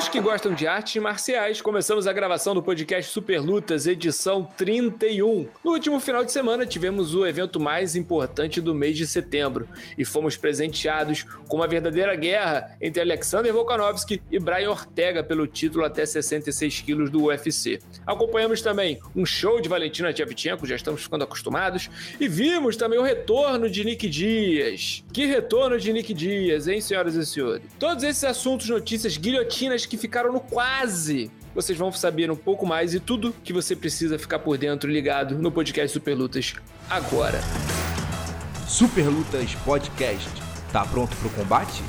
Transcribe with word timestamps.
todos 0.00 0.08
que 0.08 0.20
gostam 0.20 0.54
de 0.54 0.66
artes 0.66 1.02
marciais, 1.02 1.60
começamos 1.60 2.06
a 2.06 2.12
gravação 2.12 2.54
do 2.54 2.62
podcast 2.62 3.12
Super 3.12 3.38
Lutas, 3.38 3.86
edição 3.86 4.48
31. 4.56 5.46
No 5.62 5.72
último 5.72 6.00
final 6.00 6.24
de 6.24 6.32
semana, 6.32 6.64
tivemos 6.64 7.14
o 7.14 7.26
evento 7.26 7.60
mais 7.60 7.94
importante 7.94 8.62
do 8.62 8.74
mês 8.74 8.96
de 8.96 9.06
setembro 9.06 9.68
e 9.98 10.04
fomos 10.04 10.38
presenteados 10.38 11.24
com 11.46 11.56
uma 11.56 11.68
verdadeira 11.68 12.16
guerra 12.16 12.74
entre 12.80 13.02
Alexander 13.02 13.52
Volkanovski 13.52 14.22
e 14.30 14.38
Brian 14.38 14.70
Ortega 14.70 15.22
pelo 15.22 15.46
título 15.46 15.84
até 15.84 16.06
66 16.06 16.80
quilos 16.80 17.10
do 17.10 17.24
UFC. 17.24 17.78
Acompanhamos 18.06 18.62
também 18.62 18.98
um 19.14 19.26
show 19.26 19.60
de 19.60 19.68
Valentina 19.68 20.14
Tchevchenko, 20.14 20.66
já 20.66 20.76
estamos 20.76 21.02
ficando 21.02 21.24
acostumados, 21.24 21.90
e 22.18 22.26
vimos 22.26 22.74
também 22.74 22.98
o 22.98 23.02
retorno 23.02 23.68
de 23.68 23.84
Nick 23.84 24.08
Dias. 24.08 25.04
Que 25.12 25.26
retorno 25.26 25.78
de 25.78 25.92
Nick 25.92 26.14
Dias, 26.14 26.68
hein, 26.68 26.80
senhoras 26.80 27.16
e 27.16 27.26
senhores? 27.26 27.62
Todos 27.78 28.02
esses 28.02 28.24
assuntos, 28.24 28.66
notícias, 28.68 29.18
guilhotinas 29.18 29.89
que 29.90 29.98
ficaram 29.98 30.32
no 30.32 30.40
quase. 30.40 31.30
Vocês 31.52 31.76
vão 31.76 31.90
saber 31.90 32.30
um 32.30 32.36
pouco 32.36 32.64
mais 32.64 32.94
e 32.94 33.00
tudo 33.00 33.34
que 33.42 33.52
você 33.52 33.74
precisa 33.74 34.18
ficar 34.18 34.38
por 34.38 34.56
dentro 34.56 34.88
ligado 34.88 35.36
no 35.36 35.50
podcast 35.50 35.92
Super 35.92 36.14
Lutas 36.14 36.54
agora. 36.88 37.40
Super 38.68 39.08
Lutas 39.08 39.52
Podcast. 39.56 40.30
Tá 40.72 40.84
pronto 40.84 41.14
pro 41.16 41.28
combate? 41.30 41.82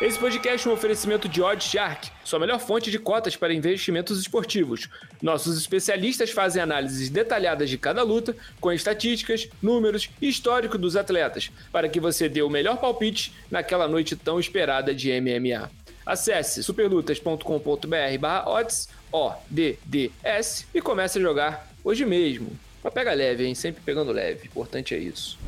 Esse 0.00 0.18
podcast 0.18 0.66
é 0.66 0.70
um 0.70 0.74
oferecimento 0.74 1.28
de 1.28 1.42
Odd 1.42 1.62
Shark, 1.62 2.08
sua 2.24 2.38
melhor 2.38 2.60
fonte 2.60 2.88
de 2.88 3.00
cotas 3.00 3.36
para 3.36 3.54
investimentos 3.54 4.20
esportivos. 4.20 4.88
Nossos 5.20 5.58
especialistas 5.58 6.30
fazem 6.30 6.62
análises 6.62 7.10
detalhadas 7.10 7.68
de 7.68 7.76
cada 7.76 8.02
luta, 8.02 8.36
com 8.60 8.70
estatísticas, 8.72 9.48
números 9.60 10.08
e 10.22 10.28
histórico 10.28 10.78
dos 10.78 10.94
atletas, 10.94 11.50
para 11.72 11.88
que 11.88 11.98
você 11.98 12.28
dê 12.28 12.42
o 12.42 12.50
melhor 12.50 12.76
palpite 12.76 13.32
naquela 13.50 13.88
noite 13.88 14.14
tão 14.14 14.38
esperada 14.38 14.94
de 14.94 15.10
MMA. 15.20 15.68
Acesse 16.08 16.62
superlutas.com.br 16.62 18.18
barra 18.18 18.48
odds, 18.48 18.88
O-D-D-S, 19.12 20.66
e 20.72 20.80
comece 20.80 21.18
a 21.18 21.20
jogar 21.20 21.70
hoje 21.84 22.06
mesmo. 22.06 22.50
Mas 22.82 22.94
pega 22.94 23.12
leve, 23.12 23.44
hein? 23.44 23.54
Sempre 23.54 23.82
pegando 23.84 24.10
leve. 24.10 24.46
Importante 24.46 24.94
é 24.94 24.98
isso. 24.98 25.38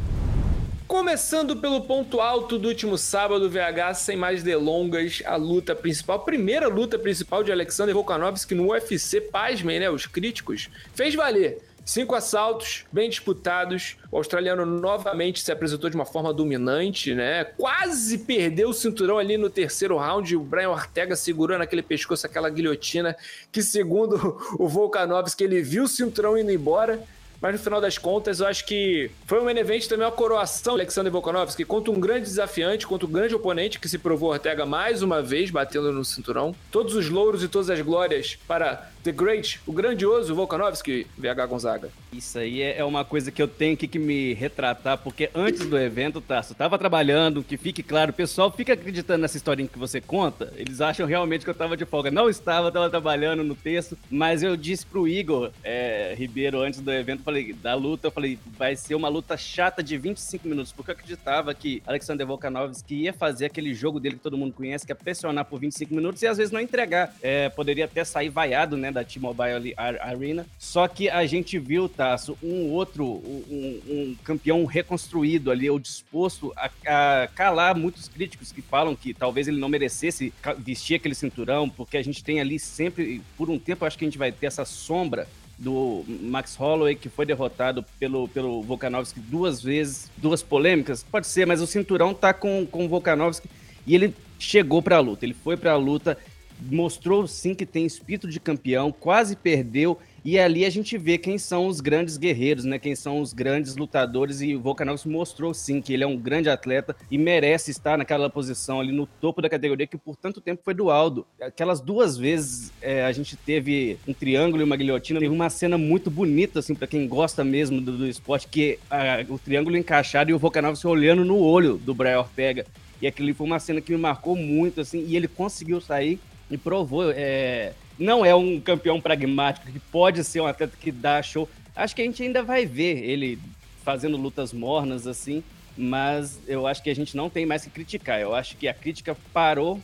Começando 0.87 1.57
pelo 1.57 1.81
ponto 1.81 2.21
alto 2.21 2.59
do 2.59 2.69
último 2.69 2.99
sábado, 2.99 3.49
VH, 3.49 3.95
sem 3.95 4.19
mais 4.19 4.43
delongas, 4.43 5.23
a 5.25 5.37
luta 5.37 5.75
principal, 5.75 6.19
primeira 6.21 6.69
luta 6.69 6.99
principal 6.99 7.43
de 7.43 7.51
Alexander 7.51 7.95
Volkanovski 7.95 8.55
no 8.55 8.71
UFC, 8.71 9.19
pasmem, 9.19 9.81
né? 9.81 9.89
Os 9.89 10.05
críticos, 10.05 10.69
fez 10.93 11.15
valer. 11.15 11.70
Cinco 11.91 12.15
assaltos 12.15 12.85
bem 12.93 13.11
disputados. 13.11 13.97
O 14.13 14.19
australiano 14.19 14.65
novamente 14.65 15.43
se 15.43 15.51
apresentou 15.51 15.91
de 15.91 15.97
uma 15.97 16.07
forma 16.07 16.33
dominante, 16.33 17.17
né? 17.17 17.43
Quase 17.43 18.19
perdeu 18.19 18.69
o 18.69 18.73
cinturão 18.73 19.19
ali 19.19 19.37
no 19.37 19.51
terceiro 19.51 19.97
round. 19.97 20.37
O 20.37 20.41
Brian 20.41 20.71
Ortega 20.71 21.17
segurando 21.17 21.63
aquele 21.63 21.83
pescoço, 21.83 22.25
aquela 22.25 22.49
guilhotina, 22.49 23.17
que 23.51 23.61
segundo 23.61 24.41
o 24.57 24.69
Volkanovski, 24.69 25.43
ele 25.43 25.61
viu 25.63 25.83
o 25.83 25.89
cinturão 25.89 26.39
indo 26.39 26.53
embora 26.53 27.03
mas 27.41 27.53
no 27.53 27.59
final 27.59 27.81
das 27.81 27.97
contas, 27.97 28.41
eu 28.41 28.47
acho 28.47 28.67
que 28.67 29.11
foi 29.27 29.41
um 29.41 29.45
main 29.45 29.57
event 29.57 29.87
também 29.87 30.07
uma 30.07 30.13
coroação 30.13 30.75
Alexander 30.75 31.11
Volkanovski 31.11 31.65
contra 31.65 31.91
um 31.91 31.99
grande 31.99 32.23
desafiante, 32.23 32.87
contra 32.87 33.07
um 33.07 33.11
grande 33.11 33.35
oponente 33.35 33.81
que 33.81 33.89
se 33.89 33.99
provou 33.99 34.31
Ortega 34.31 34.67
mais 34.67 35.03
uma 35.03 35.23
vez 35.23 35.51
batendo 35.51 35.93
no 35.93 36.05
cinturão. 36.05 36.55
Todos 36.71 36.95
os 36.95 37.09
louros 37.09 37.43
e 37.43 37.49
todas 37.49 37.71
as 37.71 37.81
glórias 37.81 38.39
para 38.47 38.91
The 39.03 39.13
Great, 39.13 39.61
o 39.67 39.73
grandioso 39.73 40.35
Volkanovski, 40.35 41.07
VH 41.17 41.47
Gonzaga. 41.47 41.91
Isso 42.13 42.39
aí 42.39 42.61
é, 42.61 42.79
é 42.79 42.85
uma 42.85 43.05
coisa 43.05 43.31
que 43.31 43.41
eu 43.41 43.49
tenho 43.49 43.77
que 43.77 43.99
me 43.99 44.35
retratar, 44.35 44.99
porque 44.99 45.31
antes 45.35 45.67
do 45.67 45.79
evento, 45.79 46.21
Tasso, 46.21 46.55
tava 46.55 46.79
trabalhando, 46.79 47.43
que 47.43 47.57
fique 47.57 47.83
claro, 47.83 48.11
o 48.11 48.15
pessoal 48.15 48.51
fica 48.51 48.75
acreditando 48.75 49.23
nessa 49.23 49.37
historinha 49.37 49.69
que 49.69 49.79
você 49.79 50.01
conta, 50.01 50.53
eles 50.57 50.81
acham 50.81 51.07
realmente 51.07 51.45
que 51.45 51.51
eu 51.51 51.55
tava 51.55 51.77
de 51.77 51.85
folga. 51.85 52.11
Não 52.11 52.29
estava, 52.29 52.71
tava 52.71 52.91
trabalhando 52.91 53.43
no 53.43 53.55
texto, 53.55 53.97
mas 54.11 54.43
eu 54.43 54.57
disse 54.57 54.85
pro 54.85 55.09
Igor 55.09 55.51
é, 55.65 56.15
Ribeiro 56.17 56.61
antes 56.61 56.81
do 56.81 56.93
evento, 56.93 57.23
falei, 57.23 57.53
da 57.53 57.75
luta, 57.75 58.09
eu 58.09 58.13
falei, 58.13 58.39
vai 58.59 58.77
ser 58.77 58.95
uma 58.95 59.09
luta 59.09 59.37
chata 59.37 59.83
de 59.83 59.97
25 59.97 60.47
minutos, 60.47 60.73
porque 60.73 60.91
eu 60.91 60.95
acreditava 60.95 61.55
que 61.55 61.83
Alexander 61.87 62.27
Volkanovski 62.27 63.05
ia 63.05 63.13
fazer 63.13 63.47
aquele 63.47 63.73
jogo 63.73 63.99
dele 63.99 64.17
que 64.17 64.23
todo 64.23 64.37
mundo 64.37 64.53
conhece, 64.53 64.85
que 64.85 64.93
é 64.93 64.95
pressionar 64.95 65.45
por 65.45 65.59
25 65.59 65.95
minutos 65.95 66.23
e 66.23 66.27
às 66.27 66.37
vezes 66.37 66.53
não 66.53 66.61
entregar. 66.61 67.15
É, 67.23 67.49
poderia 67.49 67.87
até 67.87 68.05
sair 68.05 68.29
vaiado, 68.29 68.77
né? 68.77 68.91
da 68.91 69.05
T-Mobile 69.05 69.75
Arena. 69.77 70.47
Só 70.59 70.87
que 70.89 71.09
a 71.09 71.25
gente 71.27 71.59
viu, 71.59 71.89
Tasso, 72.01 72.35
um 72.43 72.71
outro, 72.71 73.05
um, 73.05 73.81
um 73.87 74.17
campeão 74.25 74.65
reconstruído 74.65 75.51
ali, 75.51 75.69
ou 75.69 75.79
disposto 75.79 76.51
a, 76.57 76.71
a, 76.87 77.29
calar 77.29 77.77
muitos 77.77 78.09
críticos 78.09 78.51
que 78.51 78.63
falam 78.63 78.97
que 78.97 79.13
talvez 79.13 79.47
ele 79.47 79.61
não 79.61 79.69
merecesse 79.69 80.33
vestir 80.61 80.95
aquele 80.95 81.15
cinturão, 81.15 81.69
porque 81.69 81.99
a 81.99 82.03
gente 82.03 82.25
tem 82.25 82.41
ali 82.41 82.59
sempre, 82.59 83.21
por 83.37 83.51
um 83.51 83.59
tempo, 83.59 83.85
acho 83.85 83.99
que 83.99 84.05
a 84.07 84.09
gente 84.09 84.17
vai 84.17 84.33
ter 84.33 84.47
essa 84.47 84.65
sombra 84.65 85.29
do 85.59 86.03
Max 86.23 86.57
Holloway, 86.57 86.95
que 86.95 87.11
foi 87.11 87.27
derrotado 87.27 87.85
pelo, 87.99 88.27
pelo 88.29 88.63
Volkanovski 88.63 89.21
duas 89.21 89.63
vezes, 89.63 90.11
duas 90.17 90.43
polêmicas, 90.43 91.03
pode 91.03 91.27
ser, 91.27 91.47
mas 91.47 91.61
o 91.61 91.67
cinturão 91.67 92.15
tá 92.15 92.33
com, 92.33 92.65
com 92.65 92.87
o 92.87 92.89
Volkanovski 92.89 93.47
e 93.87 93.95
ele 93.95 94.15
chegou 94.39 94.81
para 94.81 94.97
a 94.97 95.01
luta, 95.01 95.27
ele 95.27 95.35
foi 95.35 95.55
para 95.55 95.73
a 95.73 95.77
luta 95.77 96.17
mostrou 96.61 97.27
sim 97.27 97.55
que 97.55 97.65
tem 97.65 97.87
espírito 97.87 98.29
de 98.29 98.39
campeão, 98.39 98.93
quase 98.93 99.35
perdeu, 99.35 99.99
e 100.25 100.39
ali 100.39 100.65
a 100.65 100.71
gente 100.71 100.97
vê 100.99 101.17
quem 101.19 101.39
são 101.39 101.67
os 101.67 101.81
grandes 101.81 102.17
guerreiros, 102.17 102.65
né? 102.65 102.79
Quem 102.79 102.95
são 102.95 103.21
os 103.21 103.33
grandes 103.33 103.77
lutadores, 103.77 104.41
e 104.41 104.55
o 104.55 104.61
Volkanovski 104.61 105.09
mostrou 105.09 105.55
sim 105.55 105.81
que 105.81 105.93
ele 105.93 106.05
é 106.05 106.07
um 106.07 106.17
grande 106.17 106.51
atleta 106.51 106.95
e 107.11 107.17
merece 107.17 107.71
estar 107.71 107.97
naquela 107.97 108.29
posição 108.29 108.81
ali 108.81 108.93
no 108.93 109.07
topo 109.07 109.41
da 109.41 109.49
categoria 109.49 109.87
que 109.87 109.97
por 109.97 110.17
tanto 110.17 110.41
tempo 110.41 110.63
foi 110.65 110.75
do 110.75 110.91
Aldo. 110.91 111.27
Aquelas 111.41 111.81
duas 111.81 112.17
vezes 112.17 112.73
é, 112.81 113.05
a 113.05 113.13
gente 113.13 113.37
teve 113.37 113.99
um 114.07 114.13
triângulo 114.13 114.63
e 114.63 114.65
uma 114.65 114.77
guilhotina, 114.77 115.21
teve 115.21 115.35
uma 115.35 115.51
cena 115.51 115.79
muito 115.79 116.11
bonita, 116.11 116.59
assim, 116.59 116.75
para 116.75 116.87
quem 116.87 117.07
gosta 117.09 117.45
mesmo 117.45 117.81
do, 117.81 117.97
do 117.97 118.07
esporte, 118.07 118.49
que 118.49 118.79
a, 118.91 119.25
o 119.29 119.39
triângulo 119.39 119.77
encaixado 119.77 120.31
e 120.31 120.35
o 120.35 120.39
Volkanovski 120.39 120.87
olhando 120.87 121.25
no 121.25 121.39
olho 121.39 121.77
do 121.79 121.95
Brian 121.95 122.21
Ortega. 122.21 122.67
E 123.01 123.07
aquilo 123.07 123.35
foi 123.35 123.47
uma 123.47 123.59
cena 123.59 123.81
que 123.81 123.93
me 123.93 123.99
marcou 123.99 124.37
muito, 124.37 124.81
assim, 124.83 125.05
e 125.07 125.17
ele 125.17 125.27
conseguiu 125.27 125.81
sair 125.81 126.21
e 126.51 126.59
provou. 126.59 127.11
É, 127.15 127.73
não 127.99 128.25
é 128.25 128.35
um 128.35 128.61
campeão 128.61 129.01
pragmático, 129.01 129.71
que 129.71 129.79
pode 129.79 130.25
ser 130.25 130.41
um 130.41 130.47
atleta 130.47 130.77
que 130.79 130.91
dá 130.91 131.23
show. 131.23 131.49
Acho 131.77 131.95
que 131.95 132.03
a 132.03 132.05
gente 132.05 132.23
ainda 132.23 132.43
vai 132.43 132.67
ver 132.67 132.99
ele 133.05 133.39
fazendo 133.85 134.17
lutas 134.17 134.53
mornas 134.53 135.07
assim, 135.07 135.43
mas 135.77 136.41
eu 136.47 136.67
acho 136.67 136.83
que 136.83 136.91
a 136.91 136.95
gente 136.95 137.17
não 137.17 137.31
tem 137.31 137.47
mais 137.47 137.65
que 137.65 137.71
criticar. 137.71 138.21
Eu 138.21 138.35
acho 138.35 138.57
que 138.57 138.69
a 138.69 138.75
crítica 138.75 139.17
parou 139.33 139.81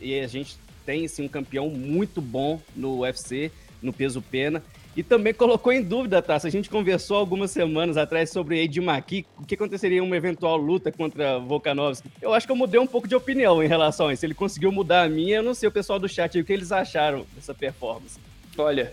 e 0.00 0.18
a 0.18 0.26
gente 0.26 0.56
tem 0.84 1.06
sim 1.06 1.24
um 1.24 1.28
campeão 1.28 1.68
muito 1.68 2.20
bom 2.20 2.60
no 2.74 3.00
UFC, 3.00 3.50
no 3.82 3.92
peso 3.92 4.22
pena. 4.22 4.62
E 4.98 5.02
também 5.04 5.32
colocou 5.32 5.72
em 5.72 5.80
dúvida, 5.80 6.20
tá? 6.20 6.34
A 6.42 6.50
gente 6.50 6.68
conversou 6.68 7.18
algumas 7.18 7.52
semanas 7.52 7.96
atrás 7.96 8.30
sobre 8.30 8.60
Ed 8.60 8.80
o 8.80 9.46
que 9.46 9.54
aconteceria 9.54 9.98
em 9.98 10.00
uma 10.00 10.16
eventual 10.16 10.56
luta 10.56 10.90
contra 10.90 11.38
Volkanovski. 11.38 12.10
Eu 12.20 12.34
acho 12.34 12.44
que 12.44 12.50
eu 12.50 12.56
mudei 12.56 12.80
um 12.80 12.86
pouco 12.86 13.06
de 13.06 13.14
opinião 13.14 13.62
em 13.62 13.68
relação 13.68 14.08
a 14.08 14.12
isso. 14.12 14.26
Ele 14.26 14.34
conseguiu 14.34 14.72
mudar 14.72 15.04
a 15.04 15.08
minha, 15.08 15.36
eu 15.36 15.42
não 15.44 15.54
sei 15.54 15.68
o 15.68 15.70
pessoal 15.70 16.00
do 16.00 16.08
chat 16.08 16.36
o 16.36 16.44
que 16.44 16.52
eles 16.52 16.72
acharam 16.72 17.24
dessa 17.36 17.54
performance. 17.54 18.18
Olha, 18.58 18.92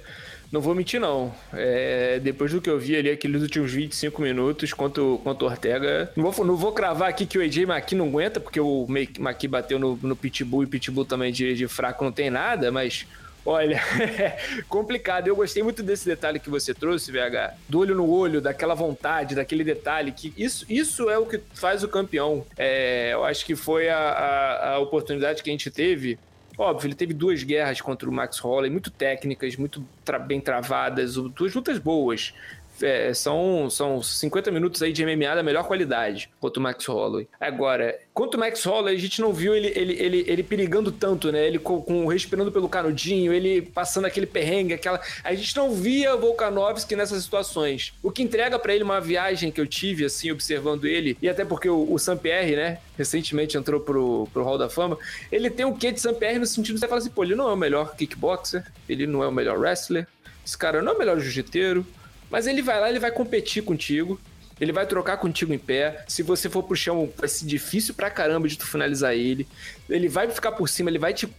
não 0.51 0.61
vou 0.61 0.75
mentir, 0.75 0.99
não. 0.99 1.33
É, 1.51 2.19
depois 2.19 2.51
do 2.51 2.61
que 2.61 2.69
eu 2.69 2.77
vi 2.77 2.95
ali, 2.95 3.09
aqueles 3.09 3.41
últimos 3.41 3.71
25 3.71 4.21
minutos 4.21 4.73
contra 4.73 5.01
contra 5.23 5.47
o 5.47 5.49
Ortega, 5.49 6.11
não 6.15 6.29
vou, 6.29 6.45
não 6.45 6.55
vou 6.55 6.71
cravar 6.71 7.09
aqui 7.09 7.25
que 7.25 7.39
o 7.39 7.41
AJ 7.41 7.65
Maki 7.65 7.95
não 7.95 8.09
aguenta, 8.09 8.39
porque 8.39 8.59
o 8.59 8.85
Maki 9.17 9.47
bateu 9.47 9.79
no, 9.79 9.97
no 10.03 10.15
Pitbull 10.15 10.61
e 10.61 10.65
o 10.67 10.69
Pitbull 10.69 11.05
também 11.05 11.33
de, 11.33 11.55
de 11.55 11.67
fraco 11.67 12.03
não 12.03 12.11
tem 12.11 12.29
nada, 12.29 12.71
mas 12.71 13.07
Olha, 13.45 13.79
complicado. 14.67 15.27
Eu 15.27 15.35
gostei 15.35 15.61
muito 15.61 15.83
desse 15.83 16.05
detalhe 16.05 16.39
que 16.39 16.49
você 16.49 16.73
trouxe, 16.73 17.11
VH. 17.11 17.53
Do 17.69 17.79
olho 17.79 17.95
no 17.95 18.09
olho, 18.09 18.41
daquela 18.41 18.73
vontade, 18.73 19.35
daquele 19.35 19.63
detalhe. 19.63 20.11
que 20.11 20.33
Isso, 20.35 20.65
isso 20.67 21.09
é 21.09 21.17
o 21.17 21.25
que 21.25 21.39
faz 21.53 21.83
o 21.83 21.87
campeão. 21.87 22.43
É, 22.57 23.11
eu 23.13 23.23
acho 23.23 23.45
que 23.45 23.55
foi 23.55 23.87
a, 23.87 23.97
a, 23.97 24.69
a 24.73 24.79
oportunidade 24.79 25.43
que 25.43 25.49
a 25.49 25.53
gente 25.53 25.69
teve 25.69 26.17
Óbvio, 26.57 26.87
ele 26.87 26.95
teve 26.95 27.13
duas 27.13 27.43
guerras 27.43 27.81
contra 27.81 28.09
o 28.09 28.11
Max 28.13 28.39
Holloway, 28.39 28.69
muito 28.69 28.89
técnicas, 28.89 29.57
muito 29.57 29.85
tra 30.05 30.17
bem 30.17 30.39
travadas, 30.39 31.15
duas 31.15 31.53
lutas 31.53 31.77
boas 31.77 32.33
é, 32.81 33.13
são, 33.13 33.69
são 33.69 34.01
50 34.01 34.51
minutos 34.51 34.81
aí 34.81 34.91
de 34.91 35.05
MMA 35.05 35.35
da 35.35 35.43
melhor 35.43 35.65
qualidade 35.65 36.29
contra 36.39 36.59
o 36.59 36.63
Max 36.63 36.85
Holloway. 36.85 37.27
Agora, 37.39 37.97
contra 38.13 38.37
o 38.37 38.39
Max 38.39 38.63
Holloway, 38.63 38.95
a 38.95 38.99
gente 38.99 39.21
não 39.21 39.31
viu 39.33 39.55
ele, 39.55 39.71
ele, 39.75 39.93
ele, 39.93 40.25
ele 40.27 40.43
perigando 40.43 40.91
tanto, 40.91 41.31
né? 41.31 41.45
Ele 41.45 41.59
com, 41.59 41.81
com, 41.81 42.05
respirando 42.07 42.51
pelo 42.51 42.69
canudinho, 42.69 43.33
ele 43.33 43.61
passando 43.61 44.05
aquele 44.05 44.25
perrengue, 44.25 44.73
aquela. 44.73 44.99
A 45.23 45.33
gente 45.33 45.55
não 45.55 45.73
via 45.73 46.15
Volkanovski 46.15 46.95
nessas 46.95 47.23
situações. 47.23 47.93
O 48.01 48.11
que 48.11 48.23
entrega 48.23 48.57
para 48.59 48.73
ele 48.73 48.83
uma 48.83 48.99
viagem 48.99 49.51
que 49.51 49.61
eu 49.61 49.67
tive, 49.67 50.05
assim, 50.05 50.31
observando 50.31 50.85
ele, 50.85 51.17
e 51.21 51.29
até 51.29 51.45
porque 51.45 51.69
o, 51.69 51.91
o 51.91 51.97
Saint-Pierre, 51.99 52.55
né, 52.55 52.79
recentemente 52.97 53.57
entrou 53.57 53.79
pro, 53.79 54.27
pro 54.33 54.43
Hall 54.43 54.57
da 54.57 54.69
Fama, 54.69 54.97
ele 55.31 55.49
tem 55.49 55.65
o 55.65 55.75
quê 55.75 55.91
de 55.91 55.99
Saint-Pierre 55.99 56.39
no 56.39 56.45
sentido 56.45 56.75
de 56.75 56.79
você 56.79 56.87
falar 56.87 56.99
assim, 56.99 57.09
pô, 57.09 57.23
ele 57.23 57.35
não 57.35 57.49
é 57.49 57.53
o 57.53 57.57
melhor 57.57 57.95
kickboxer, 57.95 58.65
ele 58.87 59.07
não 59.07 59.23
é 59.23 59.27
o 59.27 59.31
melhor 59.31 59.57
wrestler, 59.57 60.07
esse 60.45 60.57
cara 60.57 60.81
não 60.81 60.91
é 60.91 60.95
o 60.95 60.99
melhor 60.99 61.19
jiu-jiteiro, 61.19 61.85
mas 62.29 62.47
ele 62.47 62.61
vai 62.61 62.79
lá, 62.79 62.89
ele 62.89 62.99
vai 62.99 63.11
competir 63.11 63.63
contigo. 63.63 64.19
Ele 64.59 64.71
vai 64.71 64.85
trocar 64.85 65.17
contigo 65.17 65.53
em 65.53 65.59
pé. 65.59 66.05
Se 66.07 66.23
você 66.23 66.49
for 66.49 66.63
pro 66.63 66.75
chão, 66.77 67.11
vai 67.17 67.27
ser 67.27 67.45
difícil 67.45 67.93
pra 67.93 68.09
caramba 68.09 68.47
de 68.47 68.57
tu 68.57 68.65
finalizar 68.65 69.13
ele. 69.13 69.45
Ele 69.89 70.07
vai 70.07 70.29
ficar 70.29 70.51
por 70.51 70.67
cima, 70.67 70.89
ele 70.89 70.97
vai 70.97 71.13
te 71.13 71.29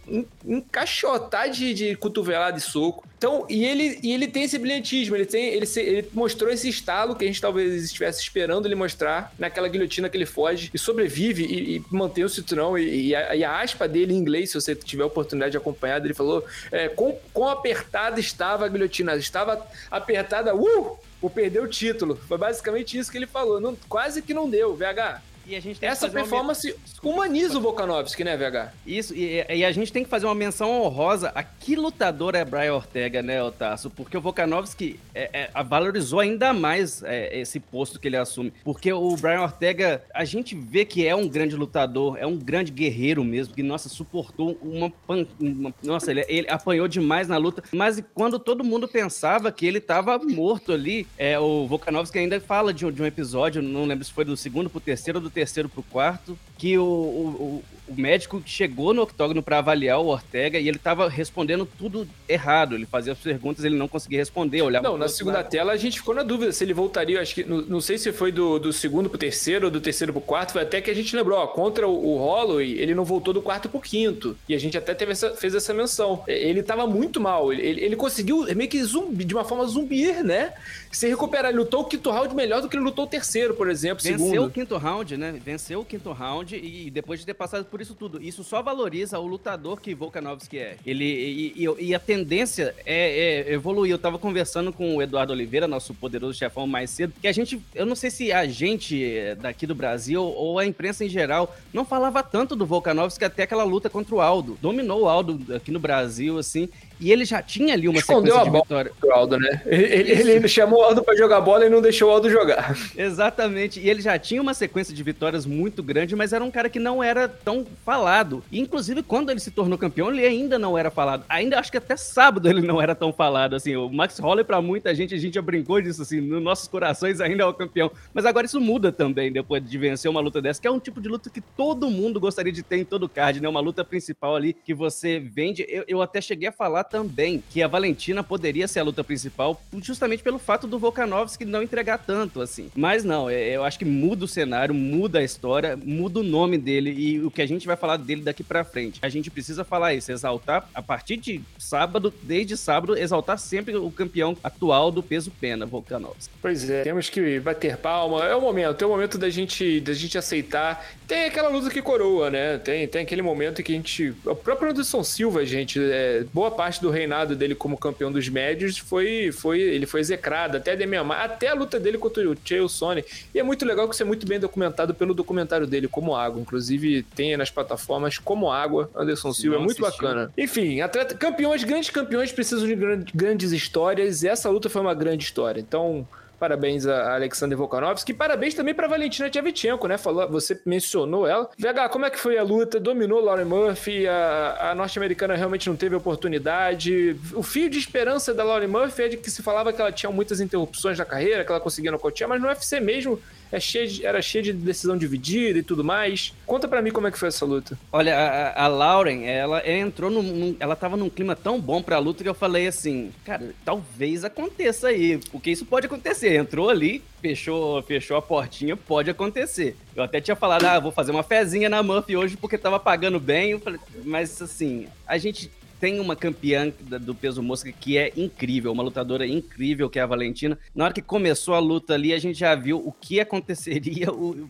encaixotar 0.45 1.49
de, 1.49 1.73
de 1.73 1.95
cotovelada 1.95 2.57
e 2.57 2.61
soco. 2.61 3.05
Então, 3.17 3.45
e 3.49 3.65
ele, 3.65 3.99
e 4.03 4.13
ele 4.13 4.27
tem 4.27 4.43
esse 4.43 4.59
brilhantismo, 4.59 5.15
ele, 5.15 5.25
tem, 5.25 5.47
ele, 5.47 5.65
ele 5.77 6.09
mostrou 6.13 6.51
esse 6.51 6.69
estalo 6.69 7.15
que 7.15 7.25
a 7.25 7.27
gente 7.27 7.41
talvez 7.41 7.83
estivesse 7.83 8.21
esperando 8.21 8.67
ele 8.67 8.75
mostrar 8.75 9.33
naquela 9.39 9.67
guilhotina 9.67 10.07
que 10.07 10.15
ele 10.15 10.25
foge 10.25 10.69
e 10.73 10.77
sobrevive 10.77 11.43
e, 11.43 11.77
e 11.77 11.83
mantém 11.91 12.23
o 12.23 12.29
cinturão. 12.29 12.77
E, 12.77 13.07
e, 13.07 13.15
a, 13.15 13.35
e, 13.35 13.43
a, 13.43 13.59
aspa 13.59 13.87
dele 13.87 14.13
em 14.13 14.17
inglês, 14.17 14.51
se 14.51 14.55
você 14.55 14.75
tiver 14.75 15.03
a 15.03 15.07
oportunidade 15.07 15.51
de 15.51 15.57
acompanhar, 15.57 16.03
ele 16.03 16.13
falou: 16.13 16.45
é, 16.71 16.87
quão, 16.87 17.17
quão 17.33 17.49
apertada 17.49 18.19
estava 18.19 18.65
a 18.65 18.69
guilhotina, 18.69 19.15
estava 19.15 19.65
apertada, 19.89 20.55
uh! 20.55 20.97
Por 21.19 21.31
perder 21.31 21.63
o 21.63 21.67
título. 21.67 22.15
Foi 22.27 22.37
basicamente 22.37 22.95
isso 22.95 23.11
que 23.11 23.17
ele 23.17 23.25
falou. 23.25 23.59
Não, 23.59 23.75
quase 23.89 24.21
que 24.21 24.35
não 24.35 24.47
deu, 24.47 24.75
VH. 24.75 25.19
E 25.47 25.55
a 25.55 25.61
gente 25.61 25.83
Essa 25.83 26.09
performance 26.09 26.75
uma... 27.01 27.13
humaniza 27.13 27.57
o 27.57 27.61
Volkanovski, 27.61 28.21
né, 28.21 28.35
VH? 28.35 28.73
Isso, 28.85 29.15
e, 29.15 29.45
e, 29.47 29.63
a 29.63 29.71
gente 29.71 29.93
tem 29.93 30.03
que 30.03 30.09
fazer 30.09 30.25
uma 30.25 30.35
menção 30.35 30.81
honrosa 30.81 31.31
a 31.33 31.41
que 31.41 31.73
lutador 31.77 32.35
é 32.35 32.43
Brian 32.43 32.73
Ortega, 32.73 33.21
né, 33.21 33.41
Otaço? 33.41 33.89
Porque 33.89 34.17
o 34.17 34.21
Volkanovski 34.21 34.99
é, 35.15 35.49
é, 35.53 35.63
valorizou 35.63 36.19
ainda 36.19 36.51
mais 36.51 37.01
é, 37.01 37.39
esse 37.39 37.61
posto 37.61 37.97
que 37.97 38.09
ele 38.09 38.17
assume. 38.17 38.51
Porque 38.61 38.91
o 38.91 39.15
Brian 39.15 39.41
Ortega, 39.41 40.03
a 40.13 40.25
gente 40.25 40.53
vê 40.53 40.83
que 40.83 41.07
é 41.07 41.15
um 41.15 41.29
grande 41.29 41.55
lutador, 41.55 42.17
é 42.19 42.27
um 42.27 42.35
grande 42.35 42.69
guerreiro 42.69 43.23
mesmo, 43.23 43.53
que, 43.53 43.63
nossa, 43.63 43.87
suportou 43.87 44.57
uma... 44.61 44.89
Pan... 44.89 45.25
uma 45.39 45.73
nossa, 45.81 46.11
ele, 46.11 46.25
ele, 46.27 46.47
apanhou 46.49 46.89
demais 46.89 47.29
na 47.29 47.37
luta, 47.37 47.63
mas 47.71 48.03
quando 48.13 48.37
todo 48.37 48.65
mundo 48.65 48.85
pensava 48.85 49.49
que 49.49 49.65
ele 49.65 49.77
estava 49.77 50.19
morto 50.19 50.73
ali, 50.73 51.07
é, 51.17 51.39
o 51.39 51.65
Volkanovski 51.67 52.19
ainda 52.19 52.37
fala 52.41 52.73
de, 52.73 52.91
de 52.91 53.01
um 53.01 53.05
episódio, 53.05 53.61
não 53.61 53.85
lembro 53.85 54.03
se 54.03 54.11
foi 54.11 54.25
do 54.25 54.35
segundo 54.35 54.69
pro 54.69 54.81
terceiro 54.81 55.19
ou 55.19 55.23
do 55.23 55.36
terceiro 55.37 55.69
pro 55.69 55.83
quarto, 55.83 56.35
que 56.57 56.79
o, 56.79 56.83
o, 56.83 57.63
o 57.87 57.99
médico 57.99 58.41
chegou 58.45 58.93
no 58.93 59.03
octógono 59.03 59.41
para 59.41 59.59
avaliar 59.59 59.99
o 59.99 60.07
Ortega 60.07 60.59
e 60.59 60.67
ele 60.67 60.77
estava 60.77 61.07
respondendo 61.07 61.65
tudo 61.65 62.07
errado. 62.27 62.75
Ele 62.75 62.85
fazia 62.85 63.13
as 63.13 63.19
perguntas, 63.19 63.63
ele 63.63 63.75
não 63.75 63.87
conseguia 63.87 64.19
responder, 64.19 64.61
olhava 64.61 64.87
Não, 64.87 64.97
na 64.97 65.07
segunda 65.07 65.37
lado. 65.37 65.49
tela 65.49 65.71
a 65.71 65.77
gente 65.77 65.99
ficou 65.99 66.13
na 66.13 66.23
dúvida 66.23 66.51
se 66.51 66.63
ele 66.63 66.73
voltaria, 66.73 67.21
acho 67.21 67.33
que 67.33 67.43
não, 67.43 67.61
não 67.61 67.81
sei 67.81 67.97
se 67.97 68.11
foi 68.11 68.31
do, 68.31 68.59
do 68.59 68.73
segundo 68.73 69.09
pro 69.09 69.17
terceiro 69.17 69.65
ou 69.65 69.71
do 69.71 69.79
terceiro 69.79 70.11
pro 70.11 70.21
quarto, 70.21 70.53
foi 70.53 70.61
até 70.61 70.81
que 70.81 70.91
a 70.91 70.93
gente 70.93 71.15
lembrou, 71.15 71.39
ó, 71.39 71.47
contra 71.47 71.87
o, 71.87 72.07
o 72.07 72.17
Holloway, 72.17 72.73
ele 72.73 72.93
não 72.93 73.05
voltou 73.05 73.33
do 73.33 73.41
quarto 73.41 73.69
pro 73.69 73.79
quinto. 73.79 74.37
E 74.47 74.53
a 74.53 74.59
gente 74.59 74.77
até 74.77 74.93
teve 74.93 75.11
essa, 75.13 75.31
fez 75.31 75.55
essa 75.55 75.73
menção. 75.73 76.23
Ele 76.27 76.59
estava 76.59 76.85
muito 76.85 77.19
mal, 77.21 77.53
ele, 77.53 77.81
ele, 77.81 77.95
conseguiu 77.95 78.45
meio 78.55 78.69
que 78.69 78.83
zumbi, 78.83 79.23
de 79.23 79.33
uma 79.33 79.43
forma 79.43 79.65
zumbir, 79.65 80.23
né? 80.23 80.53
Se 80.91 81.07
recuperar, 81.07 81.51
ele 81.51 81.59
lutou 81.59 81.81
o 81.81 81.85
quinto 81.85 82.09
round 82.09 82.35
melhor 82.35 82.61
do 82.61 82.69
que 82.69 82.75
ele 82.75 82.83
lutou 82.83 83.05
o 83.05 83.07
terceiro, 83.07 83.53
por 83.53 83.69
exemplo, 83.69 84.03
Venceu 84.03 84.19
segundo. 84.19 84.47
o 84.47 84.51
quinto 84.51 84.77
round, 84.77 85.17
né? 85.17 85.39
Venceu 85.43 85.81
o 85.81 85.85
quinto 85.85 86.11
round 86.11 86.55
e 86.55 86.89
depois 86.89 87.19
de 87.19 87.25
ter 87.25 87.33
passado 87.33 87.65
por 87.65 87.76
isso 87.81 87.95
tudo. 87.95 88.21
Isso 88.21 88.43
só 88.43 88.61
valoriza 88.61 89.19
o 89.19 89.27
lutador 89.27 89.79
que 89.79 89.93
Volkanovski 89.93 90.57
é. 90.57 90.77
Ele, 90.85 91.05
e, 91.05 91.65
e, 91.65 91.85
e 91.87 91.95
a 91.95 91.99
tendência 91.99 92.75
é, 92.85 93.45
é, 93.47 93.53
evoluir. 93.53 93.91
Eu 93.91 93.97
tava 93.97 94.17
conversando 94.17 94.71
com 94.71 94.95
o 94.95 95.01
Eduardo 95.01 95.33
Oliveira, 95.33 95.67
nosso 95.67 95.93
poderoso 95.93 96.37
chefão, 96.37 96.67
mais 96.67 96.89
cedo, 96.89 97.13
que 97.21 97.27
a 97.27 97.31
gente, 97.31 97.61
eu 97.73 97.85
não 97.85 97.95
sei 97.95 98.09
se 98.09 98.31
a 98.31 98.45
gente 98.47 99.03
eh, 99.03 99.35
daqui 99.35 99.65
do 99.65 99.75
Brasil 99.75 100.23
ou 100.23 100.59
a 100.59 100.65
imprensa 100.65 101.05
em 101.05 101.09
geral 101.09 101.55
não 101.73 101.85
falava 101.85 102.21
tanto 102.23 102.55
do 102.55 102.65
Volkanovski 102.65 103.23
até 103.23 103.43
aquela 103.43 103.63
luta 103.63 103.89
contra 103.89 104.15
o 104.15 104.21
Aldo. 104.21 104.57
Dominou 104.61 105.03
o 105.03 105.09
Aldo 105.09 105.55
aqui 105.55 105.71
no 105.71 105.79
Brasil, 105.79 106.37
assim, 106.37 106.69
e 106.99 107.11
ele 107.11 107.25
já 107.25 107.41
tinha 107.41 107.73
ali 107.73 107.87
uma 107.87 107.99
Escondeu 107.99 108.33
sequência 108.33 108.51
de 108.51 108.59
vitória. 108.59 108.91
Pro 108.99 109.11
Aldo, 109.13 109.37
né? 109.39 109.61
Ele, 109.65 109.83
ele, 109.83 110.31
ele, 110.31 110.47
chamou 110.47 110.79
o 110.79 110.83
Aldo 110.83 111.03
para 111.03 111.15
jogar 111.15 111.41
bola 111.41 111.65
e 111.65 111.69
não 111.69 111.81
deixou 111.81 112.09
o 112.09 112.13
Aldo 112.13 112.29
jogar. 112.29 112.75
Exatamente. 112.97 113.79
E 113.79 113.89
ele 113.89 114.01
já 114.01 114.17
tinha 114.17 114.41
uma 114.41 114.53
sequência 114.53 114.93
de 114.93 115.03
vitórias 115.03 115.45
muito 115.45 115.83
grande, 115.83 116.15
mas 116.15 116.33
era 116.33 116.43
um 116.43 116.51
cara 116.51 116.69
que 116.69 116.79
não 116.79 117.03
era 117.03 117.27
tão 117.27 117.65
falado. 117.85 118.43
E, 118.51 118.59
inclusive, 118.59 119.03
quando 119.03 119.29
ele 119.29 119.39
se 119.39 119.51
tornou 119.51 119.77
campeão, 119.77 120.11
ele 120.11 120.25
ainda 120.25 120.57
não 120.57 120.77
era 120.77 120.89
falado. 120.89 121.23
Ainda 121.29 121.59
acho 121.59 121.71
que 121.71 121.77
até 121.77 121.95
sábado 121.95 122.49
ele 122.49 122.61
não 122.61 122.81
era 122.81 122.95
tão 122.95 123.13
falado. 123.13 123.55
Assim, 123.55 123.75
o 123.75 123.89
Max 123.89 124.17
Holloway, 124.17 124.43
para 124.43 124.61
muita 124.61 124.93
gente, 124.95 125.13
a 125.13 125.17
gente 125.17 125.35
já 125.35 125.41
brincou 125.41 125.81
disso, 125.81 126.01
assim, 126.01 126.19
nos 126.19 126.41
nossos 126.41 126.67
corações 126.67 127.21
ainda 127.21 127.43
é 127.43 127.45
o 127.45 127.53
campeão. 127.53 127.91
Mas 128.13 128.25
agora 128.25 128.45
isso 128.45 128.59
muda 128.59 128.91
também, 128.91 129.31
depois 129.31 129.63
de 129.63 129.77
vencer 129.77 130.09
uma 130.09 130.19
luta 130.19 130.41
dessa, 130.41 130.61
que 130.61 130.67
é 130.67 130.71
um 130.71 130.79
tipo 130.79 130.99
de 130.99 131.07
luta 131.07 131.29
que 131.29 131.41
todo 131.41 131.89
mundo 131.89 132.19
gostaria 132.19 132.51
de 132.51 132.63
ter 132.63 132.77
em 132.77 132.85
todo 132.85 133.07
card, 133.07 133.41
né? 133.41 133.47
Uma 133.47 133.59
luta 133.59 133.83
principal 133.83 134.35
ali 134.35 134.53
que 134.53 134.73
você 134.73 135.19
vende. 135.19 135.65
Eu, 135.69 135.83
eu 135.87 136.01
até 136.01 136.19
cheguei 136.21 136.49
a 136.49 136.51
falar 136.51 136.86
também 136.89 137.43
que 137.49 137.61
a 137.61 137.67
Valentina 137.67 138.23
poderia 138.23 138.67
ser 138.67 138.79
a 138.79 138.83
luta 138.83 139.03
principal, 139.03 139.61
justamente 139.81 140.23
pelo 140.23 140.39
fato 140.39 140.67
do 140.67 140.79
Volkanovski 140.79 141.45
não 141.45 141.63
entregar 141.63 141.97
tanto, 141.97 142.41
assim. 142.41 142.69
Mas 142.75 143.03
não, 143.03 143.29
é, 143.29 143.49
eu 143.49 143.63
acho 143.63 143.79
que 143.79 143.85
muda 143.85 144.25
o 144.25 144.27
cenário, 144.27 144.73
muda 144.73 145.19
a 145.19 145.23
história, 145.23 145.77
muda 145.77 146.19
o 146.19 146.23
nome 146.23 146.57
dele 146.57 146.91
e 146.91 147.23
o 147.23 147.31
que 147.31 147.41
a 147.41 147.45
gente 147.45 147.67
vai 147.67 147.75
falar 147.75 147.97
dele 147.97 148.21
daqui 148.21 148.43
para 148.43 148.63
frente. 148.63 148.99
A 149.01 149.09
gente 149.09 149.29
precisa 149.29 149.63
falar 149.63 149.93
isso, 149.93 150.11
exaltar 150.11 150.67
a 150.73 150.81
partir 150.81 151.17
de 151.17 151.41
sábado, 151.57 152.13
desde 152.23 152.57
sábado, 152.57 152.97
exaltar 152.97 153.37
sempre 153.37 153.75
o 153.75 153.91
campeão 153.91 154.37
atual 154.43 154.91
do 154.91 155.03
peso 155.03 155.31
pena, 155.31 155.65
Volkanovski. 155.65 156.33
Pois 156.41 156.69
é, 156.69 156.83
temos 156.83 157.09
que 157.09 157.39
bater 157.39 157.77
palma. 157.77 158.25
É 158.25 158.35
o 158.35 158.41
momento, 158.41 158.81
é 158.81 158.85
o 158.85 158.89
momento 158.89 159.17
da 159.17 159.29
gente, 159.29 159.79
da 159.81 159.93
gente 159.93 160.17
aceitar. 160.17 160.85
Tem 161.07 161.25
aquela 161.25 161.49
luta 161.49 161.69
que 161.69 161.81
coroa, 161.81 162.29
né? 162.29 162.57
Tem, 162.57 162.87
tem 162.87 163.01
aquele 163.01 163.21
momento 163.21 163.63
que 163.63 163.71
a 163.71 163.75
gente. 163.75 164.13
O 164.25 164.35
próprio 164.35 164.71
Anderson 164.71 165.03
Silva, 165.03 165.45
gente, 165.45 165.79
é, 165.79 166.25
boa 166.33 166.51
parte 166.51 166.76
do 166.81 166.89
reinado 166.89 167.35
dele 167.35 167.55
como 167.55 167.77
campeão 167.77 168.11
dos 168.11 168.27
médios 168.29 168.77
foi, 168.77 169.31
foi 169.31 169.59
ele 169.59 169.85
foi 169.85 169.99
execrado, 169.99 170.57
até 170.57 170.75
Demian 170.75 171.07
até 171.09 171.47
a 171.47 171.53
luta 171.53 171.79
dele 171.79 171.97
contra 171.97 172.29
o 172.29 172.35
Chael 172.43 172.67
Sonnen. 172.67 173.03
E 173.33 173.39
é 173.39 173.43
muito 173.43 173.65
legal 173.65 173.87
que 173.87 173.93
isso 173.93 174.03
é 174.03 174.05
muito 174.05 174.27
bem 174.27 174.39
documentado 174.39 174.93
pelo 174.93 175.13
documentário 175.13 175.67
dele, 175.67 175.87
Como 175.87 176.15
Água. 176.15 176.41
Inclusive, 176.41 177.03
tem 177.15 177.35
nas 177.37 177.49
plataformas 177.49 178.17
Como 178.17 178.51
Água, 178.51 178.89
Anderson 178.95 179.33
Silva, 179.33 179.57
é 179.57 179.59
muito 179.59 179.85
assistiu. 179.85 180.07
bacana. 180.07 180.31
Enfim, 180.37 180.81
atleta, 180.81 181.15
campeões, 181.15 181.63
grandes 181.63 181.89
campeões 181.89 182.31
precisam 182.31 182.67
de 182.67 182.75
grandes 183.13 183.51
histórias, 183.51 184.23
e 184.23 184.27
essa 184.27 184.49
luta 184.49 184.69
foi 184.69 184.81
uma 184.81 184.93
grande 184.93 185.23
história. 185.23 185.59
Então, 185.59 186.07
Parabéns 186.39 186.85
a 186.85 187.15
Alexander 187.15 187.57
Volkanovski. 187.57 188.13
Parabéns 188.13 188.53
também 188.53 188.73
para 188.73 188.87
Valentina 188.87 189.29
Tchevchenko, 189.29 189.87
né? 189.87 189.97
Falou, 189.97 190.29
você 190.29 190.59
mencionou 190.65 191.25
ela. 191.25 191.49
VH, 191.57 191.89
como 191.91 192.05
é 192.05 192.09
que 192.09 192.19
foi 192.19 192.37
a 192.37 192.43
luta? 192.43 192.79
Dominou 192.79 193.19
Lauren 193.19 193.45
Murphy. 193.45 194.07
A, 194.07 194.71
a 194.71 194.75
norte-americana 194.75 195.35
realmente 195.35 195.67
não 195.67 195.75
teve 195.75 195.95
oportunidade. 195.95 197.15
O 197.33 197.41
fio 197.41 197.69
de 197.69 197.79
esperança 197.79 198.33
da 198.33 198.43
Lauren 198.43 198.67
Murphy 198.67 199.03
é 199.03 199.07
de 199.09 199.17
que 199.17 199.31
se 199.31 199.41
falava 199.41 199.73
que 199.73 199.81
ela 199.81 199.91
tinha 199.91 200.11
muitas 200.11 200.39
interrupções 200.39 200.99
na 200.99 201.05
carreira, 201.05 201.43
que 201.43 201.51
ela 201.51 201.59
conseguia 201.59 201.91
nocautear, 201.91 202.29
mas 202.29 202.39
no 202.39 202.47
UFC 202.47 202.79
mesmo 202.79 203.19
é 203.51 203.59
cheio 203.59 203.87
de, 203.87 204.05
era 204.05 204.21
cheio 204.21 204.43
de 204.43 204.53
decisão 204.53 204.97
dividida 204.97 205.59
e 205.59 205.63
tudo 205.63 205.83
mais. 205.83 206.33
Conta 206.45 206.67
para 206.67 206.81
mim 206.81 206.91
como 206.91 207.07
é 207.07 207.11
que 207.11 207.19
foi 207.19 207.29
essa 207.29 207.45
luta. 207.45 207.77
Olha, 207.91 208.17
a, 208.17 208.65
a 208.65 208.67
Lauren, 208.67 209.23
ela, 209.25 209.59
ela 209.59 209.79
entrou 209.79 210.09
num, 210.09 210.55
Ela 210.59 210.75
tava 210.75 210.97
num 210.97 211.09
clima 211.09 211.35
tão 211.35 211.59
bom 211.59 211.81
pra 211.81 211.99
luta 211.99 212.23
que 212.23 212.29
eu 212.29 212.33
falei 212.33 212.67
assim, 212.67 213.11
cara, 213.25 213.53
talvez 213.63 214.23
aconteça 214.23 214.87
aí, 214.89 215.19
porque 215.31 215.51
isso 215.51 215.65
pode 215.65 215.85
acontecer. 215.85 216.35
Entrou 216.35 216.69
ali, 216.69 217.01
fechou, 217.21 217.81
fechou 217.83 218.17
a 218.17 218.21
portinha, 218.21 218.75
pode 218.75 219.09
acontecer. 219.09 219.75
Eu 219.95 220.03
até 220.03 220.21
tinha 220.21 220.35
falado, 220.35 220.65
ah, 220.65 220.79
vou 220.79 220.91
fazer 220.91 221.11
uma 221.11 221.23
fezinha 221.23 221.69
na 221.69 221.81
Muff 221.81 222.15
hoje 222.15 222.37
porque 222.37 222.57
tava 222.57 222.79
pagando 222.79 223.19
bem. 223.19 223.51
Eu 223.51 223.59
falei, 223.59 223.79
mas 224.03 224.41
assim, 224.41 224.87
a 225.07 225.17
gente 225.17 225.49
tem 225.79 225.99
uma 225.99 226.15
campeã 226.15 226.71
do 227.01 227.13
peso 227.13 227.41
mosca 227.41 227.71
que 227.71 227.97
é 227.97 228.11
incrível, 228.15 228.71
uma 228.71 228.83
lutadora 228.83 229.25
incrível 229.25 229.89
que 229.89 229.99
é 229.99 230.01
a 230.01 230.05
Valentina. 230.05 230.57
Na 230.73 230.85
hora 230.85 230.93
que 230.93 231.01
começou 231.01 231.53
a 231.53 231.59
luta 231.59 231.93
ali, 231.93 232.13
a 232.13 232.19
gente 232.19 232.39
já 232.39 232.55
viu 232.55 232.77
o 232.77 232.91
que 232.91 233.19
aconteceria, 233.21 234.07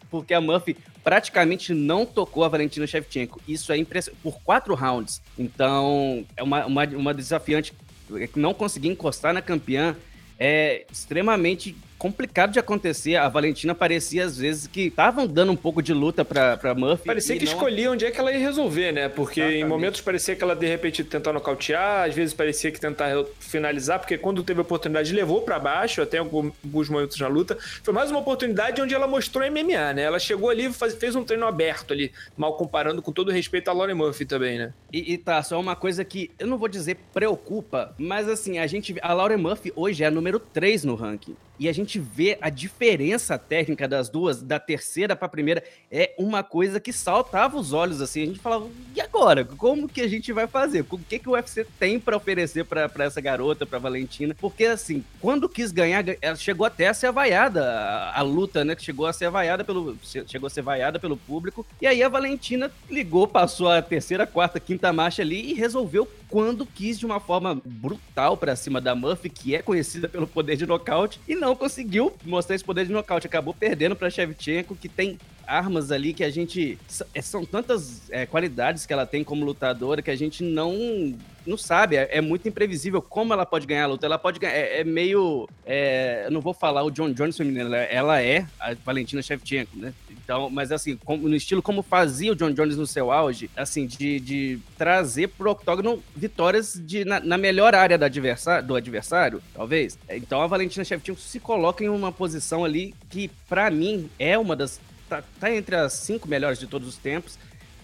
porque 0.10 0.34
a 0.34 0.42
Murphy 0.42 0.78
praticamente 1.04 1.74
não 1.74 2.06
tocou 2.06 2.44
a 2.44 2.48
Valentina 2.48 2.88
Shevchenko. 2.88 3.42
Isso 3.48 3.72
é 3.72 3.78
impressionante, 3.78 4.22
por 4.22 4.42
quatro 4.42 4.74
rounds. 4.76 5.22
Então, 5.38 6.26
é 6.36 6.44
uma, 6.44 6.66
uma, 6.66 6.84
uma 6.86 7.14
desafiante 7.14 7.74
que 8.34 8.40
não 8.40 8.54
conseguir 8.54 8.88
encostar 8.88 9.34
na 9.34 9.42
campeã 9.42 9.96
é 10.40 10.86
extremamente 10.92 11.76
complicado 11.98 12.52
de 12.52 12.60
acontecer. 12.60 13.16
A 13.16 13.28
Valentina 13.28 13.74
parecia, 13.74 14.26
às 14.26 14.38
vezes, 14.38 14.68
que 14.68 14.88
estavam 14.88 15.28
dando 15.28 15.52
um 15.52 15.56
pouco 15.56 15.82
de 15.82 15.94
luta 15.94 16.24
pra, 16.24 16.58
pra 16.58 16.76
Murphy. 16.76 17.06
Parecia 17.06 17.38
que 17.38 17.46
não... 17.46 17.52
escolhia 17.52 17.92
onde 17.92 18.06
é 18.06 18.12
que 18.12 18.20
ela 18.20 18.32
ia 18.32 18.40
resolver, 18.40 18.92
né? 18.92 19.10
Porque 19.10 19.40
Exatamente. 19.40 19.66
em 19.66 19.68
momentos 19.68 20.02
parecia 20.02 20.36
que 20.36 20.44
ela, 20.44 20.56
de 20.56 20.68
repente, 20.68 21.04
tentar 21.04 21.34
nocautear, 21.34 22.08
às 22.08 22.16
vezes 22.16 22.34
parecia 22.34 22.72
que 22.72 22.80
tentar 22.80 23.26
finalizar, 23.40 24.00
porque 24.00 24.18
quando 24.18 24.44
teve 24.44 24.60
a 24.60 24.64
oportunidade, 24.64 25.14
levou 25.14 25.42
para 25.42 25.60
baixo, 25.60 26.02
até 26.02 26.18
alguns 26.18 26.90
momentos 26.90 27.20
na 27.20 27.28
luta. 27.28 27.58
Foi 27.84 27.94
mais 27.94 28.12
uma 28.12 28.20
oportunidade 28.20 28.82
onde 28.82 28.94
ela 28.94 29.08
mostrou 29.08 29.50
MMA, 29.50 29.94
né? 29.94 30.04
Ela 30.04 30.20
chegou 30.20 30.50
ali 30.50 30.66
e 30.66 30.74
fez 30.74 31.16
um 31.16 31.24
treino 31.24 31.46
aberto 31.46 31.94
ali, 31.94 32.12
mal 32.36 32.56
comparando 32.56 33.02
com 33.02 33.12
todo 33.12 33.32
respeito 33.32 33.70
a 33.70 33.74
Lauren 33.74 33.96
Murphy 33.96 34.26
também, 34.26 34.58
né? 34.58 34.74
E, 34.92 35.14
e 35.14 35.18
tá, 35.18 35.42
só 35.42 35.60
uma 35.60 35.76
coisa 35.76 36.04
que 36.06 36.32
eu 36.40 36.48
não 36.48 36.58
vou 36.58 36.68
dizer 36.68 36.98
preocupa, 37.14 37.94
mas 37.98 38.28
assim, 38.30 38.60
a 38.60 38.68
gente. 38.68 38.96
A 39.02 39.14
Lauren 39.14 39.38
Murphy 39.38 39.72
hoje 39.76 40.04
é 40.04 40.08
a 40.08 40.12
número 40.12 40.40
3 40.40 40.84
no 40.84 40.96
ranking. 40.96 41.36
E 41.60 41.68
a 41.68 41.74
gente 41.74 42.00
vê 42.00 42.38
a 42.42 42.50
diferença 42.50 43.38
técnica 43.38 43.88
das 43.88 44.10
duas, 44.10 44.42
da 44.42 44.60
terceira 44.60 45.16
para 45.16 45.26
a 45.26 45.30
primeira, 45.30 45.64
é 45.92 46.14
uma 46.18 46.44
coisa 46.44 46.80
que 46.80 46.94
saltava 46.94 47.58
os 47.58 47.74
olhos 47.74 48.02
assim. 48.02 48.24
A 48.24 48.26
gente 48.26 48.40
falava, 48.40 48.68
e 48.96 49.02
agora? 49.02 49.44
Como 49.44 49.88
que 49.88 50.02
a 50.02 50.08
gente 50.08 50.32
vai 50.32 50.48
fazer? 50.48 50.86
O 50.90 50.98
que, 50.98 51.20
que 51.20 51.30
o 51.30 51.34
UFC 51.34 51.66
tem 51.80 52.00
para 52.00 52.18
oferecer 52.18 52.66
para 52.66 53.06
essa 53.06 53.22
garota, 53.22 53.66
para 53.66 53.80
Valentina? 53.80 54.36
Porque 54.40 54.66
assim, 54.66 55.04
quando 55.20 55.50
quis 55.50 55.72
ganhar, 55.72 56.04
ela 56.22 56.36
chegou 56.36 56.66
até 56.66 56.88
a 56.88 56.94
ser 56.94 57.08
avaiada, 57.08 58.12
a, 58.14 58.22
luta, 58.22 58.64
né? 58.64 58.76
Que 58.76 58.84
chegou 58.84 59.06
a 59.06 59.14
ser 59.14 59.26
avaiada 59.26 59.64
pelo. 59.64 59.98
Chegou 60.04 60.48
a 60.48 60.50
ser 60.50 60.62
vaiada 60.62 61.00
pelo 61.00 61.18
público. 61.18 61.66
E 61.82 61.88
aí 61.88 62.04
a 62.04 62.10
Valentina 62.10 62.72
ligou, 62.90 63.28
passou 63.28 63.70
a 63.70 63.82
terceira, 63.82 64.28
quarta, 64.28 64.60
quinta 64.60 64.92
marcha 64.94 65.22
ali 65.22 65.52
e 65.52 65.54
resolveu 65.54 66.08
quando 66.30 66.66
quis 66.66 67.00
de 67.00 67.06
uma 67.06 67.20
forma 67.20 67.62
brutal 67.64 68.36
para 68.36 68.56
cima 68.56 68.82
da 68.82 68.94
Murphy, 68.94 69.30
que 69.30 69.56
é 69.56 69.62
conhecida 69.62 70.10
pelo 70.10 70.28
poder 70.28 70.58
de 70.58 70.66
nocaute, 70.66 71.20
e 71.28 71.36
não 71.36 71.47
conseguiu 71.56 72.14
mostrar 72.26 72.56
esse 72.56 72.64
poder 72.64 72.86
de 72.86 72.92
nocaute. 72.92 73.28
Acabou 73.28 73.54
perdendo 73.54 73.96
para 73.96 74.10
Shevchenko, 74.10 74.76
que 74.76 74.90
tem 74.90 75.18
armas 75.48 75.92
ali 75.92 76.14
que 76.14 76.24
a 76.24 76.30
gente. 76.30 76.78
É, 77.14 77.22
são 77.22 77.46
tantas 77.46 78.04
é, 78.12 78.26
qualidades 78.26 78.86
que 78.86 78.94
ela 78.94 79.06
tem 79.06 79.24
como 79.24 79.46
lutadora 79.46 80.02
que 80.02 80.12
a 80.12 80.16
gente 80.16 80.44
não 80.44 81.16
não 81.48 81.58
sabe. 81.58 81.96
É, 81.96 82.18
é, 82.18 82.22
muito 82.22 82.48
imprevisível 82.48 83.02
como 83.02 83.34
ela 83.34 83.46
pode 83.46 83.66
ganhar 83.66 83.86
a 83.86 83.88
luta. 83.88 84.06
Ela 84.06 84.20
pode 84.20 84.40
ganhar. 84.40 84.54
É, 84.54 84.82
é 84.82 84.84
meio. 84.84 85.48
É, 85.66 86.24
eu 86.26 86.32
não 86.32 86.42
vou 86.42 86.54
falar 86.54 86.84
o 86.84 86.92
John 86.92 87.12
Jones 87.12 87.38
feminino, 87.38 87.74
ela 87.74 88.22
é 88.22 88.46
a 88.60 88.74
Valentina 88.86 89.22
Shevchenko, 89.22 89.78
né? 89.78 89.94
Então, 90.12 90.50
mas 90.50 90.72
assim, 90.74 90.98
como, 90.98 91.28
no 91.30 91.36
estilo 91.36 91.62
como 91.62 91.82
fazia 91.82 92.34
o 92.34 92.36
John 92.36 92.52
Jones 92.52 92.76
no 92.76 92.86
seu 92.86 93.12
auge, 93.12 93.50
assim, 93.56 93.88
de, 93.88 94.20
de 94.20 94.60
trazer 94.78 95.30
pro 95.30 95.52
octógono 95.52 96.04
vitórias 96.14 96.74
de, 96.86 97.06
na, 97.06 97.22
na 97.22 97.38
melhor 97.38 97.74
área 97.74 97.98
do 97.98 98.04
adversário, 98.04 98.68
do 98.68 98.76
adversário, 98.76 99.42
talvez. 99.54 99.98
Então 100.10 100.42
a 100.42 100.48
Valentina 100.48 100.84
Shevchenko 100.84 101.20
se 101.20 101.40
coloca 101.40 101.82
em 101.82 101.88
uma 101.88 102.12
posição 102.12 102.66
ali 102.66 102.94
que, 103.10 103.30
para 103.48 103.72
mim, 103.72 104.10
é 104.20 104.38
uma 104.38 104.56
das 104.56 104.82
tá, 105.08 105.24
tá 105.40 105.54
entre 105.54 105.76
as 105.76 105.94
cinco 105.94 106.28
melhores 106.28 106.60
de 106.60 106.68
todos 106.68 106.88
os 106.88 106.98
tempos. 106.98 107.38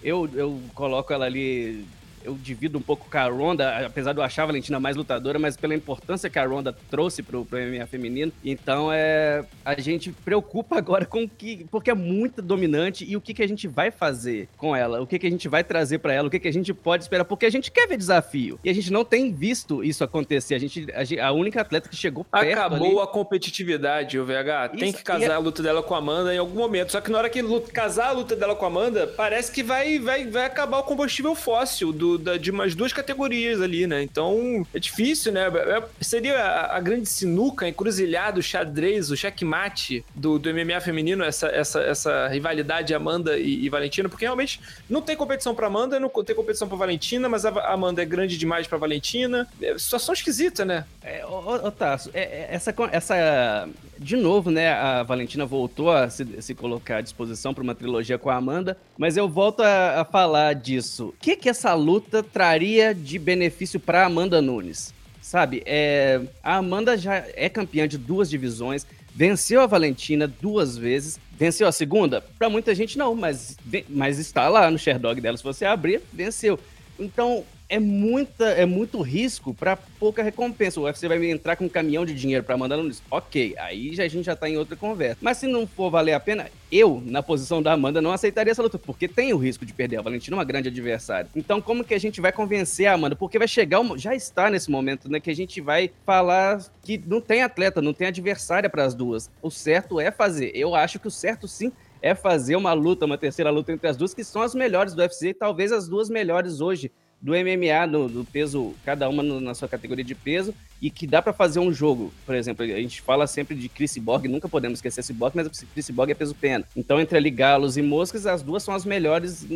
Eu, 0.04 0.30
eu 0.34 0.62
coloco 0.74 1.14
ela 1.14 1.26
ali 1.26 1.86
eu 2.24 2.36
divido 2.36 2.78
um 2.78 2.82
pouco 2.82 3.10
com 3.10 3.18
a 3.18 3.26
Ronda, 3.26 3.86
apesar 3.86 4.14
de 4.14 4.20
eu 4.20 4.24
achar 4.24 4.44
a 4.44 4.48
Valentina 4.48 4.80
mais 4.80 4.96
lutadora, 4.96 5.38
mas 5.40 5.58
pela 5.58 5.76
importância 5.76 6.30
que 6.30 6.40
a 6.40 6.46
Ronda 6.46 6.76
trouxe 6.90 7.22
pro, 7.22 7.46
pro 7.46 7.60
MMA 7.60 7.86
feminino. 7.86 8.32
Então, 8.44 8.92
é, 8.92 9.44
a 9.64 9.80
gente 9.80 10.12
preocupa 10.12 10.78
agora 10.78 11.06
com 11.06 11.24
o 11.24 11.30
que, 11.30 11.66
porque 11.70 11.92
é 11.92 11.96
muito 11.96 12.42
dominante 12.42 13.06
e 13.06 13.16
o 13.16 13.22
que, 13.22 13.34
que 13.34 13.44
a 13.44 13.48
gente 13.48 13.68
vai 13.68 13.92
fazer 13.92 14.48
com 14.58 14.76
ela, 14.76 15.02
o 15.02 15.08
que, 15.08 15.20
que 15.20 15.28
a 15.28 15.30
gente 15.30 15.48
vai 15.48 15.64
trazer 15.64 16.00
para 16.00 16.14
ela, 16.14 16.28
o 16.28 16.32
que, 16.32 16.40
que 16.40 16.48
a 16.48 16.54
gente 16.54 16.74
pode 16.74 17.04
esperar, 17.04 17.26
porque 17.26 17.46
a 17.46 17.52
gente 17.52 17.72
quer 17.72 17.88
ver 17.88 17.98
desafio. 17.98 18.60
E 18.64 18.70
a 18.70 18.74
gente 18.74 18.92
não 18.92 19.04
tem 19.04 19.32
visto 19.32 19.84
isso 19.84 20.04
acontecer. 20.04 20.56
A 20.56 20.60
gente, 20.60 20.88
a, 20.92 21.28
a 21.28 21.32
única 21.32 21.62
atleta 21.62 21.90
que 21.90 21.96
chegou 21.96 22.24
perto 22.24 22.60
Acabou 22.60 23.00
ali... 23.00 23.00
a 23.00 23.08
competitividade, 23.08 24.20
o 24.20 24.26
VH. 24.26 24.72
Isso, 24.74 24.80
tem 24.80 24.94
que 24.94 25.04
casar 25.04 25.32
é... 25.32 25.36
a 25.36 25.38
luta 25.38 25.62
dela 25.62 25.84
com 25.84 25.96
a 25.96 25.98
Amanda 25.98 26.34
em 26.34 26.38
algum 26.38 26.58
momento. 26.58 26.92
Só 26.92 27.02
que 27.02 27.12
na 27.12 27.18
hora 27.18 27.30
que 27.30 27.42
luta, 27.42 27.72
casar 27.72 28.10
a 28.10 28.12
luta 28.12 28.36
dela 28.36 28.56
com 28.56 28.66
a 28.66 28.68
Amanda, 28.68 29.08
parece 29.08 29.52
que 29.52 29.64
vai, 29.64 30.00
vai, 30.00 30.26
vai 30.26 30.46
acabar 30.46 30.80
o 30.80 30.84
combustível 30.84 31.36
fóssil 31.36 31.92
do, 31.92 32.13
da, 32.18 32.38
de 32.38 32.52
umas 32.52 32.76
duas 32.76 32.94
categorias 32.94 33.62
ali, 33.62 33.88
né? 33.88 34.04
Então 34.04 34.66
é 34.74 34.80
difícil, 34.80 35.32
né? 35.32 35.48
É, 35.48 35.84
seria 36.02 36.40
a, 36.40 36.78
a 36.78 36.80
grande 36.80 37.08
sinuca, 37.08 37.68
encruzilhada, 37.68 38.40
o 38.40 38.44
xadrez, 38.44 39.12
o 39.12 39.18
checkmate 39.18 40.04
do, 40.16 40.38
do 40.40 40.54
MMA 40.54 40.80
feminino, 40.82 41.24
essa, 41.24 41.48
essa, 41.48 41.82
essa 41.82 42.28
rivalidade 42.28 42.94
Amanda 42.94 43.38
e, 43.38 43.66
e 43.66 43.70
Valentina, 43.70 44.10
porque 44.10 44.26
realmente 44.26 44.60
não 44.90 45.02
tem 45.02 45.16
competição 45.16 45.56
para 45.56 45.68
Amanda, 45.68 46.00
não 46.00 46.10
tem 46.10 46.36
competição 46.36 46.68
para 46.68 46.78
Valentina, 46.78 47.28
mas 47.30 47.46
a 47.46 47.72
Amanda 47.72 48.02
é 48.02 48.06
grande 48.06 48.38
demais 48.38 48.68
para 48.68 48.78
Valentina. 48.78 49.48
É 49.62 49.78
situação 49.78 50.14
esquisita, 50.14 50.66
né? 50.66 50.86
É, 51.02 51.26
ô, 51.26 51.40
ô 51.40 51.74
é, 52.14 52.22
é, 52.22 52.48
essa, 52.52 52.74
essa. 52.92 53.70
De 53.98 54.16
novo, 54.16 54.50
né? 54.50 54.74
A 54.74 55.04
Valentina 55.04 55.46
voltou 55.46 55.92
a 55.92 56.10
se, 56.10 56.26
se 56.42 56.56
colocar 56.56 56.98
à 56.98 57.02
disposição 57.02 57.54
para 57.54 57.64
uma 57.64 57.76
trilogia 57.76 58.18
com 58.18 58.30
a 58.30 58.36
Amanda, 58.36 58.78
mas 58.98 59.16
eu 59.16 59.30
volto 59.30 59.62
a, 59.62 60.02
a 60.02 60.06
falar 60.06 60.54
disso. 60.56 61.08
O 61.10 61.14
que, 61.20 61.36
que 61.36 61.50
essa 61.50 61.74
luta 61.74 62.03
traz? 62.10 62.26
traria 62.32 62.94
de 62.94 63.18
benefício 63.18 63.80
para 63.80 64.06
Amanda 64.06 64.42
Nunes? 64.42 64.94
Sabe, 65.22 65.64
é, 65.66 66.22
a 66.44 66.58
Amanda 66.58 66.98
já 66.98 67.26
é 67.34 67.48
campeã 67.48 67.88
de 67.88 67.98
duas 67.98 68.30
divisões, 68.30 68.86
venceu 69.16 69.62
a 69.62 69.66
Valentina 69.66 70.28
duas 70.28 70.78
vezes, 70.78 71.18
venceu 71.38 71.68
a 71.68 71.72
segunda? 71.72 72.22
Para 72.38 72.50
muita 72.50 72.76
gente 72.76 72.98
não, 72.98 73.16
mas, 73.16 73.58
mas 73.90 74.20
está 74.20 74.50
lá 74.50 74.70
no 74.70 74.78
Sherdog 74.78 75.22
dela, 75.22 75.38
se 75.38 75.44
você 75.44 75.66
abrir, 75.66 76.02
venceu. 76.12 76.60
Então, 77.00 77.46
é, 77.74 77.80
muita, 77.80 78.46
é 78.50 78.68
muito 78.68 79.02
risco 79.02 79.52
para 79.52 79.76
pouca 79.76 80.22
recompensa. 80.22 80.80
O 80.80 80.84
UFC 80.84 81.08
vai 81.08 81.32
entrar 81.32 81.56
com 81.56 81.66
um 81.66 81.70
caminhão 81.70 82.06
de 82.06 82.14
dinheiro 82.14 82.44
para 82.44 82.56
mandar 82.56 82.78
Nunes. 82.78 83.02
Ok, 83.10 83.56
aí 83.58 83.96
já, 83.96 84.04
a 84.04 84.08
gente 84.08 84.26
já 84.26 84.36
tá 84.36 84.48
em 84.48 84.58
outra 84.58 84.76
conversa. 84.76 85.18
Mas 85.20 85.38
se 85.38 85.48
não 85.48 85.66
for 85.66 85.90
valer 85.90 86.14
a 86.14 86.20
pena, 86.20 86.52
eu, 86.72 87.02
na 87.04 87.24
posição 87.24 87.64
da 87.64 87.74
Amanda, 87.74 88.00
não 88.00 88.12
aceitaria 88.12 88.52
essa 88.52 88.62
luta, 88.62 88.78
porque 88.78 89.08
tem 89.08 89.34
o 89.34 89.38
risco 89.38 89.66
de 89.66 89.74
perder. 89.74 89.98
A 89.98 90.02
Valentina 90.04 90.36
é 90.36 90.38
uma 90.38 90.44
grande 90.44 90.68
adversária. 90.68 91.28
Então, 91.36 91.60
como 91.60 91.84
que 91.84 91.96
a 91.96 92.00
gente 92.00 92.22
vai 92.22 92.32
convencer 92.32 92.86
a 92.86 92.94
Amanda? 92.94 93.16
Porque 93.16 93.40
vai 93.40 93.48
chegar, 93.48 93.80
um, 93.80 93.98
já 93.98 94.14
está 94.14 94.52
nesse 94.52 94.70
momento, 94.70 95.10
né, 95.10 95.20
que 95.20 95.32
a 95.32 95.36
gente 95.36 95.60
vai 95.60 95.90
falar 96.06 96.64
que 96.84 97.02
não 97.08 97.20
tem 97.20 97.42
atleta, 97.42 97.82
não 97.82 97.94
tem 97.94 98.06
adversária 98.06 98.70
para 98.70 98.84
as 98.84 98.94
duas. 98.94 99.32
O 99.42 99.50
certo 99.50 100.00
é 100.00 100.12
fazer. 100.12 100.52
Eu 100.54 100.76
acho 100.76 101.00
que 101.00 101.08
o 101.08 101.12
certo 101.12 101.48
sim 101.48 101.72
é 102.04 102.14
fazer 102.14 102.56
uma 102.56 102.74
luta, 102.74 103.06
uma 103.06 103.18
terceira 103.18 103.50
luta 103.50 103.72
entre 103.72 103.88
as 103.88 103.98
duas, 103.98 104.14
que 104.14 104.24
são 104.24 104.44
as 104.44 104.54
melhores 104.54 104.94
do 104.94 105.02
UFC, 105.02 105.34
talvez 105.34 105.72
as 105.72 105.88
duas 105.88 106.10
melhores 106.10 106.62
hoje 106.62 106.92
do 107.24 107.32
MMA, 107.32 107.88
do, 107.90 108.10
do 108.10 108.26
peso, 108.26 108.74
cada 108.84 109.08
uma 109.08 109.24
no, 109.24 109.40
na 109.40 109.56
sua 109.56 109.70
categoria 109.70 110.04
de 110.04 110.14
peso, 110.14 110.54
e 110.82 110.90
que 110.90 111.08
dá 111.08 111.22
para 111.22 111.32
fazer 111.32 111.60
um 111.60 111.72
jogo. 111.72 112.14
Por 112.26 112.36
exemplo, 112.36 112.66
a 112.66 112.82
gente 112.82 113.02
fala 113.02 113.26
sempre 113.26 113.56
de 113.56 113.70
Chris 113.70 113.98
Borg, 113.98 114.28
nunca 114.28 114.50
podemos 114.50 114.80
esquecer 114.80 115.00
esse 115.00 115.14
Borg, 115.14 115.34
mas 115.34 115.48
Chris 115.74 115.90
Borg 115.90 116.12
é 116.12 116.14
peso 116.14 116.36
pena. 116.36 116.66
Então, 116.76 117.00
entre 117.00 117.18
ali 117.18 117.32
galos 117.32 117.78
e 117.78 117.82
moscas, 117.82 118.26
as 118.26 118.42
duas 118.42 118.62
são 118.62 118.76
as 118.76 118.84
melhores, 118.84 119.48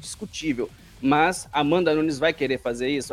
discutível. 0.00 0.70
Mas 1.02 1.48
Amanda 1.52 1.92
Nunes 1.92 2.20
vai 2.20 2.32
querer 2.32 2.58
fazer 2.58 2.88
isso? 2.88 3.12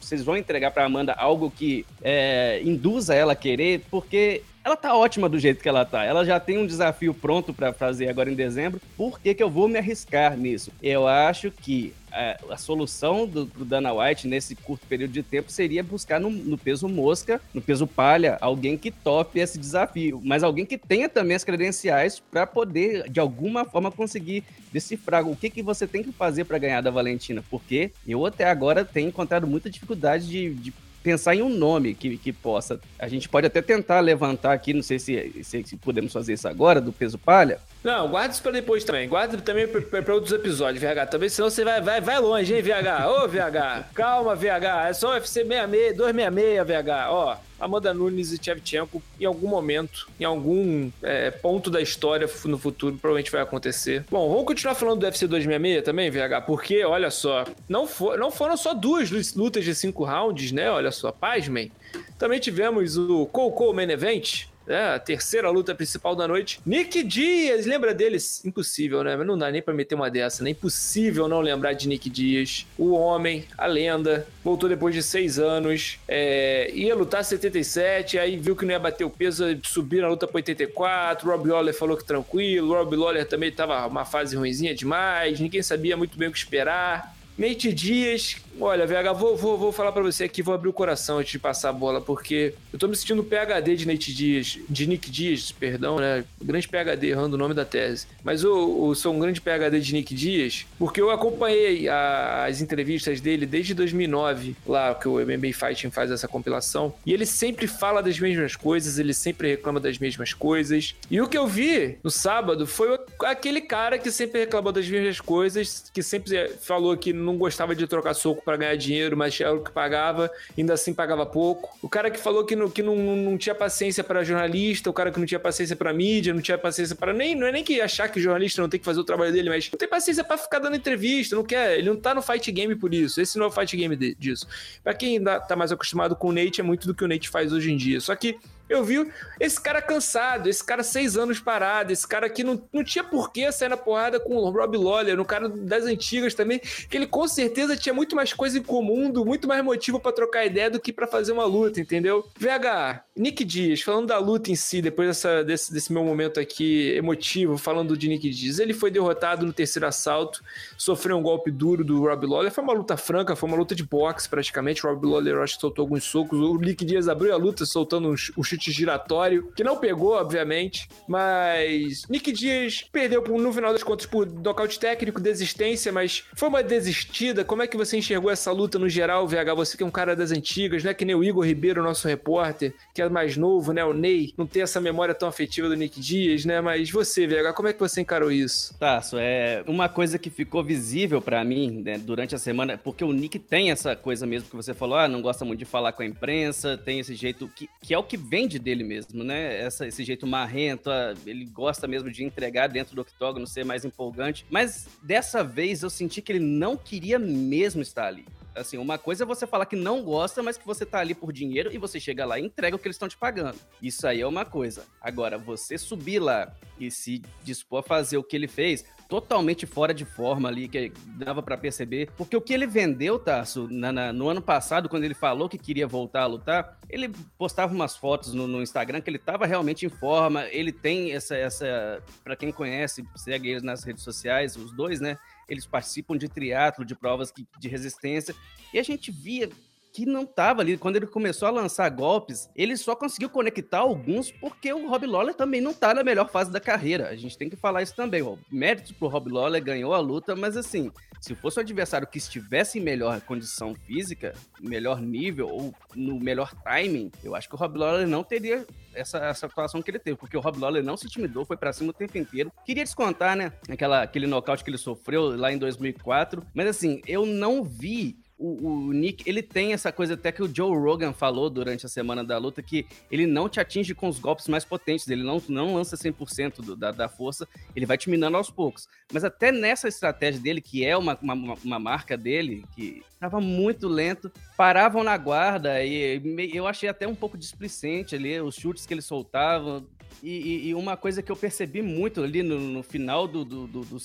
Vocês 0.00 0.24
vão 0.24 0.36
entregar 0.36 0.72
para 0.72 0.84
Amanda 0.84 1.12
algo 1.12 1.48
que 1.48 1.86
é, 2.02 2.60
induza 2.64 3.14
ela 3.14 3.34
a 3.34 3.36
querer? 3.36 3.82
Porque 3.88 4.42
ela 4.64 4.76
tá 4.76 4.96
ótima 4.96 5.28
do 5.28 5.38
jeito 5.38 5.62
que 5.62 5.68
ela 5.68 5.84
tá. 5.84 6.04
Ela 6.04 6.24
já 6.24 6.38
tem 6.38 6.58
um 6.58 6.66
desafio 6.66 7.12
pronto 7.12 7.52
para 7.52 7.72
fazer 7.72 8.08
agora 8.08 8.30
em 8.30 8.34
dezembro. 8.34 8.80
Por 8.96 9.20
que, 9.20 9.34
que 9.34 9.42
eu 9.42 9.50
vou 9.50 9.68
me 9.68 9.78
arriscar 9.78 10.36
nisso? 10.36 10.72
Eu 10.80 11.08
acho 11.08 11.50
que 11.50 11.92
a, 12.12 12.54
a 12.54 12.56
solução 12.56 13.26
do, 13.26 13.46
do, 13.46 13.64
Dana 13.64 13.92
White 13.92 14.28
nesse 14.28 14.54
curto 14.54 14.86
período 14.86 15.12
de 15.12 15.22
tempo 15.22 15.50
seria 15.50 15.82
buscar 15.82 16.20
no, 16.20 16.30
no, 16.30 16.58
peso 16.58 16.88
mosca, 16.88 17.40
no 17.54 17.62
peso 17.62 17.86
palha, 17.86 18.36
alguém 18.40 18.76
que 18.76 18.90
tope 18.90 19.40
esse 19.40 19.58
desafio, 19.58 20.20
mas 20.22 20.42
alguém 20.42 20.66
que 20.66 20.76
tenha 20.76 21.08
também 21.08 21.34
as 21.34 21.44
credenciais 21.44 22.20
para 22.20 22.46
poder, 22.46 23.08
de 23.08 23.18
alguma 23.18 23.64
forma, 23.64 23.90
conseguir 23.90 24.44
decifrar 24.72 25.26
o 25.26 25.34
que, 25.34 25.50
que 25.50 25.62
você 25.62 25.86
tem 25.86 26.02
que 26.02 26.12
fazer 26.12 26.44
para 26.44 26.58
ganhar 26.58 26.80
da 26.80 26.90
Valentina. 26.90 27.42
Porque 27.50 27.90
eu 28.06 28.24
até 28.26 28.44
agora 28.44 28.84
tenho 28.84 29.08
encontrado 29.08 29.46
muita 29.46 29.70
dificuldade 29.70 30.28
de, 30.28 30.54
de 30.54 30.72
pensar 31.02 31.34
em 31.34 31.42
um 31.42 31.48
nome 31.48 31.94
que, 31.94 32.16
que 32.16 32.32
possa. 32.32 32.80
A 32.98 33.08
gente 33.08 33.28
pode 33.28 33.46
até 33.46 33.60
tentar 33.60 34.00
levantar 34.00 34.52
aqui, 34.52 34.72
não 34.72 34.82
sei 34.82 34.98
se, 34.98 35.42
se, 35.42 35.64
se 35.64 35.76
podemos 35.76 36.12
fazer 36.12 36.34
isso 36.34 36.46
agora, 36.46 36.80
do 36.80 36.92
peso 36.92 37.18
palha. 37.18 37.58
Não, 37.82 38.08
guarda 38.08 38.32
isso 38.32 38.42
pra 38.42 38.52
depois 38.52 38.84
também. 38.84 39.08
Guarda 39.08 39.36
também 39.38 39.66
pra, 39.66 40.02
pra 40.02 40.14
outros 40.14 40.32
episódios, 40.32 40.82
VH. 40.82 41.06
Também, 41.06 41.28
senão 41.28 41.50
você 41.50 41.64
vai, 41.64 41.80
vai, 41.80 42.00
vai 42.00 42.18
longe, 42.20 42.54
hein, 42.54 42.62
VH? 42.62 43.08
Ô, 43.08 43.28
VH. 43.28 43.88
Calma, 43.94 44.34
VH. 44.36 44.88
É 44.88 44.92
só 44.92 45.10
UFC 45.14 45.42
66, 45.42 45.96
266, 45.96 46.66
VH. 46.66 47.10
Ó. 47.10 47.36
Amanda 47.62 47.94
Nunes 47.94 48.32
e 48.32 48.38
Tchevchenko, 48.38 49.00
em 49.20 49.24
algum 49.24 49.46
momento, 49.46 50.08
em 50.18 50.24
algum 50.24 50.90
é, 51.00 51.30
ponto 51.30 51.70
da 51.70 51.80
história 51.80 52.28
no 52.44 52.58
futuro, 52.58 52.96
provavelmente 52.96 53.30
vai 53.30 53.40
acontecer. 53.40 54.04
Bom, 54.10 54.28
vamos 54.28 54.46
continuar 54.46 54.74
falando 54.74 54.98
do 54.98 55.06
UFC 55.06 55.28
266 55.28 55.84
também, 55.84 56.10
VH, 56.10 56.44
porque, 56.44 56.84
olha 56.84 57.08
só, 57.08 57.44
não, 57.68 57.86
for, 57.86 58.18
não 58.18 58.32
foram 58.32 58.56
só 58.56 58.74
duas 58.74 59.12
lutas 59.36 59.64
de 59.64 59.76
cinco 59.76 60.02
rounds, 60.02 60.50
né? 60.50 60.72
Olha 60.72 60.90
só, 60.90 61.12
pasmem. 61.12 61.70
Também 62.18 62.40
tivemos 62.40 62.98
o 62.98 63.26
Coco 63.26 63.72
Main 63.72 63.90
Event, 63.90 64.46
é, 64.66 64.94
a 64.94 64.98
terceira 64.98 65.50
luta 65.50 65.74
principal 65.74 66.14
da 66.14 66.26
noite. 66.28 66.60
Nick 66.64 67.02
Dias, 67.02 67.66
lembra 67.66 67.94
deles? 67.94 68.44
Impossível, 68.44 69.02
né? 69.02 69.16
Não 69.16 69.36
dá 69.36 69.50
nem 69.50 69.62
pra 69.62 69.74
meter 69.74 69.94
uma 69.94 70.10
dessa, 70.10 70.42
né? 70.42 70.50
Impossível 70.50 71.28
não 71.28 71.40
lembrar 71.40 71.72
de 71.72 71.88
Nick 71.88 72.08
Dias. 72.08 72.66
O 72.78 72.92
homem, 72.92 73.44
a 73.56 73.66
lenda, 73.66 74.26
voltou 74.44 74.68
depois 74.68 74.94
de 74.94 75.02
seis 75.02 75.38
anos, 75.38 75.98
é, 76.06 76.70
ia 76.72 76.94
lutar 76.94 77.24
77, 77.24 78.18
aí 78.18 78.36
viu 78.36 78.56
que 78.56 78.64
não 78.64 78.72
ia 78.72 78.78
bater 78.78 79.04
o 79.04 79.10
peso, 79.10 79.44
subir 79.62 80.02
na 80.02 80.08
luta 80.08 80.26
pra 80.26 80.36
84. 80.36 81.28
Rob 81.28 81.48
Lawler 81.48 81.74
falou 81.74 81.96
que 81.96 82.04
tranquilo. 82.04 82.74
Rob 82.74 82.96
Lawler 82.96 83.26
também 83.26 83.50
tava 83.50 83.86
uma 83.86 84.04
fase 84.04 84.36
ruimzinha 84.36 84.74
demais, 84.74 85.40
ninguém 85.40 85.62
sabia 85.62 85.96
muito 85.96 86.18
bem 86.18 86.28
o 86.28 86.32
que 86.32 86.38
esperar. 86.38 87.14
Nate 87.36 87.72
Dias, 87.72 88.36
olha, 88.60 88.86
VH, 88.86 89.12
vou, 89.12 89.36
vou, 89.36 89.56
vou 89.56 89.72
falar 89.72 89.92
para 89.92 90.02
você 90.02 90.24
aqui, 90.24 90.42
vou 90.42 90.54
abrir 90.54 90.68
o 90.68 90.72
coração 90.72 91.18
antes 91.18 91.32
de 91.32 91.38
passar 91.38 91.70
a 91.70 91.72
bola, 91.72 92.00
porque 92.00 92.54
eu 92.72 92.78
tô 92.78 92.88
me 92.88 92.96
sentindo 92.96 93.24
PHD 93.24 93.76
de 93.76 93.86
Nate 93.86 94.14
Dias, 94.14 94.58
de 94.68 94.86
Nick 94.86 95.10
Dias, 95.10 95.52
perdão, 95.52 95.98
né? 95.98 96.24
Grande 96.40 96.68
PHD, 96.68 97.08
errando 97.08 97.34
o 97.36 97.38
nome 97.38 97.54
da 97.54 97.64
tese. 97.64 98.06
Mas 98.22 98.42
eu, 98.42 98.86
eu 98.88 98.94
sou 98.94 99.14
um 99.14 99.18
grande 99.18 99.40
PHD 99.40 99.80
de 99.80 99.92
Nick 99.94 100.14
Dias, 100.14 100.66
porque 100.78 101.00
eu 101.00 101.10
acompanhei 101.10 101.88
a, 101.88 102.44
as 102.46 102.60
entrevistas 102.60 103.20
dele 103.20 103.46
desde 103.46 103.74
2009, 103.74 104.56
lá 104.66 104.94
que 104.94 105.08
o 105.08 105.14
MMA 105.14 105.52
Fighting 105.52 105.90
faz 105.90 106.10
essa 106.10 106.28
compilação, 106.28 106.94
e 107.06 107.12
ele 107.12 107.26
sempre 107.26 107.66
fala 107.66 108.02
das 108.02 108.18
mesmas 108.18 108.56
coisas, 108.56 108.98
ele 108.98 109.14
sempre 109.14 109.48
reclama 109.50 109.80
das 109.80 109.98
mesmas 109.98 110.32
coisas. 110.32 110.94
E 111.10 111.20
o 111.20 111.28
que 111.28 111.38
eu 111.38 111.46
vi 111.46 111.98
no 112.02 112.10
sábado 112.10 112.66
foi 112.66 112.98
aquele 113.24 113.60
cara 113.60 113.98
que 113.98 114.10
sempre 114.10 114.40
reclamou 114.40 114.72
das 114.72 114.88
mesmas 114.88 115.20
coisas, 115.20 115.90
que 115.92 116.02
sempre 116.02 116.48
falou 116.60 116.96
que 116.96 117.12
não 117.12 117.36
gostava 117.36 117.74
de 117.74 117.86
trocar 117.86 118.14
soco 118.14 118.41
para 118.44 118.56
ganhar 118.56 118.76
dinheiro, 118.76 119.16
mas 119.16 119.40
era 119.40 119.54
o 119.54 119.62
que 119.62 119.70
pagava, 119.70 120.30
ainda 120.56 120.74
assim 120.74 120.92
pagava 120.92 121.24
pouco. 121.26 121.76
O 121.82 121.88
cara 121.88 122.10
que 122.10 122.18
falou 122.18 122.44
que 122.44 122.56
não, 122.56 122.70
que 122.70 122.82
não, 122.82 122.96
não 122.96 123.38
tinha 123.38 123.54
paciência 123.54 124.02
para 124.02 124.24
jornalista, 124.24 124.90
o 124.90 124.92
cara 124.92 125.10
que 125.10 125.18
não 125.18 125.26
tinha 125.26 125.40
paciência 125.40 125.76
para 125.76 125.92
mídia, 125.92 126.34
não 126.34 126.40
tinha 126.40 126.58
paciência 126.58 126.94
para 126.96 127.12
nem 127.12 127.34
não 127.34 127.46
é 127.46 127.52
nem 127.52 127.64
que 127.64 127.80
achar 127.80 128.08
que 128.08 128.20
jornalista 128.20 128.60
não 128.60 128.68
tem 128.68 128.78
que 128.78 128.86
fazer 128.86 129.00
o 129.00 129.04
trabalho 129.04 129.32
dele, 129.32 129.48
mas 129.48 129.70
não 129.70 129.78
tem 129.78 129.88
paciência 129.88 130.24
para 130.24 130.36
ficar 130.36 130.58
dando 130.58 130.76
entrevista, 130.76 131.36
não 131.36 131.44
quer, 131.44 131.78
ele 131.78 131.88
não 131.88 131.96
tá 131.96 132.14
no 132.14 132.22
fight 132.22 132.50
game 132.52 132.74
por 132.74 132.92
isso. 132.92 133.20
Esse 133.20 133.38
não 133.38 133.46
é 133.46 133.48
o 133.48 133.50
fight 133.50 133.76
game 133.76 133.96
de, 133.96 134.14
disso. 134.14 134.46
Para 134.82 134.94
quem 134.94 135.16
ainda 135.16 135.40
tá 135.40 135.56
mais 135.56 135.72
acostumado 135.72 136.16
com 136.16 136.28
o 136.28 136.32
Nate, 136.32 136.60
é 136.60 136.64
muito 136.64 136.86
do 136.86 136.94
que 136.94 137.04
o 137.04 137.08
Nate 137.08 137.28
faz 137.28 137.52
hoje 137.52 137.72
em 137.72 137.76
dia. 137.76 138.00
Só 138.00 138.14
que 138.14 138.38
eu 138.72 138.82
vi 138.82 139.06
esse 139.38 139.60
cara 139.60 139.82
cansado, 139.82 140.48
esse 140.48 140.64
cara 140.64 140.82
seis 140.82 141.16
anos 141.16 141.38
parado, 141.38 141.92
esse 141.92 142.06
cara 142.06 142.28
que 142.28 142.42
não, 142.42 142.62
não 142.72 142.82
tinha 142.82 143.04
porquê 143.04 143.50
sair 143.52 143.68
na 143.68 143.76
porrada 143.76 144.18
com 144.18 144.34
o 144.34 144.50
Rob 144.50 144.76
Lawler, 144.76 145.20
um 145.20 145.24
cara 145.24 145.48
das 145.48 145.84
antigas 145.84 146.34
também, 146.34 146.58
que 146.58 146.96
ele 146.96 147.06
com 147.06 147.28
certeza 147.28 147.76
tinha 147.76 147.94
muito 147.94 148.16
mais 148.16 148.32
coisa 148.32 148.58
em 148.58 148.62
comum, 148.62 149.12
muito 149.24 149.46
mais 149.46 149.62
motivo 149.62 150.00
para 150.00 150.12
trocar 150.12 150.46
ideia 150.46 150.70
do 150.70 150.80
que 150.80 150.92
para 150.92 151.06
fazer 151.06 151.32
uma 151.32 151.44
luta, 151.44 151.80
entendeu? 151.80 152.26
VH, 152.38 153.04
Nick 153.16 153.44
Dias, 153.44 153.82
falando 153.82 154.06
da 154.06 154.18
luta 154.18 154.50
em 154.50 154.56
si, 154.56 154.80
depois 154.80 155.08
dessa, 155.08 155.44
desse, 155.44 155.72
desse 155.72 155.92
meu 155.92 156.02
momento 156.02 156.40
aqui 156.40 156.94
emotivo, 156.96 157.58
falando 157.58 157.96
de 157.96 158.08
Nick 158.08 158.30
Dias, 158.30 158.58
ele 158.58 158.72
foi 158.72 158.90
derrotado 158.90 159.44
no 159.44 159.52
terceiro 159.52 159.86
assalto, 159.86 160.42
sofreu 160.78 161.18
um 161.18 161.22
golpe 161.22 161.50
duro 161.50 161.84
do 161.84 162.00
Rob 162.00 162.26
Lawler, 162.26 162.50
foi 162.50 162.64
uma 162.64 162.72
luta 162.72 162.96
franca, 162.96 163.36
foi 163.36 163.48
uma 163.48 163.58
luta 163.58 163.74
de 163.74 163.84
boxe 163.84 164.28
praticamente, 164.28 164.86
o 164.86 164.88
Rob 164.88 165.06
Lawler 165.06 165.38
acho 165.38 165.56
que 165.56 165.60
soltou 165.60 165.82
alguns 165.82 166.04
socos, 166.04 166.38
o 166.38 166.56
Nick 166.56 166.84
Dias 166.84 167.08
abriu 167.08 167.34
a 167.34 167.36
luta 167.36 167.66
soltando 167.66 168.08
um, 168.08 168.14
um 168.38 168.42
chute 168.42 168.61
giratório, 168.70 169.50
que 169.56 169.64
não 169.64 169.76
pegou, 169.76 170.12
obviamente, 170.12 170.88
mas 171.08 172.06
Nick 172.08 172.30
Dias 172.32 172.84
perdeu 172.92 173.22
no 173.22 173.52
final 173.52 173.72
das 173.72 173.82
contas 173.82 174.06
por 174.06 174.26
nocaute 174.26 174.78
técnico, 174.78 175.20
desistência, 175.20 175.90
mas 175.90 176.24
foi 176.34 176.48
uma 176.48 176.62
desistida. 176.62 177.44
Como 177.44 177.62
é 177.62 177.66
que 177.66 177.76
você 177.76 177.96
enxergou 177.96 178.30
essa 178.30 178.52
luta 178.52 178.78
no 178.78 178.88
geral, 178.88 179.26
VH? 179.26 179.54
Você 179.56 179.76
que 179.76 179.82
é 179.82 179.86
um 179.86 179.90
cara 179.90 180.14
das 180.14 180.30
antigas, 180.30 180.84
né? 180.84 180.94
Que 180.94 181.04
nem 181.04 181.14
o 181.14 181.24
Igor 181.24 181.44
Ribeiro, 181.44 181.82
nosso 181.82 182.06
repórter, 182.06 182.74
que 182.94 183.02
é 183.02 183.08
mais 183.08 183.36
novo, 183.36 183.72
né? 183.72 183.84
O 183.84 183.92
Ney, 183.92 184.34
não 184.36 184.46
tem 184.46 184.62
essa 184.62 184.80
memória 184.80 185.14
tão 185.14 185.28
afetiva 185.28 185.68
do 185.68 185.76
Nick 185.76 186.00
Dias, 186.00 186.44
né? 186.44 186.60
Mas 186.60 186.90
você, 186.90 187.26
VH, 187.26 187.52
como 187.54 187.68
é 187.68 187.72
que 187.72 187.80
você 187.80 188.00
encarou 188.00 188.30
isso? 188.30 188.76
Tasso, 188.78 189.16
é 189.18 189.64
uma 189.66 189.88
coisa 189.88 190.18
que 190.18 190.30
ficou 190.30 190.62
visível 190.62 191.20
para 191.20 191.42
mim 191.44 191.82
né, 191.84 191.98
durante 191.98 192.34
a 192.34 192.38
semana, 192.38 192.78
porque 192.78 193.04
o 193.04 193.12
Nick 193.12 193.38
tem 193.38 193.70
essa 193.70 193.96
coisa 193.96 194.26
mesmo 194.26 194.48
que 194.48 194.56
você 194.56 194.74
falou, 194.74 194.96
ah, 194.98 195.08
não 195.08 195.22
gosta 195.22 195.44
muito 195.44 195.60
de 195.60 195.64
falar 195.64 195.92
com 195.92 196.02
a 196.02 196.06
imprensa, 196.06 196.76
tem 196.76 197.00
esse 197.00 197.14
jeito 197.14 197.48
que, 197.54 197.68
que 197.80 197.94
é 197.94 197.98
o 197.98 198.02
que 198.02 198.16
dele 198.58 198.84
mesmo, 198.84 199.22
né? 199.22 199.60
Essa, 199.60 199.86
esse 199.86 200.04
jeito 200.04 200.26
marrento, 200.26 200.90
ele 201.26 201.44
gosta 201.44 201.86
mesmo 201.86 202.10
de 202.10 202.24
entregar 202.24 202.68
dentro 202.68 202.94
do 202.94 203.02
octógono, 203.02 203.46
ser 203.46 203.64
mais 203.64 203.84
empolgante. 203.84 204.46
Mas 204.50 204.88
dessa 205.02 205.42
vez 205.42 205.82
eu 205.82 205.90
senti 205.90 206.22
que 206.22 206.32
ele 206.32 206.40
não 206.40 206.76
queria 206.76 207.18
mesmo 207.18 207.82
estar 207.82 208.06
ali. 208.06 208.24
Assim, 208.54 208.76
uma 208.76 208.98
coisa 208.98 209.24
é 209.24 209.26
você 209.26 209.46
falar 209.46 209.64
que 209.64 209.76
não 209.76 210.02
gosta, 210.02 210.42
mas 210.42 210.58
que 210.58 210.66
você 210.66 210.84
tá 210.84 210.98
ali 210.98 211.14
por 211.14 211.32
dinheiro 211.32 211.72
e 211.72 211.78
você 211.78 211.98
chega 211.98 212.26
lá 212.26 212.38
e 212.38 212.44
entrega 212.44 212.76
o 212.76 212.78
que 212.78 212.86
eles 212.86 212.96
estão 212.96 213.08
te 213.08 213.16
pagando. 213.16 213.58
Isso 213.80 214.06
aí 214.06 214.20
é 214.20 214.26
uma 214.26 214.44
coisa. 214.44 214.84
Agora, 215.00 215.38
você 215.38 215.78
subir 215.78 216.18
lá 216.18 216.54
e 216.78 216.90
se 216.90 217.22
dispor 217.42 217.78
a 217.78 217.82
fazer 217.82 218.18
o 218.18 218.22
que 218.22 218.36
ele 218.36 218.48
fez, 218.48 218.84
totalmente 219.12 219.66
fora 219.66 219.92
de 219.92 220.06
forma 220.06 220.48
ali, 220.48 220.66
que 220.66 220.90
dava 221.18 221.42
para 221.42 221.58
perceber. 221.58 222.10
Porque 222.16 222.34
o 222.34 222.40
que 222.40 222.50
ele 222.50 222.66
vendeu, 222.66 223.18
Tarso, 223.18 223.68
na, 223.70 223.92
na, 223.92 224.10
no 224.10 224.26
ano 224.26 224.40
passado, 224.40 224.88
quando 224.88 225.04
ele 225.04 225.12
falou 225.12 225.50
que 225.50 225.58
queria 225.58 225.86
voltar 225.86 226.22
a 226.22 226.26
lutar, 226.26 226.78
ele 226.88 227.10
postava 227.36 227.74
umas 227.74 227.94
fotos 227.94 228.32
no, 228.32 228.48
no 228.48 228.62
Instagram 228.62 229.02
que 229.02 229.10
ele 229.10 229.18
estava 229.18 229.44
realmente 229.44 229.84
em 229.84 229.90
forma. 229.90 230.46
Ele 230.46 230.72
tem 230.72 231.12
essa. 231.12 231.36
essa 231.36 232.02
para 232.24 232.34
quem 232.34 232.50
conhece, 232.50 233.04
segue 233.14 233.50
eles 233.50 233.62
nas 233.62 233.84
redes 233.84 234.02
sociais, 234.02 234.56
os 234.56 234.74
dois, 234.74 234.98
né? 234.98 235.18
Eles 235.46 235.66
participam 235.66 236.16
de 236.16 236.26
triatlo, 236.26 236.82
de 236.82 236.94
provas 236.94 237.30
de 237.58 237.68
resistência. 237.68 238.34
E 238.72 238.78
a 238.78 238.82
gente 238.82 239.10
via 239.10 239.50
que 239.92 240.06
não 240.06 240.22
estava 240.22 240.62
ali. 240.62 240.76
Quando 240.78 240.96
ele 240.96 241.06
começou 241.06 241.46
a 241.46 241.50
lançar 241.50 241.88
golpes, 241.90 242.48
ele 242.56 242.76
só 242.76 242.96
conseguiu 242.96 243.28
conectar 243.28 243.78
alguns 243.78 244.30
porque 244.30 244.72
o 244.72 244.88
Rob 244.88 245.06
Lawler 245.06 245.34
também 245.34 245.60
não 245.60 245.72
está 245.72 245.92
na 245.92 246.02
melhor 246.02 246.30
fase 246.30 246.50
da 246.50 246.60
carreira. 246.60 247.08
A 247.08 247.16
gente 247.16 247.36
tem 247.36 247.50
que 247.50 247.56
falar 247.56 247.82
isso 247.82 247.94
também. 247.94 248.22
Ó. 248.22 248.36
Méritos 248.50 248.92
pro 248.92 249.08
Rob 249.08 249.30
Lawler, 249.30 249.62
ganhou 249.62 249.92
a 249.92 249.98
luta, 249.98 250.34
mas 250.34 250.56
assim, 250.56 250.90
se 251.20 251.34
fosse 251.34 251.58
um 251.58 251.62
adversário 251.62 252.06
que 252.06 252.18
estivesse 252.18 252.78
em 252.78 252.82
melhor 252.82 253.20
condição 253.20 253.74
física, 253.74 254.34
melhor 254.60 255.00
nível 255.00 255.48
ou 255.48 255.74
no 255.94 256.18
melhor 256.18 256.52
timing, 256.64 257.12
eu 257.22 257.34
acho 257.34 257.48
que 257.48 257.54
o 257.54 257.58
Rob 257.58 257.78
Lawler 257.78 258.08
não 258.08 258.24
teria 258.24 258.66
essa, 258.94 259.18
essa 259.18 259.46
atuação 259.46 259.82
que 259.82 259.90
ele 259.90 259.98
teve, 259.98 260.16
porque 260.16 260.36
o 260.36 260.40
Rob 260.40 260.58
Lawler 260.58 260.82
não 260.82 260.96
se 260.96 261.06
intimidou, 261.06 261.44
foi 261.44 261.56
para 261.56 261.72
cima 261.72 261.90
o 261.90 261.92
tempo 261.92 262.16
inteiro. 262.18 262.52
Queria 262.64 262.84
descontar, 262.84 263.36
né, 263.36 263.52
aquela, 263.68 264.02
aquele 264.02 264.26
nocaute 264.26 264.64
que 264.64 264.70
ele 264.70 264.78
sofreu 264.78 265.36
lá 265.36 265.52
em 265.52 265.58
2004, 265.58 266.44
mas 266.54 266.66
assim, 266.66 267.00
eu 267.06 267.24
não 267.24 267.62
vi 267.62 268.21
o, 268.42 268.88
o, 268.88 268.92
Nick, 268.92 269.22
ele 269.28 269.42
tem 269.42 269.72
essa 269.72 269.92
coisa 269.92 270.14
até 270.14 270.32
que 270.32 270.42
o 270.42 270.52
Joe 270.52 270.76
Rogan 270.76 271.12
falou 271.12 271.48
durante 271.48 271.86
a 271.86 271.88
semana 271.88 272.24
da 272.24 272.36
luta, 272.38 272.60
que 272.62 272.84
ele 273.10 273.26
não 273.26 273.48
te 273.48 273.60
atinge 273.60 273.94
com 273.94 274.08
os 274.08 274.18
golpes 274.18 274.48
mais 274.48 274.64
potentes, 274.64 275.06
ele 275.08 275.22
não, 275.22 275.40
não 275.48 275.76
lança 275.76 275.96
100% 275.96 276.56
do, 276.56 276.76
da, 276.76 276.90
da 276.90 277.08
força, 277.08 277.46
ele 277.76 277.86
vai 277.86 277.96
te 277.96 278.10
minando 278.10 278.36
aos 278.36 278.50
poucos. 278.50 278.88
Mas 279.12 279.22
até 279.22 279.52
nessa 279.52 279.86
estratégia 279.86 280.40
dele, 280.40 280.60
que 280.60 280.84
é 280.84 280.96
uma, 280.96 281.16
uma, 281.22 281.54
uma 281.64 281.78
marca 281.78 282.16
dele, 282.16 282.64
que 282.74 283.02
estava 283.12 283.40
muito 283.40 283.86
lento, 283.86 284.32
paravam 284.56 285.04
na 285.04 285.16
guarda 285.16 285.84
e 285.84 286.20
eu 286.52 286.66
achei 286.66 286.88
até 286.88 287.06
um 287.06 287.14
pouco 287.14 287.38
displicente 287.38 288.16
ali, 288.16 288.40
os 288.40 288.56
chutes 288.56 288.84
que 288.84 288.92
ele 288.92 289.02
soltava, 289.02 289.84
e, 290.22 290.68
e, 290.68 290.74
uma 290.74 290.96
coisa 290.96 291.22
que 291.22 291.30
eu 291.30 291.36
percebi 291.36 291.82
muito 291.82 292.22
ali 292.22 292.42
no, 292.42 292.58
no 292.58 292.82
final 292.82 293.26
do, 293.26 293.44
do, 293.44 293.66
do, 293.66 293.80
do, 293.80 293.98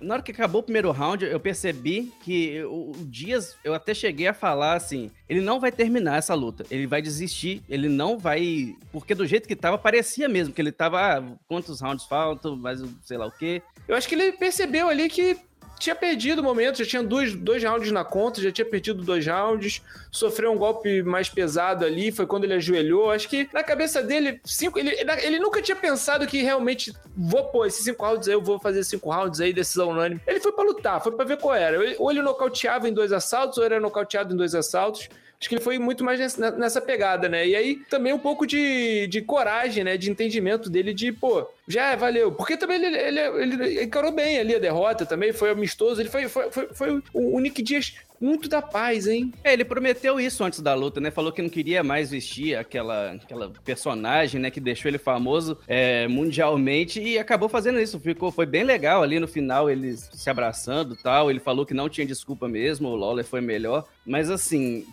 Na 0.00 0.14
hora 0.14 0.22
que 0.22 0.32
acabou 0.32 0.60
o 0.60 0.64
primeiro 0.64 0.90
round, 0.90 1.24
eu 1.24 1.38
percebi 1.38 2.12
que 2.22 2.62
o, 2.64 2.90
o, 2.90 3.04
Dias, 3.04 3.56
eu 3.62 3.71
até 3.74 3.94
cheguei 3.94 4.26
a 4.26 4.34
falar 4.34 4.74
assim: 4.74 5.10
ele 5.28 5.40
não 5.40 5.60
vai 5.60 5.72
terminar 5.72 6.18
essa 6.18 6.34
luta, 6.34 6.64
ele 6.70 6.86
vai 6.86 7.02
desistir, 7.02 7.62
ele 7.68 7.88
não 7.88 8.18
vai. 8.18 8.74
Porque 8.90 9.14
do 9.14 9.26
jeito 9.26 9.48
que 9.48 9.56
tava, 9.56 9.78
parecia 9.78 10.28
mesmo 10.28 10.54
que 10.54 10.60
ele 10.60 10.72
tava. 10.72 11.00
Ah, 11.00 11.22
quantos 11.48 11.80
rounds 11.80 12.04
faltam, 12.04 12.56
mas 12.56 12.82
sei 13.02 13.16
lá 13.16 13.26
o 13.26 13.32
quê. 13.32 13.62
Eu 13.86 13.96
acho 13.96 14.08
que 14.08 14.14
ele 14.14 14.32
percebeu 14.32 14.88
ali 14.88 15.08
que 15.08 15.36
tinha 15.82 15.96
perdido 15.96 16.38
o 16.38 16.44
momento, 16.44 16.78
já 16.78 16.86
tinha 16.86 17.02
dois, 17.02 17.34
dois 17.34 17.62
rounds 17.64 17.90
na 17.90 18.04
conta, 18.04 18.40
já 18.40 18.52
tinha 18.52 18.64
perdido 18.64 19.02
dois 19.02 19.26
rounds, 19.26 19.82
sofreu 20.12 20.52
um 20.52 20.56
golpe 20.56 21.02
mais 21.02 21.28
pesado 21.28 21.84
ali, 21.84 22.12
foi 22.12 22.24
quando 22.24 22.44
ele 22.44 22.54
ajoelhou. 22.54 23.10
Acho 23.10 23.28
que 23.28 23.48
na 23.52 23.64
cabeça 23.64 24.00
dele, 24.00 24.40
cinco, 24.44 24.78
ele, 24.78 24.90
ele 25.22 25.40
nunca 25.40 25.60
tinha 25.60 25.74
pensado 25.74 26.24
que 26.24 26.40
realmente 26.40 26.94
vou 27.16 27.46
pôr 27.46 27.66
esses 27.66 27.82
cinco 27.82 28.06
rounds 28.06 28.28
aí, 28.28 28.34
eu 28.34 28.40
vou 28.40 28.60
fazer 28.60 28.84
cinco 28.84 29.10
rounds 29.10 29.40
aí, 29.40 29.52
decisão 29.52 29.90
unânime. 29.90 30.20
Ele 30.24 30.38
foi 30.38 30.52
para 30.52 30.64
lutar, 30.64 31.02
foi 31.02 31.10
para 31.10 31.24
ver 31.24 31.38
qual 31.38 31.54
era. 31.54 31.76
Ou 31.98 32.12
ele 32.12 32.22
nocauteava 32.22 32.88
em 32.88 32.92
dois 32.92 33.12
assaltos, 33.12 33.58
ou 33.58 33.64
era 33.64 33.80
nocauteado 33.80 34.32
em 34.32 34.36
dois 34.36 34.54
assaltos. 34.54 35.08
Acho 35.40 35.48
que 35.48 35.56
ele 35.56 35.64
foi 35.64 35.76
muito 35.76 36.04
mais 36.04 36.36
nessa 36.38 36.80
pegada, 36.80 37.28
né? 37.28 37.44
E 37.44 37.56
aí 37.56 37.74
também 37.90 38.12
um 38.12 38.18
pouco 38.20 38.46
de, 38.46 39.08
de 39.08 39.20
coragem, 39.20 39.82
né? 39.82 39.96
De 39.96 40.08
entendimento 40.08 40.70
dele 40.70 40.94
de, 40.94 41.10
pô, 41.10 41.48
já 41.66 41.94
valeu. 41.96 42.32
Porque 42.32 42.56
também 42.56 42.82
ele, 42.82 42.96
ele, 42.96 43.20
ele 43.20 43.84
encarou 43.84 44.12
bem 44.12 44.38
ali 44.38 44.54
a 44.54 44.58
derrota 44.58 45.06
também, 45.06 45.32
foi 45.32 45.50
amistoso. 45.50 46.00
Ele 46.00 46.08
foi, 46.08 46.28
foi, 46.28 46.50
foi, 46.50 46.68
foi 46.72 47.02
o 47.12 47.40
Nick 47.40 47.62
Dias 47.62 47.94
muito 48.20 48.48
da 48.48 48.62
paz, 48.62 49.08
hein? 49.08 49.32
É, 49.42 49.52
ele 49.52 49.64
prometeu 49.64 50.20
isso 50.20 50.44
antes 50.44 50.60
da 50.60 50.74
luta, 50.74 51.00
né? 51.00 51.10
Falou 51.10 51.32
que 51.32 51.42
não 51.42 51.48
queria 51.48 51.82
mais 51.82 52.10
vestir 52.10 52.56
aquela, 52.56 53.12
aquela 53.12 53.50
personagem, 53.64 54.40
né? 54.40 54.50
Que 54.50 54.60
deixou 54.60 54.88
ele 54.88 54.98
famoso 54.98 55.58
é, 55.66 56.06
mundialmente 56.06 57.00
e 57.00 57.18
acabou 57.18 57.48
fazendo 57.48 57.80
isso. 57.80 57.98
Ficou, 57.98 58.30
foi 58.30 58.46
bem 58.46 58.62
legal 58.62 59.02
ali 59.02 59.18
no 59.18 59.26
final, 59.26 59.68
eles 59.68 60.08
se 60.12 60.30
abraçando 60.30 60.96
tal. 60.96 61.30
Ele 61.30 61.40
falou 61.40 61.66
que 61.66 61.74
não 61.74 61.88
tinha 61.88 62.06
desculpa 62.06 62.48
mesmo, 62.48 62.88
o 62.88 62.96
Lawler 62.96 63.24
foi 63.24 63.40
melhor. 63.40 63.84
Mas 64.06 64.30
assim, 64.30 64.86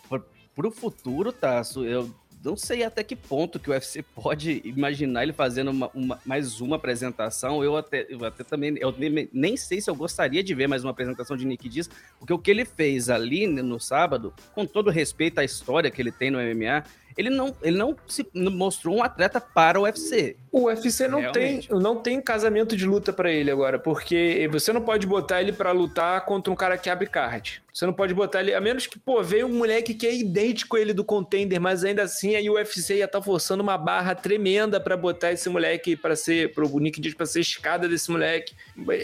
pro 0.55 0.71
futuro, 0.71 1.31
Tasso, 1.31 1.85
eu 1.85 2.09
não 2.43 2.55
sei 2.55 2.83
até 2.83 3.03
que 3.03 3.15
ponto 3.15 3.59
que 3.59 3.69
o 3.69 3.73
UFC 3.73 4.01
pode 4.15 4.61
imaginar 4.63 5.23
ele 5.23 5.33
fazendo 5.33 5.71
uma, 5.71 5.89
uma, 5.93 6.19
mais 6.25 6.61
uma 6.61 6.77
apresentação. 6.77 7.63
Eu 7.63 7.75
até, 7.75 8.05
eu 8.09 8.23
até 8.23 8.43
também, 8.43 8.75
eu 8.79 8.93
nem, 8.97 9.29
nem, 9.31 9.57
sei 9.57 9.81
se 9.81 9.89
eu 9.89 9.95
gostaria 9.95 10.43
de 10.43 10.53
ver 10.53 10.67
mais 10.67 10.83
uma 10.83 10.91
apresentação 10.91 11.35
de 11.35 11.45
Nick 11.45 11.67
Diaz, 11.67 11.89
porque 12.17 12.33
o 12.33 12.39
que 12.39 12.49
ele 12.49 12.65
fez 12.65 13.09
ali 13.09 13.45
no 13.47 13.79
sábado, 13.79 14.33
com 14.53 14.65
todo 14.65 14.89
respeito 14.89 15.39
à 15.39 15.43
história 15.43 15.91
que 15.91 16.01
ele 16.01 16.11
tem 16.11 16.31
no 16.31 16.39
MMA, 16.39 16.83
ele 17.17 17.29
não, 17.29 17.55
ele 17.61 17.77
não 17.77 17.95
se 18.07 18.25
mostrou 18.33 18.97
um 18.97 19.03
atleta 19.03 19.41
para 19.41 19.79
o 19.79 19.83
UFC. 19.83 20.35
O 20.51 20.65
UFC 20.65 21.07
não 21.07 21.31
tem, 21.31 21.61
não 21.69 21.95
tem 21.95 22.21
casamento 22.21 22.75
de 22.75 22.85
luta 22.85 23.13
para 23.13 23.31
ele 23.31 23.51
agora, 23.51 23.77
porque 23.77 24.47
você 24.51 24.73
não 24.73 24.81
pode 24.81 25.05
botar 25.05 25.41
ele 25.41 25.51
para 25.51 25.71
lutar 25.71 26.25
contra 26.25 26.51
um 26.51 26.55
cara 26.55 26.77
que 26.77 26.89
abre 26.89 27.07
card. 27.07 27.61
Você 27.71 27.85
não 27.85 27.93
pode 27.93 28.13
botar 28.13 28.41
ele, 28.41 28.53
a 28.53 28.59
menos 28.59 28.87
que, 28.87 28.99
pô, 28.99 29.23
veio 29.23 29.47
um 29.47 29.57
moleque 29.57 29.93
que 29.93 30.05
é 30.05 30.13
idêntico 30.13 30.75
a 30.75 30.81
ele 30.81 30.91
do 30.91 31.03
contender, 31.03 31.61
mas 31.61 31.83
ainda 31.83 32.03
assim 32.03 32.35
aí 32.35 32.49
o 32.49 32.55
UFC 32.55 32.95
ia 32.95 33.05
estar 33.05 33.19
tá 33.19 33.23
forçando 33.23 33.63
uma 33.63 33.77
barra 33.77 34.15
tremenda 34.15 34.79
para 34.79 34.97
botar 34.97 35.31
esse 35.31 35.47
moleque 35.49 35.95
para 35.95 36.15
ser, 36.15 36.53
pro 36.53 36.67
Nick 36.79 36.99
Dias 36.99 37.13
para 37.13 37.25
ser 37.25 37.41
escada 37.41 37.87
desse 37.87 38.11
moleque. 38.11 38.53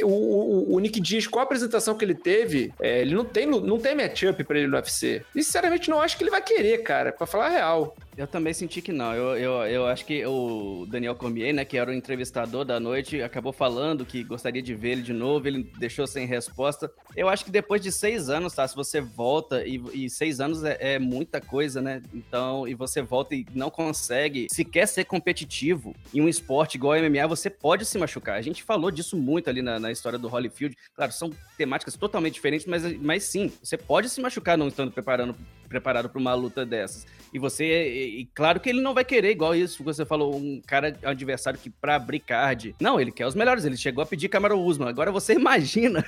O, 0.04 0.08
o, 0.08 0.76
o, 0.76 0.80
Nick 0.80 1.00
Dias, 1.00 1.28
com 1.28 1.40
a 1.40 1.44
apresentação 1.44 1.96
que 1.96 2.04
ele 2.04 2.16
teve, 2.16 2.74
é, 2.82 3.02
ele 3.02 3.16
não 3.16 3.24
tem, 3.24 3.46
não 3.46 3.80
tem 3.80 3.96
matchup 3.96 4.44
para 4.44 4.58
ele 4.58 4.68
no 4.68 4.76
UFC. 4.76 5.24
E 5.34 5.44
sinceramente 5.44 5.90
não 5.90 6.02
acho 6.02 6.18
que 6.18 6.24
ele 6.24 6.32
vai 6.32 6.42
querer, 6.42 6.80
cara, 6.80 7.12
para 7.12 7.28
falar 7.28 7.48
a 7.48 7.50
real. 7.50 7.96
Eu 8.18 8.26
também 8.26 8.54
senti 8.54 8.82
que 8.82 8.94
não. 8.94 9.14
Eu, 9.14 9.38
eu, 9.38 9.52
eu 9.68 9.88
acho 9.88 10.06
que 10.06 10.26
o 10.26 10.86
Daniel 10.88 11.16
Cormier, 11.16 11.54
né, 11.54 11.66
que 11.66 11.78
era 11.78 11.92
o 11.92 11.94
entrevistador 11.94 12.64
da 12.64 12.80
noite, 12.80 13.22
acabou 13.22 13.52
falando 13.52 14.06
que 14.06 14.24
gostaria 14.24 14.62
de 14.62 14.74
ver 14.74 14.92
ele 14.92 15.02
de 15.02 15.12
novo, 15.12 15.48
ele 15.48 15.64
deixou 15.78 16.08
sem 16.08 16.26
resposta. 16.26 16.90
Eu 17.16 17.28
acho 17.28 17.44
que 17.44 17.52
depois 17.52 17.82
de 17.82 17.92
seis 17.92 18.30
anos, 18.30 18.54
tá? 18.54 18.66
Se 18.68 18.76
você 18.76 19.02
volta, 19.02 19.66
e, 19.68 19.82
e 19.94 20.10
seis 20.10 20.40
anos 20.40 20.64
é, 20.64 20.78
é, 20.80 21.00
muita 21.00 21.42
coisa, 21.42 21.82
né? 21.82 22.02
Então, 22.14 22.66
e 22.66 22.74
você 22.74 23.02
volta 23.02 23.36
e 23.36 23.46
não 23.54 23.70
consegue 23.70 24.48
sequer 24.50 24.88
ser 24.88 25.04
competitivo 25.04 25.94
em 26.14 26.22
um 26.22 26.30
esporte 26.30 26.76
igual 26.76 26.94
ao 26.94 27.04
MMA, 27.04 27.28
você 27.28 27.50
pode 27.50 27.86
se 27.86 27.98
machucar. 27.98 28.38
A 28.38 28.42
gente 28.42 28.64
falou 28.64 28.92
disso 28.92 29.18
muito 29.18 29.50
ali 29.50 29.62
na, 29.62 29.78
na 29.78 29.92
história 29.92 30.18
do 30.18 30.30
Holyfield. 30.30 30.78
Claro, 30.96 31.12
são 31.12 31.32
temáticas 31.58 31.96
totalmente 31.96 32.36
diferentes, 32.36 32.66
mas, 32.66 32.98
mas 33.02 33.24
sim, 33.24 33.52
você 33.62 33.78
pode 33.78 34.10
se 34.10 34.22
machucar 34.22 34.58
não 34.58 34.70
estando 34.70 34.92
preparando 34.92 35.36
preparado 35.68 36.10
para 36.10 36.20
uma 36.20 36.34
luta 36.34 36.66
dessas. 36.66 37.06
E 37.36 37.40
você, 37.40 37.66
e, 37.66 38.26
claro 38.34 38.62
que 38.62 38.70
ele 38.70 38.80
não 38.80 38.94
vai 38.94 39.04
querer, 39.04 39.32
igual 39.32 39.54
isso 39.54 39.80
que 39.80 39.84
você 39.84 40.06
falou, 40.06 40.38
um 40.38 40.62
cara 40.66 40.98
um 41.04 41.10
adversário 41.10 41.60
que 41.60 41.70
para 41.70 41.96
abrir 41.96 42.22
card. 42.22 42.74
Não, 42.80 42.98
ele 42.98 43.12
quer 43.12 43.26
os 43.26 43.36
melhores, 43.36 43.66
ele 43.66 43.76
chegou 43.76 44.02
a 44.02 44.06
pedir 44.06 44.30
Camaro 44.30 44.58
Usman. 44.58 44.88
Agora 44.88 45.12
você 45.12 45.34
imagina 45.36 46.06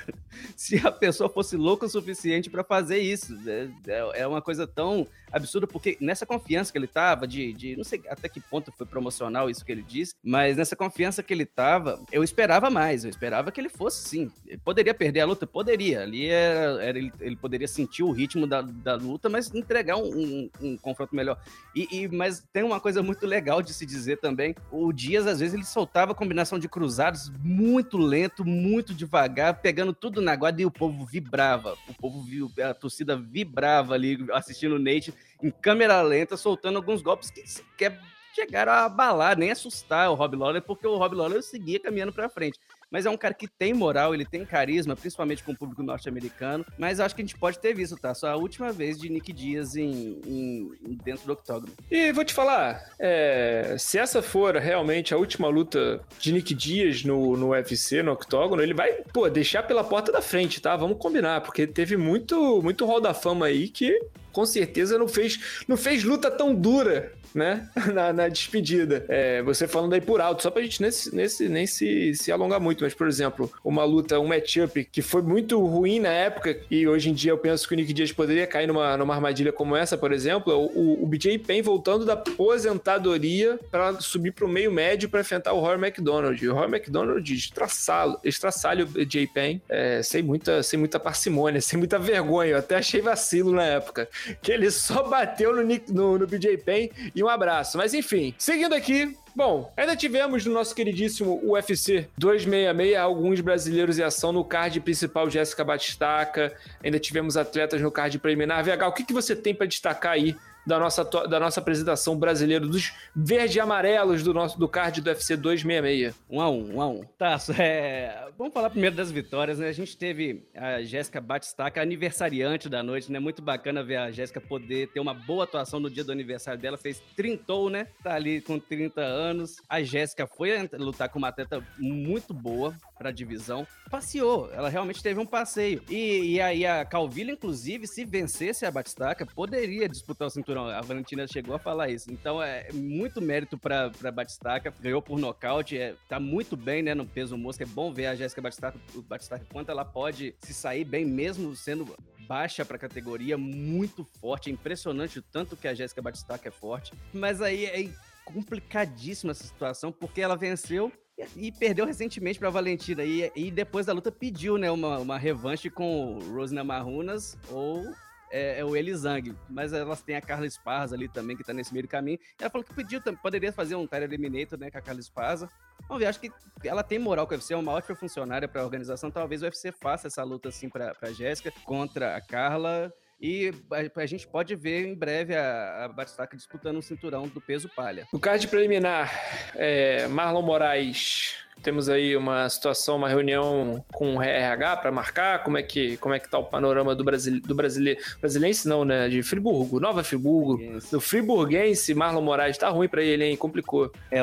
se 0.56 0.78
a 0.78 0.90
pessoa 0.90 1.28
fosse 1.28 1.54
louca 1.54 1.84
o 1.84 1.88
suficiente 1.88 2.48
para 2.48 2.64
fazer 2.64 2.98
isso. 3.00 3.38
É, 3.46 3.68
é, 3.88 4.20
é, 4.22 4.26
uma 4.26 4.40
coisa 4.40 4.66
tão 4.66 5.06
absurda, 5.30 5.66
porque 5.66 5.98
nessa 6.00 6.24
confiança 6.24 6.72
que 6.72 6.78
ele 6.78 6.86
tava, 6.86 7.26
de, 7.26 7.52
de 7.52 7.76
não 7.76 7.84
sei 7.84 8.00
até 8.08 8.26
que 8.26 8.40
ponto 8.40 8.72
foi 8.72 8.86
promocional 8.86 9.50
isso 9.50 9.64
que 9.64 9.70
ele 9.70 9.82
disse, 9.82 10.14
mas 10.24 10.56
nessa 10.56 10.74
confiança 10.74 11.22
que 11.22 11.34
ele 11.34 11.44
tava, 11.44 12.00
eu 12.10 12.24
esperava 12.24 12.70
mais, 12.70 13.04
eu 13.04 13.10
esperava 13.10 13.52
que 13.52 13.60
ele 13.60 13.68
fosse 13.68 14.08
sim. 14.08 14.30
Ele 14.46 14.56
poderia 14.64 14.94
perder 14.94 15.20
a 15.20 15.26
luta? 15.26 15.46
Poderia. 15.46 16.02
Ali 16.02 16.26
era, 16.26 16.82
era 16.82 16.98
ele, 16.98 17.12
ele 17.20 17.36
poderia 17.36 17.68
sentir 17.68 18.02
o 18.02 18.10
ritmo 18.10 18.46
da, 18.46 18.62
da 18.62 18.94
luta, 18.94 19.28
mas 19.28 19.47
entregar 19.54 19.96
um, 19.96 20.08
um, 20.08 20.50
um 20.60 20.76
confronto 20.76 21.14
melhor. 21.14 21.40
E, 21.74 21.88
e, 21.90 22.08
mas 22.08 22.46
tem 22.52 22.62
uma 22.62 22.80
coisa 22.80 23.02
muito 23.02 23.26
legal 23.26 23.62
de 23.62 23.72
se 23.72 23.86
dizer 23.86 24.18
também: 24.18 24.54
o 24.70 24.92
Dias, 24.92 25.26
às 25.26 25.40
vezes, 25.40 25.54
ele 25.54 25.64
soltava 25.64 26.14
combinação 26.14 26.58
de 26.58 26.68
cruzados 26.68 27.30
muito 27.42 27.96
lento, 27.96 28.44
muito 28.44 28.94
devagar, 28.94 29.60
pegando 29.60 29.92
tudo 29.92 30.20
na 30.20 30.34
guarda 30.36 30.62
e 30.62 30.66
o 30.66 30.70
povo 30.70 31.04
vibrava. 31.04 31.76
O 31.88 31.94
povo 31.94 32.22
viu, 32.22 32.50
a 32.62 32.74
torcida 32.74 33.16
vibrava 33.16 33.94
ali 33.94 34.26
assistindo 34.32 34.76
o 34.76 34.78
Nate 34.78 35.14
em 35.42 35.50
câmera 35.50 36.02
lenta, 36.02 36.36
soltando 36.36 36.76
alguns 36.76 37.02
golpes 37.02 37.30
que 37.30 37.42
quer 37.76 38.00
chegaram 38.38 38.72
a 38.72 38.84
abalar, 38.84 39.36
nem 39.36 39.50
assustar 39.50 40.10
o 40.10 40.14
Rob 40.14 40.36
Lawler, 40.36 40.62
porque 40.62 40.86
o 40.86 40.96
Rob 40.96 41.14
Lawler 41.14 41.42
seguia 41.42 41.80
caminhando 41.80 42.12
para 42.12 42.28
frente 42.28 42.58
mas 42.90 43.06
é 43.06 43.10
um 43.10 43.16
cara 43.16 43.34
que 43.34 43.46
tem 43.46 43.74
moral, 43.74 44.14
ele 44.14 44.24
tem 44.24 44.44
carisma, 44.44 44.96
principalmente 44.96 45.42
com 45.42 45.52
o 45.52 45.56
público 45.56 45.82
norte-americano. 45.82 46.64
Mas 46.78 47.00
acho 47.00 47.14
que 47.14 47.22
a 47.22 47.24
gente 47.24 47.36
pode 47.36 47.58
ter 47.58 47.74
visto, 47.74 47.96
tá? 47.96 48.14
Só 48.14 48.28
a 48.28 48.36
última 48.36 48.72
vez 48.72 48.98
de 48.98 49.08
Nick 49.08 49.32
Dias 49.32 49.76
em, 49.76 50.20
em 50.26 50.98
dentro 51.04 51.26
do 51.26 51.32
octógono. 51.32 51.72
E 51.90 52.12
vou 52.12 52.24
te 52.24 52.32
falar, 52.32 52.90
é, 52.98 53.76
se 53.78 53.98
essa 53.98 54.22
for 54.22 54.56
realmente 54.56 55.12
a 55.12 55.18
última 55.18 55.48
luta 55.48 56.00
de 56.18 56.32
Nick 56.32 56.54
Dias 56.54 57.04
no, 57.04 57.36
no 57.36 57.50
UFC, 57.50 58.02
no 58.02 58.12
octógono, 58.12 58.62
ele 58.62 58.74
vai, 58.74 58.92
pô, 59.12 59.28
deixar 59.28 59.62
pela 59.62 59.84
porta 59.84 60.10
da 60.10 60.22
frente, 60.22 60.60
tá? 60.60 60.74
Vamos 60.76 60.98
combinar, 60.98 61.42
porque 61.42 61.66
teve 61.66 61.96
muito, 61.96 62.62
muito 62.62 62.86
rol 62.86 63.00
da 63.00 63.12
fama 63.12 63.46
aí 63.46 63.68
que 63.68 64.00
com 64.32 64.46
certeza 64.46 64.98
não 64.98 65.08
fez, 65.08 65.64
não 65.66 65.76
fez 65.76 66.04
luta 66.04 66.30
tão 66.30 66.54
dura 66.54 67.12
né? 67.34 67.68
Na, 67.92 68.12
na 68.12 68.28
despedida. 68.28 69.04
É, 69.08 69.42
você 69.42 69.66
falando 69.66 69.94
aí 69.94 70.00
por 70.00 70.20
alto, 70.20 70.42
só 70.42 70.50
pra 70.50 70.62
gente 70.62 70.80
nesse, 70.82 71.14
nesse, 71.14 71.48
nem 71.48 71.66
se, 71.66 72.14
se 72.14 72.30
alongar 72.30 72.60
muito, 72.60 72.84
mas, 72.84 72.94
por 72.94 73.08
exemplo, 73.08 73.50
uma 73.64 73.82
luta, 73.84 74.20
um 74.20 74.26
matchup 74.26 74.84
que 74.84 75.00
foi 75.00 75.22
muito 75.22 75.58
ruim 75.64 76.00
na 76.00 76.10
época 76.10 76.56
e 76.70 76.86
hoje 76.86 77.10
em 77.10 77.14
dia 77.14 77.32
eu 77.32 77.38
penso 77.38 77.66
que 77.66 77.74
o 77.74 77.76
Nick 77.76 77.92
Diaz 77.92 78.12
poderia 78.12 78.46
cair 78.46 78.66
numa, 78.66 78.96
numa 78.96 79.14
armadilha 79.14 79.52
como 79.52 79.74
essa, 79.74 79.96
por 79.96 80.12
exemplo, 80.12 80.52
é 80.52 80.56
o, 80.56 81.02
o 81.02 81.06
BJ 81.06 81.38
Penn 81.38 81.62
voltando 81.62 82.04
da 82.04 82.12
aposentadoria 82.12 83.58
para 83.70 84.00
subir 84.00 84.32
pro 84.32 84.48
meio 84.48 84.70
médio 84.70 85.08
para 85.08 85.20
enfrentar 85.20 85.52
o 85.52 85.60
Roy 85.60 85.76
McDonald. 85.76 86.46
O 86.46 86.54
Roy 86.54 86.66
McDonald 86.66 87.28
estraçalho, 87.32 88.18
estraçalho 88.24 88.84
o 88.84 88.88
BJ 88.88 89.26
Penn, 89.28 89.60
é, 89.68 90.02
sem, 90.02 90.22
muita, 90.22 90.62
sem 90.62 90.78
muita 90.78 91.00
parcimônia, 91.00 91.60
sem 91.62 91.78
muita 91.78 91.98
vergonha. 91.98 92.52
Eu 92.52 92.58
até 92.58 92.76
achei 92.76 93.00
vacilo 93.00 93.52
na 93.52 93.64
época, 93.64 94.08
que 94.42 94.52
ele 94.52 94.70
só 94.70 95.02
bateu 95.08 95.54
no, 95.54 95.62
Nick, 95.62 95.92
no, 95.92 96.18
no 96.18 96.26
BJ 96.26 96.58
Penn 96.58 96.88
e 97.20 97.24
um 97.24 97.28
abraço. 97.28 97.76
Mas 97.76 97.94
enfim, 97.94 98.34
seguindo 98.38 98.74
aqui, 98.74 99.16
Bom, 99.38 99.72
ainda 99.76 99.94
tivemos 99.94 100.44
no 100.44 100.52
nosso 100.52 100.74
queridíssimo 100.74 101.40
UFC 101.44 102.08
266 102.18 102.96
alguns 102.96 103.40
brasileiros 103.40 103.96
em 103.96 104.02
ação 104.02 104.32
no 104.32 104.44
card 104.44 104.80
principal 104.80 105.30
Jéssica 105.30 105.62
Batistaca. 105.62 106.52
Ainda 106.82 106.98
tivemos 106.98 107.36
atletas 107.36 107.80
no 107.80 107.88
card 107.88 108.18
preliminar. 108.18 108.64
VH, 108.64 108.88
o 108.88 108.92
que, 108.92 109.04
que 109.04 109.12
você 109.12 109.36
tem 109.36 109.54
para 109.54 109.68
destacar 109.68 110.14
aí 110.14 110.34
da 110.68 110.78
nossa, 110.78 111.02
da 111.02 111.40
nossa 111.40 111.60
apresentação 111.60 112.14
brasileira, 112.14 112.66
dos 112.66 112.92
verde 113.16 113.56
e 113.56 113.60
amarelos 113.60 114.22
do 114.22 114.34
nosso 114.34 114.58
do 114.58 114.68
card 114.68 115.00
do 115.00 115.08
UFC 115.08 115.34
266. 115.34 116.14
Um 116.30 116.40
a 116.42 116.50
um, 116.50 116.76
um 116.76 116.82
a 116.82 116.86
um. 116.86 117.02
Tá, 117.16 117.38
é... 117.58 118.28
vamos 118.36 118.52
falar 118.52 118.68
primeiro 118.68 118.94
das 118.94 119.10
vitórias, 119.10 119.58
né? 119.58 119.68
A 119.68 119.72
gente 119.72 119.96
teve 119.96 120.46
a 120.54 120.82
Jéssica 120.82 121.20
Batistaca, 121.22 121.80
aniversariante 121.80 122.68
da 122.68 122.82
noite, 122.82 123.10
né? 123.10 123.18
Muito 123.18 123.40
bacana 123.40 123.82
ver 123.82 123.96
a 123.96 124.10
Jéssica 124.10 124.42
poder 124.42 124.88
ter 124.88 125.00
uma 125.00 125.14
boa 125.14 125.44
atuação 125.44 125.80
no 125.80 125.88
dia 125.88 126.04
do 126.04 126.12
aniversário 126.12 126.60
dela. 126.60 126.76
Fez 126.76 127.02
trintou, 127.16 127.70
né? 127.70 127.86
Tá 128.02 128.14
ali 128.14 128.42
com 128.42 128.58
30 128.58 129.00
anos. 129.00 129.56
A 129.68 129.82
Jéssica 129.82 130.26
foi 130.26 130.68
lutar 130.74 131.08
com 131.08 131.18
uma 131.18 131.28
atleta 131.28 131.66
muito 131.78 132.34
boa 132.34 132.74
para 132.98 133.10
a 133.10 133.12
divisão. 133.12 133.66
Passeou, 133.90 134.50
ela 134.52 134.68
realmente 134.68 135.02
teve 135.02 135.20
um 135.20 135.26
passeio. 135.26 135.82
E, 135.88 136.34
e 136.34 136.40
aí 136.40 136.66
a 136.66 136.84
Calvillo, 136.84 137.30
inclusive, 137.30 137.86
se 137.86 138.04
vencesse 138.04 138.66
a 138.66 138.70
Batistaca, 138.70 139.24
poderia 139.24 139.88
disputar 139.88 140.28
o 140.28 140.30
cinturão 140.30 140.66
a 140.66 140.80
Valentina 140.80 141.26
chegou 141.26 141.54
a 141.54 141.58
falar 141.58 141.88
isso. 141.88 142.10
Então 142.12 142.42
é 142.42 142.68
muito 142.72 143.20
mérito 143.20 143.56
para 143.56 143.90
Batistaca. 144.12 144.74
Ganhou 144.80 145.00
por 145.00 145.18
nocaute, 145.18 145.78
é, 145.78 145.94
tá 146.08 146.18
muito 146.18 146.56
bem, 146.56 146.82
né, 146.82 146.94
no 146.94 147.06
peso 147.06 147.38
mosca. 147.38 147.64
É 147.64 147.66
bom 147.66 147.92
ver 147.92 148.06
a 148.06 148.14
Jéssica 148.14 148.42
Batistaca, 148.42 148.78
Batistaca 149.08 149.46
quanto 149.50 149.70
ela 149.70 149.84
pode 149.84 150.34
se 150.40 150.52
sair 150.52 150.84
bem, 150.84 151.04
mesmo 151.04 151.54
sendo 151.54 151.94
baixa 152.28 152.64
para 152.64 152.76
a 152.76 152.80
categoria, 152.80 153.38
muito 153.38 154.04
forte. 154.20 154.50
É 154.50 154.52
impressionante 154.52 155.18
o 155.18 155.22
tanto 155.22 155.56
que 155.56 155.66
a 155.66 155.74
Jéssica 155.74 156.02
Batistaca 156.02 156.48
é 156.48 156.52
forte. 156.52 156.92
Mas 157.12 157.40
aí 157.40 157.64
é 157.64 157.88
complicadíssima 158.24 159.32
essa 159.32 159.44
situação, 159.44 159.90
porque 159.90 160.20
ela 160.20 160.36
venceu 160.36 160.92
e 161.36 161.50
perdeu 161.50 161.84
recentemente 161.84 162.38
para 162.38 162.50
Valentina. 162.50 163.04
E, 163.04 163.30
e 163.34 163.50
depois 163.50 163.86
da 163.86 163.92
luta 163.92 164.10
pediu 164.10 164.56
né, 164.56 164.70
uma, 164.70 164.98
uma 164.98 165.18
revanche 165.18 165.68
com 165.70 166.18
Rosina 166.32 166.62
Marunas 166.62 167.36
ou 167.50 167.84
é, 168.30 168.60
é 168.60 168.64
o 168.64 168.76
Elizang, 168.76 169.34
mas 169.48 169.72
elas 169.72 170.02
têm 170.02 170.16
a 170.16 170.20
Carla 170.20 170.46
Esparza 170.46 170.94
ali 170.94 171.08
também, 171.08 171.36
que 171.36 171.44
tá 171.44 171.52
nesse 171.52 171.72
meio 171.72 171.84
do 171.84 171.88
caminho. 171.88 172.18
Ela 172.38 172.50
falou 172.50 172.64
que 172.64 172.74
pediu, 172.74 173.00
poderia 173.22 173.52
fazer 173.52 173.74
um 173.74 173.86
Tyler 173.86 174.08
Eliminator, 174.08 174.58
né, 174.58 174.70
com 174.70 174.78
a 174.78 174.82
Carla 174.82 175.00
Esparza. 175.00 175.48
Vamos 175.86 176.00
ver, 176.02 176.06
acho 176.06 176.20
que 176.20 176.30
ela 176.64 176.82
tem 176.82 176.98
moral 176.98 177.26
com 177.26 177.34
o 177.34 177.36
UFC, 177.36 177.54
é 177.54 177.56
uma 177.56 177.72
ótima 177.72 177.96
funcionária 177.96 178.46
para 178.46 178.60
a 178.60 178.64
organização. 178.64 179.10
Talvez 179.10 179.42
o 179.42 179.46
UFC 179.46 179.72
faça 179.72 180.08
essa 180.08 180.22
luta 180.22 180.48
assim 180.50 180.68
para 180.68 181.12
Jéssica 181.12 181.52
contra 181.64 182.16
a 182.16 182.20
Carla. 182.20 182.92
E 183.20 183.52
a, 183.70 184.00
a, 184.00 184.06
gente 184.06 184.26
pode 184.26 184.54
ver 184.54 184.86
em 184.86 184.94
breve 184.94 185.34
a, 185.34 185.84
a 185.84 185.88
Batistaca 185.88 186.36
disputando 186.36 186.76
um 186.76 186.82
cinturão 186.82 187.26
do 187.26 187.40
peso 187.40 187.68
palha. 187.74 188.06
No 188.12 188.20
card 188.20 188.46
preliminar, 188.46 189.12
é, 189.56 190.06
Marlon 190.06 190.42
Moraes 190.42 191.34
temos 191.62 191.88
aí 191.88 192.16
uma 192.16 192.48
situação, 192.48 192.96
uma 192.96 193.08
reunião 193.08 193.84
com 193.92 194.16
o 194.16 194.22
RH 194.22 194.76
para 194.76 194.92
marcar. 194.92 195.42
Como 195.42 195.58
é 195.58 195.62
que 195.62 195.96
como 195.96 196.14
é 196.14 196.18
que 196.18 196.28
tá 196.28 196.38
o 196.38 196.44
panorama 196.44 196.94
do 196.94 197.04
Brasil 197.04 197.40
do 197.40 197.54
brasileiro, 197.54 198.00
brasilense 198.20 198.68
não, 198.68 198.84
né, 198.84 199.08
de 199.08 199.22
Friburgo, 199.22 199.80
Nova 199.80 200.04
Friburgo, 200.04 200.58
do 200.90 201.00
Friburguense, 201.00 201.94
Marlon 201.94 202.22
Moraes, 202.22 202.58
tá 202.58 202.68
ruim 202.68 202.88
para 202.88 203.02
ele, 203.02 203.24
hein, 203.24 203.36
complicou. 203.36 203.92
É, 204.10 204.20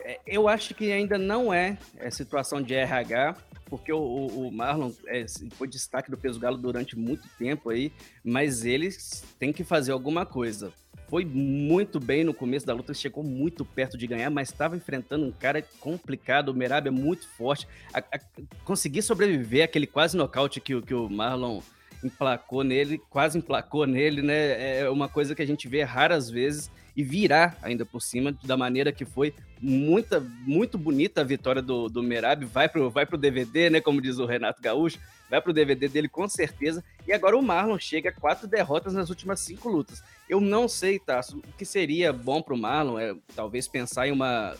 é, 0.00 0.20
eu 0.26 0.48
acho 0.48 0.74
que 0.74 0.92
ainda 0.92 1.18
não 1.18 1.52
é, 1.52 1.78
é 1.98 2.10
situação 2.10 2.60
de 2.60 2.74
RH, 2.74 3.34
porque 3.66 3.92
o, 3.92 3.98
o 3.98 4.50
Marlon 4.50 4.92
é, 5.06 5.26
foi 5.52 5.68
destaque 5.68 6.10
do 6.10 6.16
peso 6.16 6.40
galo 6.40 6.56
durante 6.56 6.96
muito 6.96 7.28
tempo 7.38 7.70
aí, 7.70 7.92
mas 8.24 8.64
eles 8.64 9.24
têm 9.38 9.52
que 9.52 9.64
fazer 9.64 9.92
alguma 9.92 10.24
coisa 10.24 10.72
foi 11.08 11.24
muito 11.24 12.00
bem 12.00 12.24
no 12.24 12.34
começo 12.34 12.66
da 12.66 12.74
luta, 12.74 12.92
chegou 12.92 13.22
muito 13.22 13.64
perto 13.64 13.96
de 13.96 14.06
ganhar, 14.06 14.30
mas 14.30 14.50
estava 14.50 14.76
enfrentando 14.76 15.24
um 15.24 15.32
cara 15.32 15.62
complicado. 15.80 16.48
O 16.48 16.54
Merab 16.54 16.88
é 16.88 16.90
muito 16.90 17.28
forte. 17.28 17.66
A, 17.92 17.98
a, 17.98 18.20
conseguir 18.64 19.02
sobreviver 19.02 19.64
aquele 19.64 19.86
quase 19.86 20.16
nocaute 20.16 20.60
que, 20.60 20.80
que 20.82 20.94
o 20.94 21.08
Marlon 21.08 21.60
emplacou 22.02 22.64
nele, 22.64 23.00
quase 23.08 23.38
emplacou 23.38 23.86
nele, 23.86 24.20
né? 24.20 24.80
É 24.80 24.90
uma 24.90 25.08
coisa 25.08 25.34
que 25.34 25.42
a 25.42 25.46
gente 25.46 25.68
vê 25.68 25.82
raras 25.82 26.28
vezes 26.28 26.70
e 26.96 27.04
virar 27.04 27.58
ainda 27.62 27.84
por 27.84 28.00
cima 28.00 28.34
da 28.42 28.56
maneira 28.56 28.90
que 28.90 29.04
foi. 29.04 29.34
Muita, 29.60 30.20
muito 30.20 30.78
bonita 30.78 31.20
a 31.20 31.24
vitória 31.24 31.60
do, 31.60 31.88
do 31.88 32.02
Merab. 32.02 32.44
Vai 32.46 32.68
pro, 32.68 32.90
vai 32.90 33.04
pro 33.04 33.18
DVD, 33.18 33.68
né? 33.68 33.80
Como 33.80 34.00
diz 34.00 34.18
o 34.18 34.26
Renato 34.26 34.62
Gaúcho. 34.62 34.98
Vai 35.28 35.40
pro 35.40 35.52
DVD 35.52 35.88
dele 35.88 36.08
com 36.08 36.26
certeza. 36.28 36.82
E 37.06 37.12
agora 37.12 37.36
o 37.36 37.42
Marlon 37.42 37.78
chega 37.78 38.08
a 38.08 38.12
quatro 38.12 38.46
derrotas 38.46 38.94
nas 38.94 39.10
últimas 39.10 39.40
cinco 39.40 39.68
lutas. 39.68 40.02
Eu 40.28 40.40
não 40.40 40.68
sei, 40.68 40.98
Tasso, 40.98 41.38
o 41.38 41.52
que 41.58 41.64
seria 41.64 42.12
bom 42.12 42.40
pro 42.40 42.56
Marlon 42.56 42.98
é 42.98 43.14
talvez 43.34 43.68
pensar 43.68 44.08
em 44.08 44.12
uma 44.12 44.56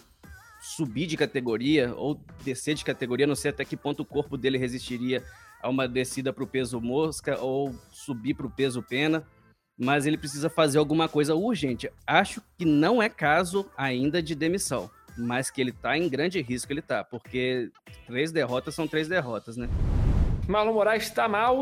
subir 0.61 1.07
de 1.07 1.17
categoria 1.17 1.95
ou 1.95 2.21
descer 2.45 2.75
de 2.75 2.85
categoria, 2.85 3.27
não 3.27 3.37
sei 3.37 3.51
até 3.51 3.65
que 3.65 3.77
ponto 3.77 4.01
o 4.01 4.05
corpo 4.05 4.37
dele 4.37 4.59
resistiria 4.59 5.23
a 5.63 5.69
uma 5.69 5.87
descida 5.87 6.33
para 6.33 6.43
o 6.43 6.47
peso 6.47 6.81
mosca 6.81 7.39
ou 7.41 7.73
subir 7.93 8.35
para 8.35 8.47
o 8.47 8.51
peso 8.51 8.83
pena, 8.83 9.25
mas 9.79 10.07
ele 10.07 10.17
precisa 10.17 10.49
fazer 10.49 10.79
alguma 10.79 11.09
coisa 11.09 11.35
urgente. 11.35 11.91
Acho 12.07 12.43
que 12.57 12.65
não 12.65 13.03
é 13.03 13.09
caso 13.09 13.69
ainda 13.77 14.23
de 14.23 14.35
demissão, 14.35 14.91
mas 15.17 15.51
que 15.51 15.61
ele 15.61 15.71
está 15.71 15.97
em 15.97 16.09
grande 16.09 16.41
risco, 16.41 16.73
ele 16.73 16.81
está, 16.81 17.05
porque 17.05 17.71
três 18.07 18.33
derrotas 18.33 18.75
são 18.75 18.89
três 18.89 19.09
derrotas, 19.09 19.57
né? 19.57 19.69
Marlon 20.49 20.73
Moraes 20.73 21.05
está 21.05 21.29
mal, 21.29 21.61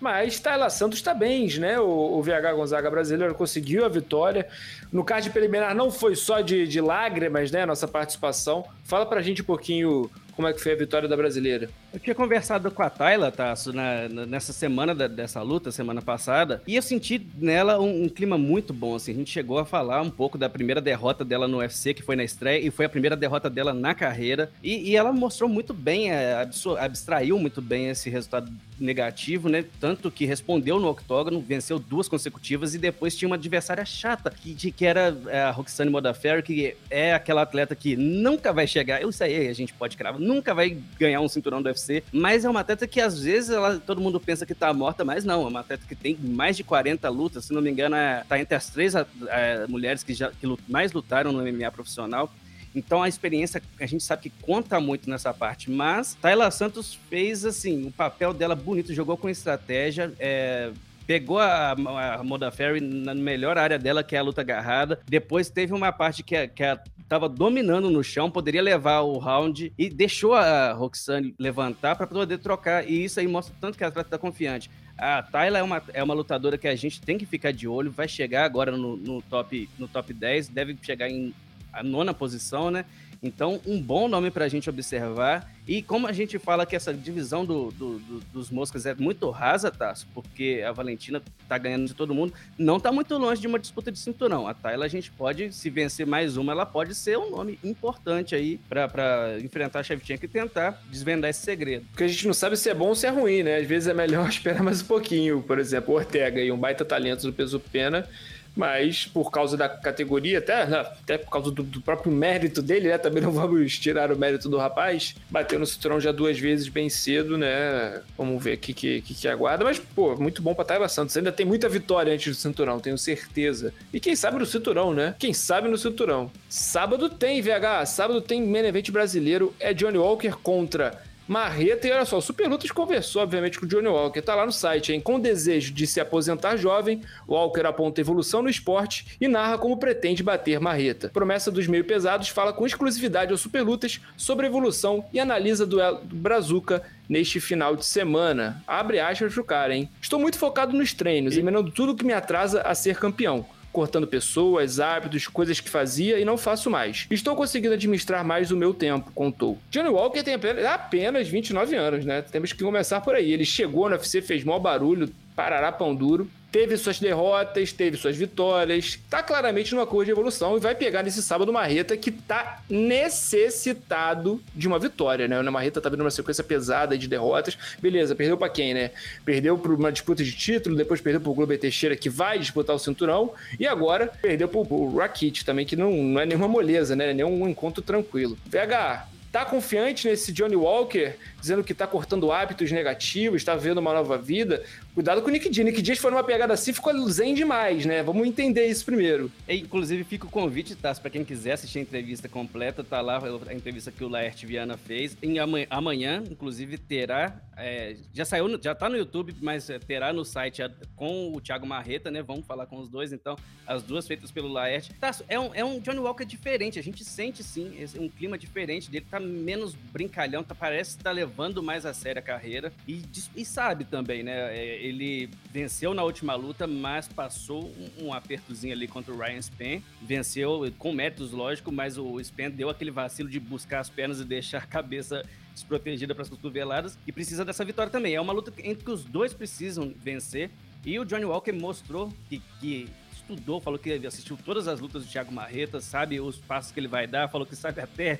mas 0.00 0.40
Taylor 0.40 0.70
Santos 0.70 0.98
está 0.98 1.12
bem, 1.12 1.46
né? 1.58 1.78
O, 1.78 2.18
o, 2.18 2.22
VH 2.22 2.54
Gonzaga 2.54 2.90
brasileiro 2.90 3.34
conseguiu 3.34 3.84
a 3.84 3.88
vitória. 3.88 4.48
No 4.92 5.04
card 5.04 5.30
preliminar 5.30 5.74
não 5.74 5.90
foi 5.90 6.16
só 6.16 6.40
de, 6.40 6.66
de 6.66 6.80
lágrimas, 6.80 7.50
né? 7.50 7.66
Nossa 7.66 7.86
participação. 7.86 8.64
Fala 8.84 9.06
pra 9.06 9.22
gente 9.22 9.42
um 9.42 9.44
pouquinho 9.44 10.10
como 10.34 10.48
é 10.48 10.52
que 10.52 10.60
foi 10.60 10.72
a 10.72 10.76
vitória 10.76 11.08
da 11.08 11.16
brasileira. 11.16 11.68
Eu 11.92 12.00
tinha 12.00 12.14
conversado 12.14 12.70
com 12.70 12.82
a 12.82 12.90
Tayla, 12.90 13.30
Tasso, 13.30 13.72
na, 13.72 14.08
nessa 14.08 14.52
semana 14.52 14.94
da, 14.94 15.06
dessa 15.06 15.42
luta, 15.42 15.70
semana 15.70 16.02
passada, 16.02 16.62
e 16.66 16.76
eu 16.76 16.82
senti 16.82 17.24
nela 17.36 17.80
um, 17.80 18.04
um, 18.04 18.08
clima 18.08 18.36
muito 18.36 18.72
bom, 18.72 18.94
assim, 18.94 19.12
a 19.12 19.14
gente 19.14 19.30
chegou 19.30 19.58
a 19.58 19.64
falar 19.64 20.00
um 20.02 20.10
pouco 20.10 20.36
da 20.36 20.48
primeira 20.48 20.80
derrota 20.80 21.24
dela 21.24 21.46
no 21.46 21.58
UFC, 21.58 21.94
que 21.94 22.02
foi 22.02 22.16
na 22.16 22.24
estreia, 22.24 22.66
e 22.66 22.70
foi 22.70 22.86
a 22.86 22.88
primeira 22.88 23.16
derrota 23.16 23.48
dela 23.48 23.72
na 23.72 23.94
carreira, 23.94 24.50
e, 24.62 24.90
e 24.90 24.96
ela 24.96 25.12
mostrou 25.12 25.48
muito 25.48 25.72
bem, 25.72 26.10
é, 26.10 26.46
abstraiu 26.78 27.38
muito 27.38 27.60
bem 27.60 27.88
esse 27.88 28.10
resultado 28.10 28.50
negativo, 28.78 29.48
né, 29.48 29.64
tanto 29.80 30.10
que 30.10 30.24
respondeu 30.24 30.80
no 30.80 30.88
octógono, 30.88 31.40
venceu 31.40 31.78
duas 31.78 32.08
consecutivas, 32.08 32.74
e 32.74 32.78
depois 32.78 33.16
tinha 33.16 33.28
uma 33.28 33.36
adversária 33.36 33.84
chata, 33.84 34.30
que, 34.30 34.72
que 34.72 34.84
era 34.84 35.16
é, 35.26 35.42
a 35.42 35.50
Roxane 35.50 35.90
Modafferi, 35.90 36.42
que 36.42 36.76
é 36.90 37.14
aquela 37.14 37.42
atleta 37.42 37.76
que 37.76 37.96
nunca 37.96 38.52
vai 38.52 38.66
chegar, 38.66 39.00
eu 39.00 39.10
aí 39.20 39.48
a 39.48 39.52
gente 39.52 39.72
pode 39.72 39.96
cravar, 39.96 40.20
nunca 40.22 40.54
vai 40.54 40.78
ganhar 40.98 41.20
um 41.20 41.28
cinturão 41.28 41.60
do 41.60 41.66
UFC, 41.66 42.02
mas 42.12 42.44
é 42.44 42.50
uma 42.50 42.60
atleta 42.60 42.86
que 42.86 43.00
às 43.00 43.22
vezes 43.22 43.50
ela, 43.50 43.78
todo 43.78 44.00
mundo 44.00 44.20
pensa 44.20 44.46
que 44.46 44.54
tá 44.54 44.72
morta, 44.72 45.04
mas 45.04 45.24
não, 45.24 45.44
é 45.44 45.48
uma 45.48 45.60
atleta 45.60 45.84
que 45.86 45.94
tem 45.94 46.16
mais 46.16 46.56
de 46.56 46.64
40 46.64 47.08
lutas, 47.08 47.44
se 47.44 47.52
não 47.52 47.60
me 47.60 47.70
engano, 47.70 47.96
é, 47.96 48.24
tá 48.28 48.38
entre 48.38 48.54
as 48.54 48.70
três 48.70 48.94
é, 48.94 49.66
mulheres 49.68 50.02
que, 50.02 50.14
já, 50.14 50.30
que 50.30 50.46
mais 50.68 50.92
lutaram 50.92 51.32
no 51.32 51.42
MMA 51.42 51.70
profissional. 51.70 52.32
Então 52.74 53.02
a 53.02 53.08
experiência 53.08 53.62
a 53.78 53.86
gente 53.86 54.02
sabe 54.02 54.22
que 54.22 54.32
conta 54.42 54.80
muito 54.80 55.08
nessa 55.08 55.32
parte, 55.34 55.70
mas 55.70 56.14
Tayla 56.14 56.50
Santos 56.50 56.98
fez 57.10 57.44
assim, 57.44 57.86
o 57.86 57.90
papel 57.90 58.32
dela 58.32 58.54
bonito, 58.54 58.94
jogou 58.94 59.16
com 59.16 59.28
estratégia, 59.28 60.12
é, 60.18 60.72
pegou 61.06 61.38
a, 61.38 61.72
a 61.72 62.24
Moda 62.24 62.50
Ferry 62.50 62.80
na 62.80 63.14
melhor 63.14 63.58
área 63.58 63.78
dela, 63.78 64.02
que 64.02 64.16
é 64.16 64.18
a 64.18 64.22
luta 64.22 64.40
agarrada. 64.40 65.00
Depois 65.06 65.50
teve 65.50 65.72
uma 65.72 65.92
parte 65.92 66.22
que, 66.22 66.48
que 66.48 66.62
a 66.62 66.80
estava 67.12 67.28
dominando 67.28 67.90
no 67.90 68.02
chão, 68.02 68.30
poderia 68.30 68.62
levar 68.62 69.00
o 69.00 69.18
round 69.18 69.70
e 69.76 69.90
deixou 69.90 70.32
a 70.32 70.72
Roxane 70.72 71.34
levantar 71.38 71.94
para 71.94 72.06
poder 72.06 72.38
trocar. 72.38 72.88
E 72.88 73.04
isso 73.04 73.20
aí 73.20 73.28
mostra 73.28 73.54
tanto 73.60 73.76
que 73.76 73.84
a 73.84 73.88
atleta 73.88 74.06
está 74.06 74.18
confiante. 74.18 74.70
A 74.96 75.22
Tayla 75.22 75.58
é 75.58 75.62
uma, 75.62 75.82
é 75.92 76.02
uma 76.02 76.14
lutadora 76.14 76.56
que 76.56 76.66
a 76.66 76.74
gente 76.74 77.02
tem 77.02 77.18
que 77.18 77.26
ficar 77.26 77.52
de 77.52 77.68
olho, 77.68 77.90
vai 77.90 78.08
chegar 78.08 78.44
agora 78.44 78.72
no, 78.72 78.96
no, 78.96 79.20
top, 79.20 79.68
no 79.78 79.86
top 79.86 80.14
10, 80.14 80.48
deve 80.48 80.76
chegar 80.80 81.10
em 81.10 81.34
a 81.72 81.82
nona 81.82 82.12
posição, 82.12 82.70
né? 82.70 82.84
Então, 83.22 83.60
um 83.64 83.80
bom 83.80 84.08
nome 84.08 84.32
para 84.32 84.46
a 84.46 84.48
gente 84.48 84.68
observar. 84.68 85.48
E 85.66 85.80
como 85.80 86.08
a 86.08 86.12
gente 86.12 86.40
fala 86.40 86.66
que 86.66 86.74
essa 86.74 86.92
divisão 86.92 87.44
do, 87.44 87.70
do, 87.70 87.98
do, 88.00 88.20
dos 88.32 88.50
moscas 88.50 88.84
é 88.84 88.96
muito 88.96 89.30
rasa, 89.30 89.70
Tasso, 89.70 90.08
porque 90.12 90.60
a 90.66 90.72
Valentina 90.72 91.22
tá 91.48 91.56
ganhando 91.56 91.86
de 91.86 91.94
todo 91.94 92.12
mundo, 92.12 92.34
não 92.58 92.80
tá 92.80 92.90
muito 92.90 93.16
longe 93.16 93.40
de 93.40 93.46
uma 93.46 93.60
disputa 93.60 93.92
de 93.92 93.98
cinturão. 94.00 94.48
A 94.48 94.54
Tayla, 94.54 94.86
a 94.86 94.88
gente 94.88 95.12
pode, 95.12 95.52
se 95.52 95.70
vencer 95.70 96.04
mais 96.04 96.36
uma, 96.36 96.50
ela 96.50 96.66
pode 96.66 96.96
ser 96.96 97.16
um 97.16 97.30
nome 97.30 97.60
importante 97.62 98.34
aí 98.34 98.58
para 98.68 99.38
enfrentar 99.40 99.80
a 99.80 99.82
Shevchenko 99.84 100.24
e 100.24 100.28
tentar 100.28 100.82
desvendar 100.90 101.30
esse 101.30 101.42
segredo. 101.42 101.86
Porque 101.90 102.02
a 102.02 102.08
gente 102.08 102.26
não 102.26 102.34
sabe 102.34 102.56
se 102.56 102.68
é 102.68 102.74
bom 102.74 102.88
ou 102.88 102.94
se 102.96 103.06
é 103.06 103.10
ruim, 103.10 103.44
né? 103.44 103.58
Às 103.58 103.66
vezes 103.68 103.88
é 103.88 103.94
melhor 103.94 104.26
esperar 104.28 104.64
mais 104.64 104.82
um 104.82 104.86
pouquinho. 104.86 105.40
Por 105.42 105.60
exemplo, 105.60 105.94
Ortega 105.94 106.40
e 106.40 106.50
um 106.50 106.58
baita 106.58 106.84
talento 106.84 107.22
do 107.22 107.32
peso 107.32 107.60
pena 107.60 108.08
mas 108.54 109.06
por 109.06 109.30
causa 109.30 109.56
da 109.56 109.68
categoria, 109.68 110.38
até, 110.38 110.66
né, 110.66 110.80
até 110.80 111.18
por 111.18 111.30
causa 111.30 111.50
do, 111.50 111.62
do, 111.62 111.80
próprio 111.80 112.12
mérito 112.12 112.60
dele, 112.60 112.88
né? 112.88 112.98
Também 112.98 113.22
não 113.22 113.32
vamos 113.32 113.78
tirar 113.78 114.12
o 114.12 114.16
mérito 114.16 114.48
do 114.48 114.58
rapaz. 114.58 115.14
Bateu 115.30 115.58
no 115.58 115.66
cinturão 115.66 116.00
já 116.00 116.12
duas 116.12 116.38
vezes 116.38 116.68
bem 116.68 116.88
cedo, 116.88 117.38
né? 117.38 118.00
Vamos 118.16 118.42
ver 118.42 118.54
o 118.54 118.58
que, 118.58 118.74
que, 118.74 119.00
que, 119.00 119.28
aguarda. 119.28 119.64
Mas, 119.64 119.78
pô, 119.78 120.14
muito 120.16 120.42
bom 120.42 120.54
pra 120.54 120.64
Taiva 120.64 120.88
Santos. 120.88 121.16
Ainda 121.16 121.32
tem 121.32 121.46
muita 121.46 121.68
vitória 121.68 122.12
antes 122.12 122.36
do 122.36 122.40
cinturão, 122.40 122.78
tenho 122.78 122.98
certeza. 122.98 123.72
E 123.92 123.98
quem 123.98 124.14
sabe 124.14 124.38
no 124.38 124.46
cinturão, 124.46 124.92
né? 124.92 125.14
Quem 125.18 125.32
sabe 125.32 125.68
no 125.68 125.78
cinturão. 125.78 126.30
Sábado 126.48 127.08
tem, 127.08 127.40
VH. 127.40 127.86
Sábado 127.86 128.20
tem 128.20 128.46
main 128.46 128.66
event 128.66 128.90
brasileiro. 128.90 129.54
É 129.58 129.72
Johnny 129.72 129.98
Walker 129.98 130.32
contra 130.42 131.02
Marreta, 131.26 131.86
e 131.86 131.92
olha 131.92 132.04
só, 132.04 132.18
o 132.18 132.22
Super 132.22 132.48
Lutas 132.48 132.70
conversou, 132.70 133.22
obviamente, 133.22 133.58
com 133.58 133.64
o 133.64 133.68
Johnny 133.68 133.88
Walker. 133.88 134.20
Tá 134.20 134.34
lá 134.34 134.44
no 134.44 134.52
site, 134.52 134.92
hein? 134.92 135.00
Com 135.00 135.20
desejo 135.20 135.72
de 135.72 135.86
se 135.86 136.00
aposentar 136.00 136.56
jovem, 136.56 137.00
Walker 137.28 137.66
aponta 137.66 138.00
evolução 138.00 138.42
no 138.42 138.50
esporte 138.50 139.16
e 139.20 139.28
narra 139.28 139.56
como 139.56 139.76
pretende 139.76 140.22
bater 140.22 140.60
Marreta. 140.60 141.08
Promessa 141.08 141.50
dos 141.50 141.66
meio 141.66 141.84
pesados 141.84 142.28
fala 142.28 142.52
com 142.52 142.66
exclusividade 142.66 143.30
ao 143.30 143.38
Super 143.38 143.62
Lutas 143.62 144.00
sobre 144.16 144.46
evolução 144.46 145.04
e 145.12 145.20
analisa 145.20 145.64
duelo 145.64 146.00
do 146.02 146.16
Brazuca 146.16 146.82
neste 147.08 147.40
final 147.40 147.76
de 147.76 147.84
semana. 147.84 148.62
Abre 148.66 148.98
aspas 148.98 149.32
pro 149.32 149.44
cara, 149.44 149.74
hein? 149.74 149.88
Estou 150.00 150.18
muito 150.18 150.38
focado 150.38 150.76
nos 150.76 150.92
treinos, 150.92 151.34
eliminando 151.34 151.70
tudo 151.70 151.94
que 151.94 152.04
me 152.04 152.12
atrasa 152.12 152.62
a 152.62 152.74
ser 152.74 152.98
campeão 152.98 153.46
cortando 153.72 154.06
pessoas, 154.06 154.78
hábitos, 154.78 155.26
coisas 155.26 155.58
que 155.58 155.68
fazia 155.68 156.18
e 156.18 156.24
não 156.24 156.36
faço 156.36 156.70
mais. 156.70 157.06
Estou 157.10 157.34
conseguindo 157.34 157.74
administrar 157.74 158.24
mais 158.24 158.50
o 158.50 158.56
meu 158.56 158.74
tempo, 158.74 159.10
contou. 159.14 159.58
Johnny 159.70 159.88
Walker 159.88 160.22
tem 160.22 160.34
apenas, 160.34 160.64
apenas 160.64 161.28
29 161.28 161.74
anos, 161.74 162.04
né? 162.04 162.22
Temos 162.22 162.52
que 162.52 162.62
começar 162.62 163.00
por 163.00 163.14
aí. 163.14 163.32
Ele 163.32 163.44
chegou 163.44 163.88
no 163.88 163.96
UFC, 163.96 164.20
fez 164.20 164.44
maior 164.44 164.58
barulho, 164.58 165.10
parará 165.34 165.72
pão 165.72 165.94
duro 165.94 166.28
teve 166.52 166.76
suas 166.76 167.00
derrotas, 167.00 167.72
teve 167.72 167.96
suas 167.96 168.14
vitórias, 168.14 168.98
tá 169.08 169.22
claramente 169.22 169.74
numa 169.74 169.86
curva 169.86 170.04
de 170.04 170.10
evolução 170.10 170.58
e 170.58 170.60
vai 170.60 170.74
pegar 170.74 171.02
nesse 171.02 171.22
sábado 171.22 171.50
uma 171.50 171.62
Marreta 171.62 171.96
que 171.96 172.10
tá 172.10 172.60
necessitado 172.68 174.42
de 174.54 174.66
uma 174.66 174.80
vitória, 174.80 175.28
né? 175.28 175.40
O 175.40 175.52
Marreta 175.52 175.80
tá 175.80 175.88
vindo 175.88 176.00
uma 176.00 176.10
sequência 176.10 176.42
pesada 176.42 176.98
de 176.98 177.06
derrotas. 177.06 177.56
Beleza, 177.80 178.16
perdeu 178.16 178.36
para 178.36 178.48
quem, 178.48 178.74
né? 178.74 178.90
Perdeu 179.24 179.56
para 179.56 179.72
uma 179.72 179.92
disputa 179.92 180.24
de 180.24 180.32
título, 180.32 180.74
depois 180.74 181.00
perdeu 181.00 181.20
pro 181.20 181.32
Globo 181.32 181.56
Teixeira 181.56 181.94
que 181.94 182.10
vai 182.10 182.38
disputar 182.38 182.74
o 182.74 182.80
cinturão 182.80 183.32
e 183.60 183.66
agora 183.66 184.08
perdeu 184.20 184.48
pro, 184.48 184.66
pro 184.66 184.96
Rakit 184.96 185.44
também 185.44 185.64
que 185.64 185.76
não, 185.76 185.92
não 185.92 186.20
é 186.20 186.26
nenhuma 186.26 186.48
moleza, 186.48 186.96
né? 186.96 187.10
É 187.10 187.14
nenhum 187.14 187.48
encontro 187.48 187.80
tranquilo. 187.80 188.36
VH, 188.46 189.06
tá 189.30 189.44
confiante 189.44 190.08
nesse 190.08 190.32
Johnny 190.32 190.56
Walker, 190.56 191.14
dizendo 191.42 191.64
que 191.64 191.74
tá 191.74 191.88
cortando 191.88 192.30
hábitos 192.30 192.70
negativos, 192.70 193.42
tá 193.42 193.56
vendo 193.56 193.78
uma 193.78 193.92
nova 193.92 194.16
vida. 194.16 194.64
Cuidado 194.94 195.20
com 195.20 195.28
o 195.28 195.30
Nick 195.30 195.50
Diaz. 195.50 195.66
Nick 195.66 195.82
Diaz 195.82 195.98
foi 195.98 196.10
numa 196.12 196.22
pegada 196.22 196.54
assim, 196.54 196.72
ficou 196.72 196.92
zen 197.10 197.34
demais, 197.34 197.84
né? 197.84 198.00
Vamos 198.00 198.26
entender 198.26 198.66
isso 198.66 198.84
primeiro. 198.84 199.30
E, 199.48 199.56
inclusive, 199.56 200.04
fica 200.04 200.24
o 200.24 200.30
convite, 200.30 200.76
tá? 200.76 200.94
Pra 200.94 201.10
quem 201.10 201.24
quiser 201.24 201.54
assistir 201.54 201.80
a 201.80 201.82
entrevista 201.82 202.28
completa, 202.28 202.84
tá 202.84 203.00
lá 203.00 203.20
a 203.48 203.54
entrevista 203.54 203.90
que 203.90 204.04
o 204.04 204.08
Laerte 204.08 204.46
Viana 204.46 204.76
fez. 204.76 205.16
Em 205.20 205.40
amanhã, 205.40 205.66
amanhã 205.68 206.22
inclusive, 206.30 206.78
terá. 206.78 207.40
É, 207.56 207.96
já 208.12 208.24
saiu, 208.24 208.60
já 208.62 208.74
tá 208.74 208.88
no 208.88 208.96
YouTube, 208.96 209.34
mas 209.40 209.68
é, 209.68 209.80
terá 209.80 210.12
no 210.12 210.24
site 210.24 210.62
com 210.94 211.32
o 211.34 211.40
Thiago 211.40 211.66
Marreta, 211.66 212.08
né? 212.08 212.22
Vamos 212.22 212.46
falar 212.46 212.66
com 212.66 212.78
os 212.78 212.88
dois, 212.88 213.12
então. 213.12 213.36
As 213.66 213.82
duas 213.82 214.06
feitas 214.06 214.30
pelo 214.30 214.48
Laerte. 214.48 214.94
Tá, 214.94 215.10
é 215.28 215.40
um, 215.40 215.50
é 215.54 215.64
um 215.64 215.80
Johnny 215.80 215.98
Walker 215.98 216.24
diferente. 216.24 216.78
A 216.78 216.82
gente 216.82 217.04
sente, 217.04 217.42
sim, 217.42 217.74
um 217.98 218.08
clima 218.08 218.38
diferente 218.38 218.88
dele. 218.88 219.06
Tá 219.10 219.18
menos 219.18 219.74
brincalhão, 219.74 220.44
tá, 220.44 220.54
parece 220.54 220.96
que 220.96 221.02
tá 221.02 221.10
levando 221.10 221.31
mais 221.62 221.86
a 221.86 221.94
sério 221.94 222.20
a 222.20 222.22
carreira. 222.22 222.72
E, 222.86 223.02
e 223.34 223.44
sabe 223.44 223.84
também, 223.84 224.22
né? 224.22 224.56
É, 224.56 224.82
ele 224.82 225.28
venceu 225.50 225.94
na 225.94 226.02
última 226.02 226.34
luta, 226.34 226.66
mas 226.66 227.08
passou 227.08 227.72
um, 227.98 228.06
um, 228.06 228.14
apertozinho 228.14 228.72
ali 228.72 228.86
contra 228.86 229.12
o 229.12 229.18
Ryan 229.18 229.40
Span. 229.40 229.82
Venceu 230.00 230.72
com 230.78 230.92
méritos, 230.92 231.32
lógico, 231.32 231.72
mas 231.72 231.98
o 231.98 232.20
Span 232.20 232.50
deu 232.50 232.68
aquele 232.68 232.90
vacilo 232.90 233.28
de 233.28 233.40
buscar 233.40 233.80
as 233.80 233.90
pernas 233.90 234.20
e 234.20 234.24
deixar 234.24 234.58
a 234.58 234.66
cabeça 234.66 235.24
desprotegida 235.52 236.14
para 236.14 236.22
as 236.22 236.30
cotoveladas 236.30 236.98
e 237.06 237.12
precisa 237.12 237.44
dessa 237.44 237.64
vitória 237.64 237.90
também. 237.90 238.14
É 238.14 238.20
uma 238.20 238.32
luta 238.32 238.52
entre 238.58 238.84
que 238.84 238.90
os 238.90 239.04
dois 239.04 239.32
precisam 239.34 239.92
vencer. 239.96 240.50
E 240.84 240.98
o 240.98 241.04
Johnny 241.04 241.24
Walker 241.24 241.52
mostrou 241.52 242.12
que, 242.28 242.42
que 242.60 242.88
estudou, 243.12 243.60
falou 243.60 243.78
que 243.78 243.92
assistiu 244.06 244.36
todas 244.36 244.66
as 244.66 244.80
lutas 244.80 245.04
do 245.04 245.10
Thiago 245.10 245.32
Marreta, 245.32 245.80
sabe 245.80 246.20
os 246.20 246.38
passos 246.38 246.72
que 246.72 246.80
ele 246.80 246.88
vai 246.88 247.06
dar, 247.06 247.28
falou 247.28 247.46
que 247.46 247.54
sabe 247.54 247.80
até 247.80 248.18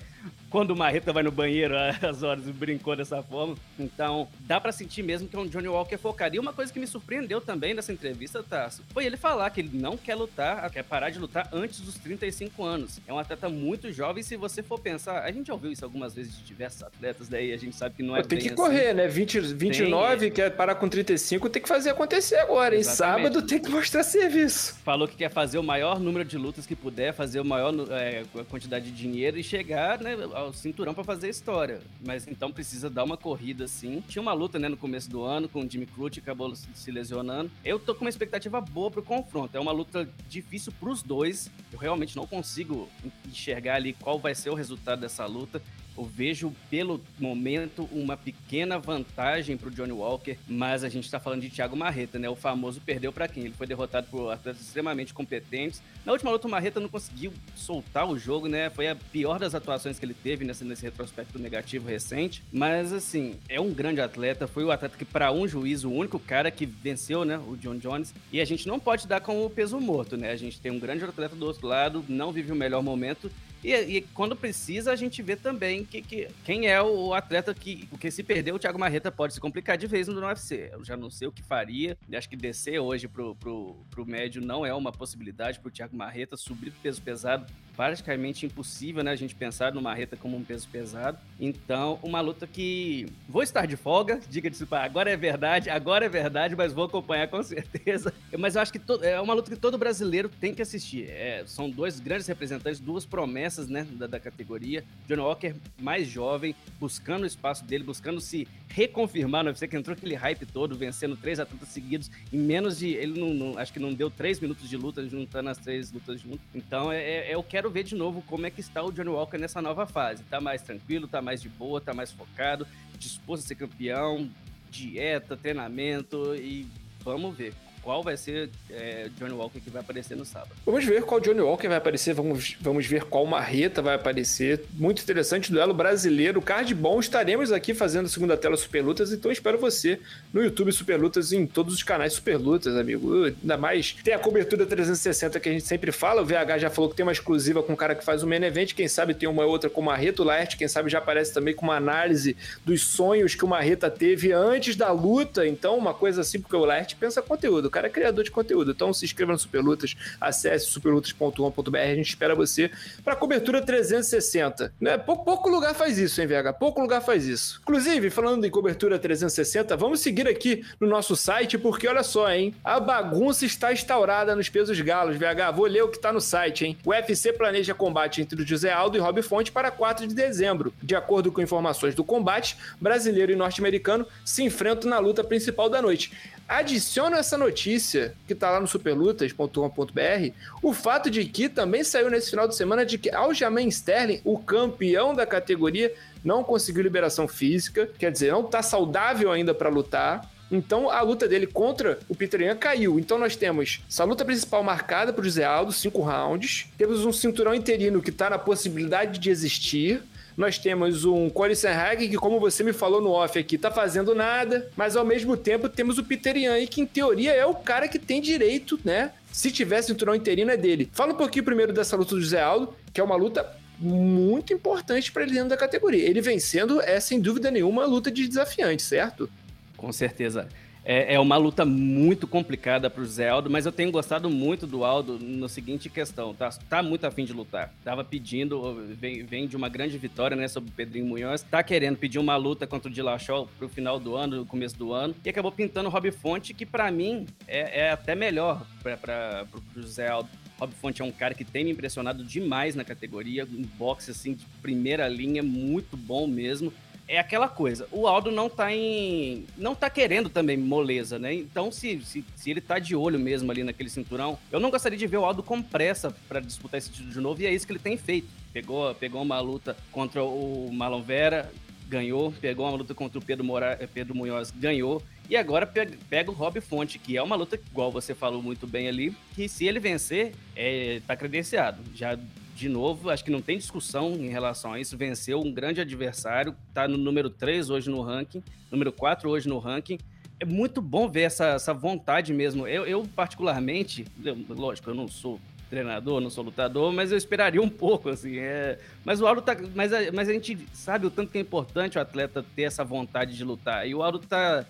quando 0.51 0.73
o 0.73 0.77
Marreta 0.77 1.13
vai 1.13 1.23
no 1.23 1.33
banheiro 1.33 1.75
às 2.03 2.23
horas 2.23 2.47
e 2.47 2.53
brincou 2.53 2.95
dessa 2.95 3.23
forma. 3.23 3.57
Então, 3.79 4.29
dá 4.41 4.61
para 4.61 4.71
sentir 4.71 5.03
mesmo 5.03 5.27
que 5.29 5.35
é 5.35 5.39
um 5.39 5.47
Johnny 5.47 5.69
Walker 5.69 5.97
focado. 5.97 6.37
E 6.37 6.39
uma 6.39 6.53
coisa 6.53 6.73
que 6.73 6.79
me 6.79 6.87
surpreendeu 6.87 7.41
também 7.41 7.75
nessa 7.75 7.93
entrevista, 7.93 8.43
Tasso, 8.43 8.83
foi 8.93 9.07
ele 9.07 9.17
falar 9.17 9.49
que 9.51 9.61
ele 9.61 9.71
não 9.73 9.97
quer 9.97 10.15
lutar, 10.15 10.71
quer 10.71 10.83
parar 10.85 11.11
de 11.11 11.19
lutar 11.19 11.49
antes 11.53 11.81
dos 11.81 11.95
35 11.95 12.63
anos. 12.65 13.01
É 13.07 13.13
um 13.13 13.19
atleta 13.19 13.49
muito 13.49 13.91
jovem. 13.91 14.23
Se 14.23 14.37
você 14.37 14.63
for 14.63 14.79
pensar, 14.79 15.23
a 15.23 15.33
gente 15.33 15.47
já 15.47 15.55
ouviu 15.55 15.73
isso 15.73 15.85
algumas 15.85 16.15
vezes 16.15 16.37
de 16.37 16.45
diversos 16.45 16.83
atletas, 16.83 17.29
daí 17.29 17.53
a 17.53 17.57
gente 17.57 17.75
sabe 17.75 17.97
que 17.97 18.03
não 18.03 18.17
é 18.17 18.23
Tem 18.23 18.39
que 18.39 18.47
assim. 18.49 18.55
correr, 18.55 18.95
né? 18.95 19.09
20, 19.09 19.41
29, 19.41 20.17
tem, 20.19 20.31
quer 20.31 20.51
parar 20.51 20.75
com 20.75 20.89
35, 20.89 21.49
tem 21.49 21.63
que 21.63 21.69
fazer 21.69 21.91
acontecer 21.91 22.37
agora. 22.37 22.77
Em 22.77 22.83
sábado 22.83 23.43
tem 23.43 23.59
que 23.59 23.71
mostrar 23.71 24.03
serviço. 24.03 24.77
Falou 24.85 25.09
que 25.09 25.17
quer 25.17 25.31
fazer 25.31 25.59
o 25.59 25.63
maior 25.63 25.99
número 25.99 26.25
de 26.25 26.37
lutas 26.37 26.67
que 26.67 26.77
puder, 26.77 27.15
fazer 27.15 27.41
o 27.41 27.45
maior 27.45 27.73
é, 27.91 28.25
quantidade 28.51 28.91
de 28.91 28.93
dinheiro 28.93 29.39
e 29.39 29.43
chegar 29.43 30.01
né, 30.01 30.12
ao 30.35 30.53
cinturão 30.53 30.95
para 30.95 31.05
fazer 31.05 31.29
história. 31.29 31.81
Mas 32.05 32.27
então 32.27 32.53
precisa 32.53 32.89
dar 32.89 33.05
uma 33.05 33.17
corrida 33.17 33.65
assim. 33.65 34.03
Tinha 34.09 34.23
uma 34.23 34.33
luta 34.33 34.59
né, 34.59 34.69
no 34.69 34.77
começo 34.77 35.11
do 35.11 35.23
ano 35.23 35.49
com 35.49 35.61
o 35.61 35.71
Jimmy 35.71 35.87
Crute, 35.87 36.21
acabou 36.21 36.55
se 36.55 36.91
lesionando. 36.91 37.51
Eu 37.65 37.79
tô 37.79 37.95
com 37.95 38.05
uma 38.05 38.11
expectativa 38.11 38.61
boa 38.61 38.91
pro 38.91 39.03
confronto. 39.03 39.57
É 39.57 39.61
uma 39.61 39.73
luta 39.73 40.09
difícil 40.29 40.73
pros 40.79 41.03
dois. 41.03 41.51
Eu 41.73 41.79
realmente 41.79 42.17
não 42.17 42.27
consigo 42.27 42.89
enxergar 43.27 43.77
ali 43.77 43.93
qual 43.95 44.19
vai 44.19 44.35
ser 44.35 44.51
o 44.51 44.55
resultado 44.55 45.01
dessa 45.01 45.27
luta. 45.27 45.63
Eu 45.97 46.05
vejo, 46.05 46.55
pelo 46.71 47.01
momento, 47.19 47.89
uma 47.93 48.17
pequena 48.17 48.79
vantagem 48.79 49.57
para 49.57 49.69
o 49.69 49.71
Johnny 49.71 49.93
Walker, 49.93 50.37
mas 50.49 50.85
a 50.85 50.89
gente 50.89 51.05
está 51.05 51.21
falando 51.21 51.43
de 51.43 51.51
Thiago 51.51 51.77
Marreta, 51.77 52.19
né? 52.19 52.29
O 52.29 52.37
famoso 52.37 52.81
perdeu 52.81 53.13
para 53.13 53.29
quem? 53.29 53.45
Ele 53.45 53.55
foi 53.55 53.67
derrotado 53.67 54.07
por 54.11 54.31
atletas 54.31 54.63
extremamente 54.63 55.13
competentes. 55.13 55.83
Na 56.05 56.13
última 56.13 56.31
luta, 56.31 56.49
o 56.49 56.51
Marreta 56.51 56.81
não 56.81 56.89
conseguiu 56.89 57.33
soltar 57.55 58.09
o 58.09 58.19
jogo, 58.19 58.49
né? 58.49 58.71
Foi 58.71 58.89
a 58.89 58.97
pior 58.97 59.39
das 59.39 59.55
atuações 59.55 59.99
que 59.99 60.05
ele 60.05 60.15
teve 60.15 60.45
nesse, 60.45 60.65
nesse 60.65 60.83
retrospecto 60.83 61.39
negativo 61.39 61.89
recente. 61.89 62.43
Mas, 62.53 62.93
assim, 62.93 63.37
é 63.49 63.61
um 63.61 63.73
grande 63.73 64.01
atleta. 64.01 64.47
Foi 64.47 64.65
o 64.65 64.71
atleta 64.71 64.97
que, 64.97 65.05
para 65.05 65.31
um 65.31 65.47
juiz, 65.47 65.85
o 65.85 65.91
único 65.91 66.19
cara 66.19 66.51
que 66.51 66.65
venceu, 66.65 67.25
né? 67.25 67.39
O 67.39 67.57
John 67.57 67.77
Jones. 67.77 68.15
E 68.33 68.41
a 68.41 68.45
gente 68.45 68.67
não 68.67 68.81
pode 68.81 69.07
dar 69.07 69.21
com 69.21 69.45
o 69.45 69.51
peso 69.51 69.79
morto, 69.79 70.17
né? 70.17 70.31
A 70.31 70.37
gente 70.37 70.61
tem 70.61 70.73
um 70.73 70.79
grande 70.79 71.05
atleta 71.05 71.37
do 71.37 71.47
outro 71.47 71.67
lado, 71.67 72.05
não 72.09 72.33
vive 72.33 72.51
o 72.51 72.57
melhor 72.57 72.83
momento 72.83 73.31
e, 73.63 73.75
e, 73.75 74.03
quando 74.15 74.35
precisa, 74.35 74.91
a 74.91 74.97
gente 74.97 75.23
vê 75.23 75.37
também 75.37 75.85
que, 75.85 76.03
que, 76.03 76.29
quem 76.45 76.67
é 76.67 76.83
o 76.83 77.15
atleta 77.15 77.55
que. 77.55 77.87
Porque 77.87 78.11
se 78.11 78.23
perder, 78.23 78.53
o 78.53 78.59
Thiago 78.59 78.79
Marreta 78.79 79.13
pode 79.13 79.35
se 79.35 79.41
complicar 79.41 79.79
de 79.79 79.87
vez 79.87 80.09
no 80.09 80.21
UFC. 80.21 80.71
Eu 80.73 80.85
já 80.85 80.97
não 80.97 81.11
sei 81.11 81.29
o 81.29 81.33
que 81.33 81.43
faria. 81.43 81.97
Eu 82.11 82.19
acho 82.19 82.29
que 82.29 82.37
descer 82.37 82.81
hoje 82.81 83.07
pro, 83.07 83.37
pro, 83.37 83.77
pro 83.91 84.05
médio 84.05 84.43
não 84.43 84.67
é 84.67 84.75
uma 84.75 84.91
possibilidade 84.91 85.61
pro 85.61 85.71
Thiago 85.71 85.97
Marreta 85.97 86.37
subir 86.37 86.73
pro 86.73 86.81
peso 86.81 87.01
pesado 87.01 87.47
praticamente 87.77 88.47
impossível, 88.47 89.03
né? 89.03 89.11
A 89.11 89.17
gente 89.17 89.35
pensar 89.35 89.73
no 89.73 89.83
Marreta 89.83 90.17
como 90.17 90.37
um 90.37 90.45
peso 90.45 90.69
pesado. 90.69 91.19
Então, 91.41 91.99
uma 92.03 92.21
luta 92.21 92.47
que 92.47 93.07
vou 93.29 93.43
estar 93.43 93.67
de 93.67 93.77
folga, 93.77 94.21
diga-se, 94.29 94.67
agora 94.71 95.11
é 95.11 95.17
verdade, 95.17 95.71
agora 95.71 96.05
é 96.07 96.09
verdade, 96.09 96.55
mas 96.55 96.73
vou 96.73 96.85
acompanhar 96.85 97.29
com 97.29 97.43
certeza. 97.43 98.13
Mas 98.39 98.57
eu 98.57 98.63
acho 98.63 98.73
que 98.73 98.81
é 99.03 99.21
uma 99.21 99.35
luta 99.35 99.51
que 99.51 99.57
todo 99.57 99.79
brasileiro 99.79 100.29
tem 100.29 100.55
que 100.55 100.63
assistir. 100.63 101.09
É, 101.11 101.45
são 101.47 101.71
dois 101.71 101.99
grandes 101.99 102.27
representantes, 102.27 102.81
duas 102.81 103.05
promessas, 103.05 103.69
né, 103.69 103.87
da, 103.93 104.07
da 104.07 104.21
categoria. 104.21 104.85
John 105.09 105.23
Walker 105.23 105.55
mais 105.79 106.07
jovem, 106.09 106.55
buscando 106.79 107.25
o 107.25 107.27
espaço 107.27 107.65
dele, 107.65 107.85
buscando 107.85 108.21
se 108.21 108.47
reconfirmar 108.73 109.45
no 109.45 109.51
UFC, 109.51 109.69
que 109.69 109.77
entrou 109.77 109.95
aquele 109.95 110.15
hype 110.15 110.47
todo, 110.47 110.75
vencendo 110.75 111.17
três 111.17 111.39
atletas 111.39 111.69
seguidos 111.69 112.11
em 112.33 112.39
menos 112.39 112.79
de. 112.79 112.89
Ele 112.89 113.21
não, 113.21 113.35
não 113.35 113.59
acho 113.59 113.73
que 113.73 113.79
não 113.79 113.93
deu 113.93 114.11
três 114.11 114.41
minutos 114.41 114.69
de 114.69 114.77
luta 114.77 115.07
juntando 115.07 115.51
as 115.51 115.59
três 115.59 115.93
lutas 115.93 116.21
juntas. 116.21 116.41
Então 116.55 116.91
é, 116.91 117.29
é, 117.29 117.35
eu 117.35 117.43
quero 117.43 117.71
ver 117.71 117.85
de 117.85 117.95
novo 117.95 118.23
como 118.23 118.47
é 118.47 118.51
que 118.51 118.61
está 118.61 118.83
o 118.83 118.91
Johnny 118.91 119.11
Walker 119.11 119.39
nessa 119.39 119.61
nova 119.61 119.87
fase. 119.87 120.25
Tá 120.25 120.41
mais 120.41 120.63
tranquilo, 120.63 121.07
tá 121.07 121.21
mais 121.21 121.43
de 121.43 121.49
boa, 121.49 121.81
tá 121.81 121.93
mais 121.93 122.11
focado, 122.11 122.67
disposto 122.99 123.45
a 123.45 123.47
ser 123.49 123.57
campeão, 123.57 124.31
dieta, 124.71 125.37
treinamento 125.37 126.35
e 126.35 126.67
vamos 127.05 127.37
ver 127.37 127.53
qual 127.83 128.03
vai 128.03 128.17
ser 128.17 128.49
é, 128.71 129.09
Johnny 129.19 129.33
Walker 129.33 129.61
que 129.61 129.69
vai 129.69 129.83
aparecer 129.83 130.17
no 130.17 130.25
sábado. 130.25 130.53
Vamos 130.65 130.85
ver 130.85 131.03
qual 131.03 131.21
Johnny 131.21 131.41
Walker 131.41 131.69
vai 131.69 131.77
aparecer, 131.77 132.15
vamos, 132.15 132.57
vamos 132.61 132.87
ver 132.87 133.05
qual 133.05 133.27
Marreta 133.27 133.83
vai 133.83 133.95
aparecer. 133.95 134.65
Muito 134.75 135.03
interessante, 135.03 135.51
duelo 135.51 135.75
brasileiro, 135.75 136.41
card 136.41 136.75
bom. 136.75 137.01
Estaremos 137.01 137.51
aqui 137.51 137.75
fazendo 137.75 138.07
a 138.07 138.09
segunda 138.09 138.37
tela 138.37 138.57
Super 138.57 138.83
Lutas, 138.83 139.13
então 139.13 139.31
espero 139.31 139.59
você 139.59 139.99
no 140.33 140.43
YouTube 140.43 140.73
Super 140.73 141.01
Lutas 141.01 141.33
e 141.33 141.37
em 141.37 141.47
todos 141.47 141.75
os 141.75 141.83
canais 141.83 142.13
Super 142.13 142.37
Lutas, 142.37 142.77
amigo. 142.77 143.25
Ainda 143.25 143.57
mais 143.57 143.93
tem 144.05 144.15
a 144.15 144.19
cobertura 144.19 144.65
360 144.65 145.41
que 145.41 145.49
a 145.49 145.53
gente 145.53 145.67
sempre 145.67 145.91
fala. 145.91 146.23
O 146.23 146.25
VH 146.25 146.59
já 146.59 146.71
falou 146.71 146.89
que 146.89 146.97
tem 146.97 147.05
uma 147.05 147.13
exclusiva 147.13 147.63
com 147.63 147.73
o 147.73 147.77
cara 147.77 147.95
que 147.95 148.05
faz 148.05 148.23
o 148.23 148.27
main 148.27 148.45
event. 148.45 148.75
Quem 148.75 148.87
sabe 148.87 149.13
tem 149.13 149.29
uma 149.29 149.45
outra 149.45 149.69
com 149.69 149.81
o 149.81 149.85
Marreta, 149.85 150.23
o 150.23 150.25
Laerte, 150.25 150.57
quem 150.57 150.69
sabe 150.69 150.89
já 150.89 150.99
aparece 150.99 151.35
também 151.35 151.55
com 151.55 151.67
uma 151.67 151.77
análise 151.77 152.37
dos 152.65 152.83
sonhos 152.83 153.35
que 153.35 153.45
o 153.45 153.49
Marreta 153.49 153.91
teve 153.91 154.33
antes 154.33 154.77
da 154.77 154.93
luta. 154.93 155.47
Então, 155.47 155.77
uma 155.77 155.93
coisa 155.93 156.21
assim, 156.21 156.41
porque 156.41 156.55
o 156.55 156.65
Laerte 156.65 156.95
pensa 156.95 157.21
conteúdo 157.21 157.72
cara 157.73 157.89
é 157.89 157.91
criador 157.91 158.23
de 158.23 158.31
conteúdo. 158.31 158.71
Então 158.71 158.93
se 158.93 159.05
inscreva 159.05 159.33
no 159.33 159.39
Superlutas, 159.39 159.97
acesse 160.21 160.67
superlutas.com.br, 160.67 161.79
a 161.79 161.95
gente 161.95 162.11
espera 162.11 162.35
você 162.35 162.71
para 163.03 163.17
cobertura 163.17 163.63
360. 163.63 164.73
Né? 164.81 164.99
Pouco, 164.99 165.25
pouco 165.25 165.49
lugar 165.49 165.75
faz 165.75 165.99
isso, 165.99 166.21
hein, 166.21 166.27
VH? 166.27 166.53
Pouco 166.59 166.81
lugar 166.81 167.01
faz 167.01 167.27
isso. 167.27 167.61
Inclusive, 167.63 168.11
falando 168.11 168.45
em 168.45 168.51
cobertura 168.51 168.99
360, 168.99 169.77
vamos 169.77 170.01
seguir 170.01 170.29
aqui 170.29 170.65
no 170.79 170.87
nosso 170.87 171.17
site, 171.17 171.57
porque 171.57 171.89
olha 171.89 172.03
só, 172.03 172.31
hein? 172.31 172.55
A 172.63 172.79
bagunça 172.79 173.47
está 173.47 173.73
instaurada 173.73 174.37
nos 174.37 174.49
pesos 174.49 174.79
galos, 174.81 175.17
VH. 175.17 175.51
Vou 175.55 175.67
ler 175.67 175.83
o 175.83 175.89
que 175.89 175.97
está 175.97 176.13
no 176.13 176.21
site, 176.21 176.67
hein? 176.67 176.77
O 176.85 176.91
UFC 176.91 177.33
planeja 177.33 177.75
combate 177.75 178.21
entre 178.21 178.43
o 178.43 178.47
José 178.47 178.71
Aldo 178.71 178.97
e 178.97 179.01
Rob 179.01 179.23
Fonte 179.23 179.51
para 179.51 179.71
4 179.71 180.07
de 180.07 180.15
dezembro. 180.15 180.75
De 180.83 180.95
acordo 180.95 181.33
com 181.33 181.41
informações 181.41 181.95
do 181.95 182.05
combate, 182.05 182.57
brasileiro 182.81 183.33
e 183.33 183.37
norte-americano 183.37 184.07
se 184.25 184.43
enfrentam 184.43 184.91
na 184.91 184.99
luta 184.99 185.25
principal 185.25 185.69
da 185.69 185.81
noite. 185.81 186.13
Adiciono 186.49 187.17
essa 187.17 187.39
notícia 187.39 188.15
que 188.27 188.33
está 188.33 188.51
lá 188.51 188.61
no 188.61 188.67
superlutas.com.br 188.67 190.33
o 190.63 190.73
fato 190.73 191.11
de 191.11 191.25
que 191.25 191.49
também 191.49 191.83
saiu 191.83 192.11
nesse 192.11 192.31
final 192.31 192.47
de 192.47 192.57
semana 192.57 192.85
de 192.85 192.99
que 192.99 193.11
Aljamain 193.11 193.69
Sterling, 193.69 194.21
o 194.25 194.39
campeão 194.39 195.15
da 195.15 195.27
categoria, 195.27 195.93
não 196.25 196.45
conseguiu 196.45 196.83
liberação 196.83 197.27
física, 197.27 197.89
quer 197.99 198.13
dizer, 198.13 198.33
não 198.33 198.45
está 198.45 198.63
saudável 198.63 199.31
ainda 199.31 199.55
para 199.55 199.69
lutar. 199.69 200.31
Então 200.51 200.91
a 200.91 201.01
luta 201.01 201.27
dele 201.27 201.47
contra 201.47 201.99
o 202.09 202.15
Peter 202.15 202.55
caiu. 202.59 202.99
Então 202.99 203.17
nós 203.19 203.35
temos 203.35 203.83
essa 203.89 204.05
luta 204.05 204.23
principal 204.23 204.63
marcada 204.63 205.11
para 205.13 205.23
o 205.23 205.25
José 205.25 205.45
Aldo, 205.45 205.73
cinco 205.73 206.03
rounds. 206.03 206.67
Temos 206.77 207.07
um 207.07 207.13
cinturão 207.13 207.55
interino 207.55 208.03
que 208.03 208.11
está 208.11 208.29
na 208.29 208.39
possibilidade 208.39 209.19
de 209.19 209.31
existir. 209.31 210.03
Nós 210.37 210.59
temos 210.59 211.05
um 211.05 211.29
Corey 211.29 211.55
Sanhagen, 211.55 212.09
que, 212.09 212.17
como 212.17 212.41
você 212.41 212.65
me 212.65 212.73
falou 212.73 213.01
no 213.01 213.11
off 213.11 213.39
aqui, 213.39 213.59
tá 213.59 213.71
fazendo 213.71 214.15
nada, 214.15 214.71
mas 214.77 214.97
ao 214.97 215.05
mesmo 215.05 215.37
tempo 215.37 215.69
temos 215.69 215.99
o 215.99 216.05
Peter 216.05 216.37
Yan, 216.37 216.67
que 216.67 216.81
em 216.81 216.87
teoria 216.87 217.33
é 217.33 217.45
o 217.45 217.55
cara 217.55 217.89
que 217.89 217.99
tem 217.99 218.21
direito, 218.21 218.79
né? 218.85 219.13
Se 219.31 219.51
tivesse 219.51 219.89
cinturão 219.89 220.15
interino, 220.15 220.51
é 220.51 220.57
dele. 220.57 220.91
Fala 220.93 221.13
um 221.13 221.17
pouquinho 221.17 221.45
primeiro 221.45 221.73
dessa 221.73 221.97
luta 221.97 222.15
do 222.15 222.21
José 222.21 222.41
Aldo, 222.41 222.75
que 222.93 223.01
é 223.01 223.05
uma 223.05 223.17
luta 223.17 223.47
muito 223.79 224.53
importante 224.53 225.11
para 225.11 225.23
ele 225.23 225.33
dentro 225.33 225.49
da 225.49 225.57
categoria. 225.57 226.09
Ele 226.09 226.21
vencendo 226.21 226.81
é, 226.81 227.01
sem 227.01 227.21
dúvida 227.21 227.51
nenhuma, 227.51 227.85
luta 227.85 228.11
de 228.11 228.29
desafiante, 228.29 228.83
certo? 228.83 229.29
Com 229.77 229.93
certeza. 229.93 230.49
É, 230.85 231.15
é 231.15 231.21
uma 231.21 231.37
luta 231.37 231.65
muito 231.65 232.27
complicada 232.27 232.91
para 232.91 233.03
o 233.03 233.07
Zé 233.07 233.29
Aldo, 233.29 233.49
mas 233.49 233.67
eu 233.67 233.73
tenho 233.73 233.93
gostado 233.93 234.29
muito 234.29 234.67
do 234.67 234.85
Aldo 234.85 235.19
no 235.19 235.49
seguinte 235.49 235.89
questão, 235.89 236.35
tá, 236.35 236.51
tá 236.69 236.83
muito 236.83 237.07
afim 237.07 237.25
de 237.25 237.33
lutar. 237.33 237.73
Tava 237.85 238.03
pedindo, 238.03 238.85
vem, 238.99 239.25
vem 239.25 239.47
de 239.47 239.57
uma 239.57 239.69
grande 239.69 239.97
vitória, 239.97 240.37
né, 240.37 240.49
sobre 240.49 240.71
o 240.71 240.73
Pedrinho 240.73 241.07
Munhoz, 241.07 241.43
tá 241.43 241.63
querendo 241.63 241.97
pedir 241.97 242.19
uma 242.19 242.37
luta 242.37 242.67
contra 242.67 242.91
o 242.91 242.93
Dillashaw 242.93 243.49
pro 243.59 243.69
final 243.69 244.01
do 244.01 244.17
ano, 244.17 244.39
no 244.39 244.47
começo 244.47 244.77
do 244.77 244.93
ano, 244.93 245.15
e 245.25 245.29
acabou 245.29 245.53
pintando 245.53 245.89
o 245.89 245.93
Rob 245.93 246.11
Fonte, 246.11 246.53
que 246.53 246.67
para 246.67 246.91
mim 246.91 247.27
é, 247.47 247.83
é, 247.83 247.91
até 247.93 248.15
melhor 248.15 248.67
para 248.83 249.47
o 249.77 249.83
Zé 249.83 250.09
Aldo. 250.09 250.29
Rob 250.59 250.73
Fonte 250.75 251.03
é 251.03 251.05
um 251.05 251.13
cara 251.13 251.35
que 251.35 251.45
tem 251.45 251.65
me 251.65 251.71
impressionado 251.71 252.25
demais 252.25 252.75
na 252.75 252.85
categoria, 252.85 253.45
um 253.45 253.63
boxe 253.63 254.11
assim 254.11 254.35
de 254.35 254.45
primeira 254.61 255.09
linha, 255.09 255.43
muito 255.43 255.97
bom 255.97 256.27
mesmo 256.27 256.73
é 257.13 257.19
aquela 257.19 257.47
coisa. 257.47 257.87
O 257.93 258.09
Aldo 258.09 258.31
não 258.31 258.49
tá 258.49 258.73
em. 258.75 259.45
não 259.59 259.75
tá 259.75 259.91
querendo 259.91 260.31
também 260.31 260.57
moleza, 260.57 261.19
né? 261.19 261.35
Então, 261.35 261.71
se, 261.71 262.01
se, 262.01 262.25
se 262.35 262.51
ele 262.51 262.61
tá 262.63 262.79
de 262.79 262.97
olho 262.97 263.19
mesmo 263.19 263.51
ali 263.51 263.63
naquele 263.63 263.91
cinturão, 263.91 264.39
eu 264.51 264.59
não 264.59 264.71
gostaria 264.71 264.97
de 264.97 265.07
ver 265.07 265.19
o 265.19 265.25
Aldo 265.25 265.43
com 265.43 265.63
pressa 265.63 266.11
para 266.27 266.41
disputar 266.41 266.79
esse 266.79 266.91
título 266.91 267.13
de 267.13 267.21
novo, 267.21 267.43
e 267.43 267.47
é 267.47 267.53
isso 267.53 267.67
que 267.67 267.73
ele 267.73 267.79
tem 267.79 267.99
feito. 267.99 268.29
Pegou, 268.51 268.95
pegou 268.95 269.21
uma 269.21 269.39
luta 269.41 269.77
contra 269.91 270.25
o 270.25 270.71
Marlon 270.73 271.03
Vera, 271.03 271.53
ganhou. 271.87 272.33
Pegou 272.41 272.67
uma 272.67 272.79
luta 272.79 272.95
contra 272.95 273.19
o 273.19 273.23
Pedro, 273.23 273.45
Mora, 273.45 273.79
Pedro 273.93 274.15
Munhoz, 274.15 274.51
ganhou. 274.51 275.03
E 275.29 275.37
agora 275.37 275.67
pega, 275.67 275.93
pega, 276.09 276.31
o 276.31 276.35
Rob 276.35 276.61
Fonte, 276.63 276.99
que 276.99 277.17
é 277.17 277.23
uma 277.23 277.37
luta, 277.37 277.57
igual 277.57 277.93
você 277.93 278.15
falou 278.15 278.43
muito 278.43 278.67
bem 278.67 278.89
ali, 278.89 279.15
que 279.35 279.49
se 279.49 279.67
ele 279.67 279.79
vencer, 279.79 280.33
é, 280.57 281.03
tá 281.07 281.15
credenciado. 281.15 281.83
Já 281.95 282.19
de 282.55 282.69
novo, 282.69 283.11
acho 283.11 283.25
que 283.25 283.31
não 283.31 283.43
tem 283.43 283.59
discussão 283.59 284.13
em 284.13 284.29
relação 284.29 284.73
a 284.73 284.81
isso. 284.81 284.97
Venceu 284.97 285.41
um 285.41 285.53
grande 285.53 285.81
adversário, 285.81 286.55
está 286.69 286.87
no 286.87 286.97
número 286.97 287.31
3 287.31 287.71
hoje 287.71 287.91
no 287.91 288.03
ranking, 288.03 288.43
número 288.71 288.93
4 288.93 289.29
hoje 289.29 289.49
no 289.49 289.59
ranking. 289.59 289.99
É 290.39 290.45
muito 290.45 290.83
bom 290.83 291.09
ver 291.09 291.23
essa, 291.23 291.47
essa 291.49 291.73
vontade 291.73 292.33
mesmo. 292.33 292.67
Eu, 292.67 292.85
eu 292.85 293.09
particularmente, 293.15 294.05
lógico, 294.49 294.91
eu 294.91 294.95
não 294.95 295.09
sou 295.09 295.41
treinador, 295.71 296.21
não 296.21 296.29
sou 296.29 296.45
lutador, 296.45 296.93
mas 296.93 297.11
eu 297.11 297.17
esperaria 297.17 297.63
um 297.63 297.69
pouco, 297.69 298.11
assim. 298.11 298.39
É... 298.39 298.79
Mas 299.05 299.23
o 299.23 299.27
Aldo 299.27 299.41
tá. 299.41 299.57
Mas 299.75 299.91
a, 299.93 300.13
mas 300.13 300.29
a 300.29 300.33
gente 300.33 300.59
sabe 300.75 301.07
o 301.07 301.11
tanto 301.11 301.33
que 301.33 301.39
é 301.39 301.41
importante 301.41 301.97
o 301.97 302.01
atleta 302.01 302.45
ter 302.55 302.65
essa 302.65 302.85
vontade 302.85 303.35
de 303.35 303.43
lutar. 303.43 303.89
E 303.89 303.95
o 303.95 304.03
Aldo 304.03 304.19
tá 304.19 304.67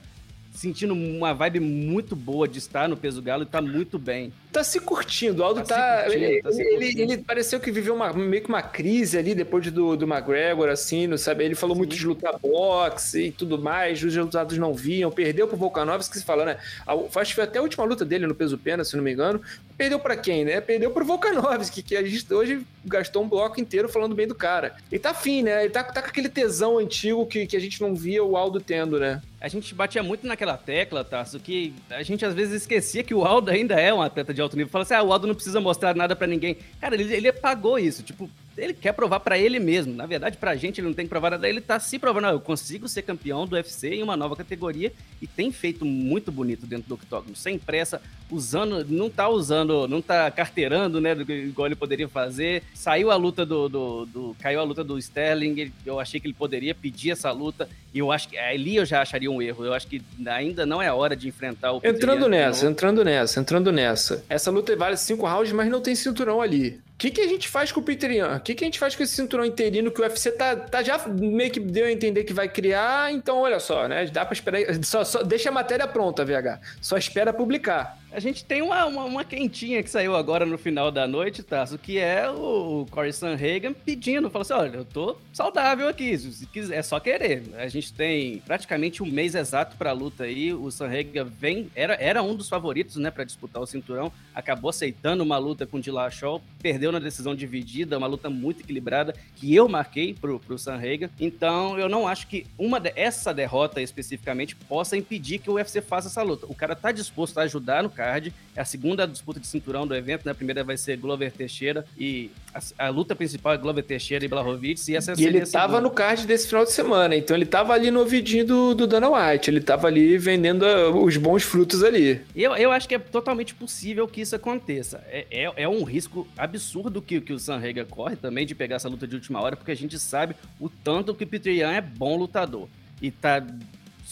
sentindo 0.53 0.93
uma 0.93 1.33
vibe 1.33 1.61
muito 1.61 2.15
boa 2.15 2.47
de 2.47 2.59
estar 2.59 2.89
no 2.89 2.97
peso 2.97 3.23
galo 3.23 3.43
e 3.43 3.47
tá 3.47 3.61
muito 3.61 3.99
bem. 3.99 4.33
Tá 4.53 4.63
se 4.63 4.79
curtindo, 4.81 5.41
o 5.41 5.45
Aldo 5.45 5.63
tá. 5.63 5.75
tá, 5.75 6.03
curtindo, 6.03 6.25
ele, 6.25 6.43
tá 6.43 6.51
ele, 6.51 7.03
ele, 7.03 7.19
pareceu 7.19 7.59
que 7.59 7.71
viveu 7.71 7.95
uma, 7.95 8.13
meio 8.13 8.43
que 8.43 8.51
uma 8.51 8.61
crise 8.61 9.17
ali 9.17 9.35
depois 9.35 9.71
do, 9.71 9.97
do 9.97 10.05
McGregor, 10.05 10.69
assim, 10.69 11.07
não 11.07 11.17
sabe? 11.17 11.45
Ele 11.45 11.55
falou 11.55 11.75
Sim. 11.75 11.79
muito 11.79 11.97
de 11.97 12.07
lutar 12.07 12.39
boxe 12.39 13.27
e 13.27 13.33
tudo 13.33 13.59
mais, 13.59 14.03
os 14.03 14.15
resultados 14.15 14.59
não 14.59 14.75
viam, 14.75 15.11
perdeu 15.11 15.49
pro 15.49 15.57
Volkanovski, 15.57 16.13
que 16.13 16.19
se 16.19 16.25
fala, 16.25 16.45
né? 16.45 16.59
Acho 16.87 17.31
que 17.31 17.35
foi 17.35 17.45
até 17.45 17.59
a 17.59 17.63
última 17.63 17.85
luta 17.85 18.05
dele 18.05 18.27
no 18.27 18.35
peso 18.35 18.59
pena, 18.59 18.85
se 18.85 18.95
não 18.95 19.03
me 19.03 19.13
engano. 19.13 19.41
Perdeu 19.77 19.99
para 19.99 20.17
quem, 20.17 20.45
né? 20.45 20.61
Perdeu 20.61 20.91
pro 20.91 21.05
Volkanovski, 21.05 21.83
que 21.83 21.97
a 21.97 22.03
gente 22.03 22.33
hoje 22.33 22.61
gastou 22.85 23.23
um 23.23 23.29
bloco 23.29 23.59
inteiro 23.59 23.89
falando 23.89 24.15
bem 24.15 24.29
do 24.29 24.35
cara. 24.35 24.77
Ele 24.91 24.99
tá 24.99 25.11
afim, 25.11 25.43
né? 25.43 25.65
Ele 25.65 25.73
tá, 25.73 25.83
tá 25.83 26.03
com 26.03 26.09
aquele 26.09 26.29
tesão 26.29 26.79
antigo 26.79 27.27
que, 27.27 27.47
que 27.47 27.57
a 27.57 27.61
gente 27.61 27.81
não 27.81 27.95
via 27.95 28.23
o 28.23 28.37
Aldo 28.37 28.61
tendo, 28.61 29.01
né? 29.01 29.23
A 29.43 29.49
gente 29.49 29.75
batia 29.75 30.05
muito 30.05 30.25
naquela 30.25 30.57
tecla, 30.57 31.03
Tarso, 31.03 31.41
que 31.41 31.75
a 31.91 32.01
gente 32.05 32.25
às 32.25 32.33
vezes 32.33 32.63
esquecia 32.63 33.03
que 33.03 33.13
o 33.13 33.25
Aldo 33.25 33.51
ainda 33.51 33.75
é 33.75 33.93
um 33.93 34.01
atleta 34.01 34.33
de 34.33 34.41
alto 34.41 34.57
nível. 34.57 34.71
Fala 34.71 34.85
assim, 34.85 34.95
ah, 34.95 35.03
o 35.03 35.13
Aldo 35.13 35.27
não 35.27 35.35
precisa 35.35 35.61
mostrar 35.61 35.97
nada 35.97 36.15
para 36.15 36.29
ninguém. 36.29 36.57
Cara, 36.81 36.95
ele, 36.95 37.13
ele 37.13 37.27
apagou 37.27 37.77
isso. 37.77 38.05
Tipo, 38.05 38.31
ele 38.57 38.75
quer 38.75 38.93
provar 38.93 39.21
para 39.21 39.39
ele 39.39 39.59
mesmo. 39.59 39.95
Na 39.95 40.07
verdade, 40.07 40.37
pra 40.37 40.55
gente, 40.57 40.81
ele 40.81 40.89
não 40.89 40.95
tem 40.95 41.07
que 41.07 41.11
provar 41.11 41.31
nada. 41.31 41.49
Ele 41.49 41.61
tá 41.61 41.79
se 41.81 41.99
provando. 41.99 42.29
Eu 42.29 42.41
consigo 42.41 42.89
ser 42.89 43.03
campeão 43.03 43.47
do 43.47 43.55
UFC 43.55 43.95
em 43.95 44.03
uma 44.03 44.17
nova 44.17 44.37
categoria 44.37 44.93
e 45.21 45.27
tem 45.27 45.51
feito 45.51 45.85
muito 45.85 46.31
bonito 46.31 46.67
dentro 46.67 46.89
do 46.89 46.95
octógono. 46.95 47.35
Sem 47.35 47.59
pressa, 47.59 48.01
usando, 48.31 48.85
não 48.89 49.09
tá 49.09 49.29
usando, 49.29 49.87
não 49.87 50.03
tá 50.03 50.31
carteirando, 50.31 51.01
né, 51.01 51.13
igual 51.13 51.67
ele 51.67 51.77
poderia 51.77 52.09
fazer. 52.09 52.63
Saiu 52.75 53.11
a 53.11 53.17
luta 53.17 53.45
do, 53.45 53.69
do, 53.69 54.07
do 54.07 54.37
caiu 54.41 54.61
a 54.61 54.65
luta 54.65 54.83
do 54.83 54.99
Sterling, 54.99 55.73
eu 55.85 56.01
achei 56.01 56.19
que 56.19 56.27
ele 56.27 56.35
poderia 56.35 56.75
pedir 56.75 57.11
essa 57.11 57.31
luta 57.31 57.69
e 57.93 57.99
eu 57.99 58.11
acho 58.11 58.29
que 58.29 58.37
ali 58.37 58.77
eu 58.77 58.85
já 58.85 59.03
acharia 59.03 59.31
um 59.31 59.41
erro. 59.41 59.65
Eu 59.65 59.75
acho 59.75 59.87
que 59.87 60.03
ainda 60.27 60.67
não 60.67 60.81
é 60.81 60.89
a 60.89 60.95
hora 60.95 61.15
de 61.15 61.29
enfrentar 61.29 61.73
o 61.73 61.81
Entrando 61.85 62.29
nessa, 62.29 62.67
entrando 62.67 63.05
nessa, 63.05 63.41
entrando 63.41 63.73
nessa. 63.73 64.25
Essa 64.29 64.51
luta 64.51 64.75
vale 64.77 64.97
cinco 64.97 65.27
rounds, 65.27 65.53
mas 65.53 65.71
não 65.71 65.81
tem 65.81 65.95
cinturão 65.95 66.41
ali 66.41 66.81
que, 66.99 67.11
que 67.11 67.21
a 67.21 67.29
gente 67.29 67.49
faz 67.49 67.73
com 67.73 67.81
o 67.81 67.83
Peter 67.83 68.11
Yan? 68.11 68.37
O 68.37 68.41
que, 68.41 68.55
que 68.55 68.65
a 68.65 68.67
gente 68.67 68.79
faz 68.79 68.95
com 68.95 69.03
esse 69.03 69.15
cinturão 69.15 69.45
interino 69.45 69.91
que 69.91 70.01
o 70.01 70.05
UFC 70.05 70.33
tá, 70.33 70.55
tá 70.57 70.83
já 70.83 70.99
meio 71.09 71.51
que 71.51 71.61
deu 71.61 71.87
a 71.87 71.93
entender 71.93 72.25
que 72.25 72.33
vai 72.33 72.49
criar? 72.49 73.13
Então, 73.13 73.39
olha 73.39 73.59
só, 73.59 73.89
né? 73.89 74.07
Dá 74.07 74.25
pra 74.25 74.35
esperar. 74.35 74.61
Só, 74.85 75.05
só 75.05 75.23
deixa 75.23 75.49
a 75.49 75.53
matéria 75.53 75.87
pronta, 75.87 76.25
VH. 76.25 76.61
Só 76.81 76.97
espera 76.97 77.33
publicar. 77.33 77.99
A 78.13 78.21
gente 78.21 78.45
tem 78.45 78.61
uma, 78.61 78.85
uma, 78.85 79.05
uma, 79.05 79.25
quentinha 79.25 79.83
que 79.83 79.89
saiu 79.89 80.15
agora 80.15 80.45
no 80.45 80.59
final 80.59 80.91
da 80.91 81.09
noite, 81.09 81.43
Tasso, 81.43 81.79
que 81.79 81.99
é 81.99 82.29
o 82.29 82.87
Corey 82.91 83.11
Sanhagen 83.11 83.73
pedindo, 83.73 84.29
falou 84.29 84.43
assim, 84.43 84.53
olha, 84.53 84.77
eu 84.77 84.85
tô 84.85 85.17
saudável 85.33 85.89
aqui, 85.89 86.19
se 86.19 86.47
quiser, 86.47 86.77
é 86.77 86.83
só 86.83 87.01
querer. 87.01 87.43
A 87.57 87.69
gente 87.69 87.91
tem 87.91 88.39
praticamente 88.41 89.03
um 89.03 89.07
mês 89.07 89.35
exato 89.35 89.79
pra 89.79 89.93
luta 89.93 90.25
aí, 90.25 90.53
o 90.53 90.71
Sanhagen 90.71 91.25
vem, 91.25 91.71
era, 91.75 91.95
era 91.95 92.23
um 92.23 92.37
dos 92.37 92.51
favoritos, 92.51 92.97
né, 92.97 93.11
pra 93.11 93.25
disputar 93.25 93.63
o 93.63 93.67
cinturão, 93.67 94.13
acabou 94.35 94.69
aceitando 94.69 95.23
uma 95.23 95.39
luta 95.39 95.65
com 95.65 95.79
o 95.79 95.81
Dillashaw, 95.81 96.43
perdeu 96.61 96.93
na 96.93 96.99
decisão 96.99 97.35
dividida, 97.35 97.97
uma 97.97 98.07
luta 98.07 98.29
muito 98.29 98.61
equilibrada, 98.61 99.15
que 99.37 99.55
eu 99.55 99.67
marquei 99.71 100.13
pro, 100.13 100.39
pro 100.39 100.59
Sanhagen, 100.59 101.09
então 101.19 101.79
eu 101.79 101.89
não 101.89 102.07
acho 102.07 102.27
que 102.27 102.47
uma 102.59 102.79
de, 102.79 102.93
essa 102.95 103.33
derrota 103.33 103.81
especificamente 103.81 104.55
possa 104.55 104.99
impedir 104.99 105.39
que 105.39 105.49
o 105.49 105.55
UFC 105.55 105.81
faça 105.81 106.09
essa 106.09 106.23
luta. 106.23 106.45
O 106.47 106.55
cara 106.55 106.77
tá 106.77 106.93
disposto 106.93 107.39
a 107.39 107.45
ajudar 107.45 107.83
no 107.83 107.89
card. 108.03 108.33
É 108.55 108.61
a 108.61 108.65
segunda 108.65 109.07
disputa 109.07 109.41
de 109.41 109.47
cinturão 109.47 109.87
do 109.87 109.95
evento, 109.95 110.27
né? 110.27 110.33
A 110.33 110.35
primeira 110.35 110.63
vai 110.63 110.77
ser 110.77 110.97
Glover 110.97 111.33
Teixeira 111.33 111.87
e 111.97 112.31
a, 112.53 112.87
a 112.87 112.89
luta 112.91 113.15
principal 113.15 113.55
é 113.55 113.57
Glover 113.57 113.85
Teixeira 113.85 114.25
e 114.25 114.29
Blachowicz. 114.29 114.89
E, 114.89 114.97
essa 114.97 115.15
e 115.19 115.25
ele 115.25 115.47
tava 115.47 115.81
no 115.81 115.91
card 115.91 116.27
desse 116.27 116.49
final 116.49 116.65
de 116.65 116.73
semana, 116.73 117.17
então 117.17 117.37
ele 117.37 117.47
tava 117.47 117.73
ali 117.73 117.91
no 117.91 118.01
ouvidinho 118.01 118.45
do, 118.45 118.75
do 118.75 118.87
Dana 118.87 119.09
White, 119.09 119.49
ele 119.49 119.61
tava 119.61 119.87
ali 119.87 120.19
vendendo 120.19 120.65
uh, 120.65 121.03
os 121.03 121.17
bons 121.17 121.43
frutos 121.43 121.83
ali. 121.83 122.21
Eu, 122.35 122.55
eu 122.57 122.73
acho 122.73 122.89
que 122.89 122.95
é 122.95 122.99
totalmente 122.99 123.55
possível 123.55 124.07
que 124.07 124.21
isso 124.21 124.37
aconteça. 124.37 125.03
É, 125.09 125.27
é, 125.31 125.53
é 125.63 125.69
um 125.69 125.85
risco 125.85 126.27
absurdo 126.37 127.01
que, 127.01 127.21
que 127.21 127.33
o 127.33 127.39
Sanrega 127.39 127.85
corre 127.85 128.17
também 128.17 128.45
de 128.45 128.55
pegar 128.55 128.77
essa 128.77 128.89
luta 128.89 129.07
de 129.07 129.15
última 129.15 129.41
hora, 129.41 129.57
porque 129.57 129.73
a 129.73 129.77
gente 129.77 129.99
sabe 129.99 130.35
o 130.61 130.69
tanto 130.69 131.15
que 131.15 131.25
o 131.25 131.27
Peter 131.27 131.55
Yan 131.55 131.73
é 131.73 131.81
bom 131.81 132.17
lutador. 132.17 132.69
E 133.01 133.11
tá 133.11 133.45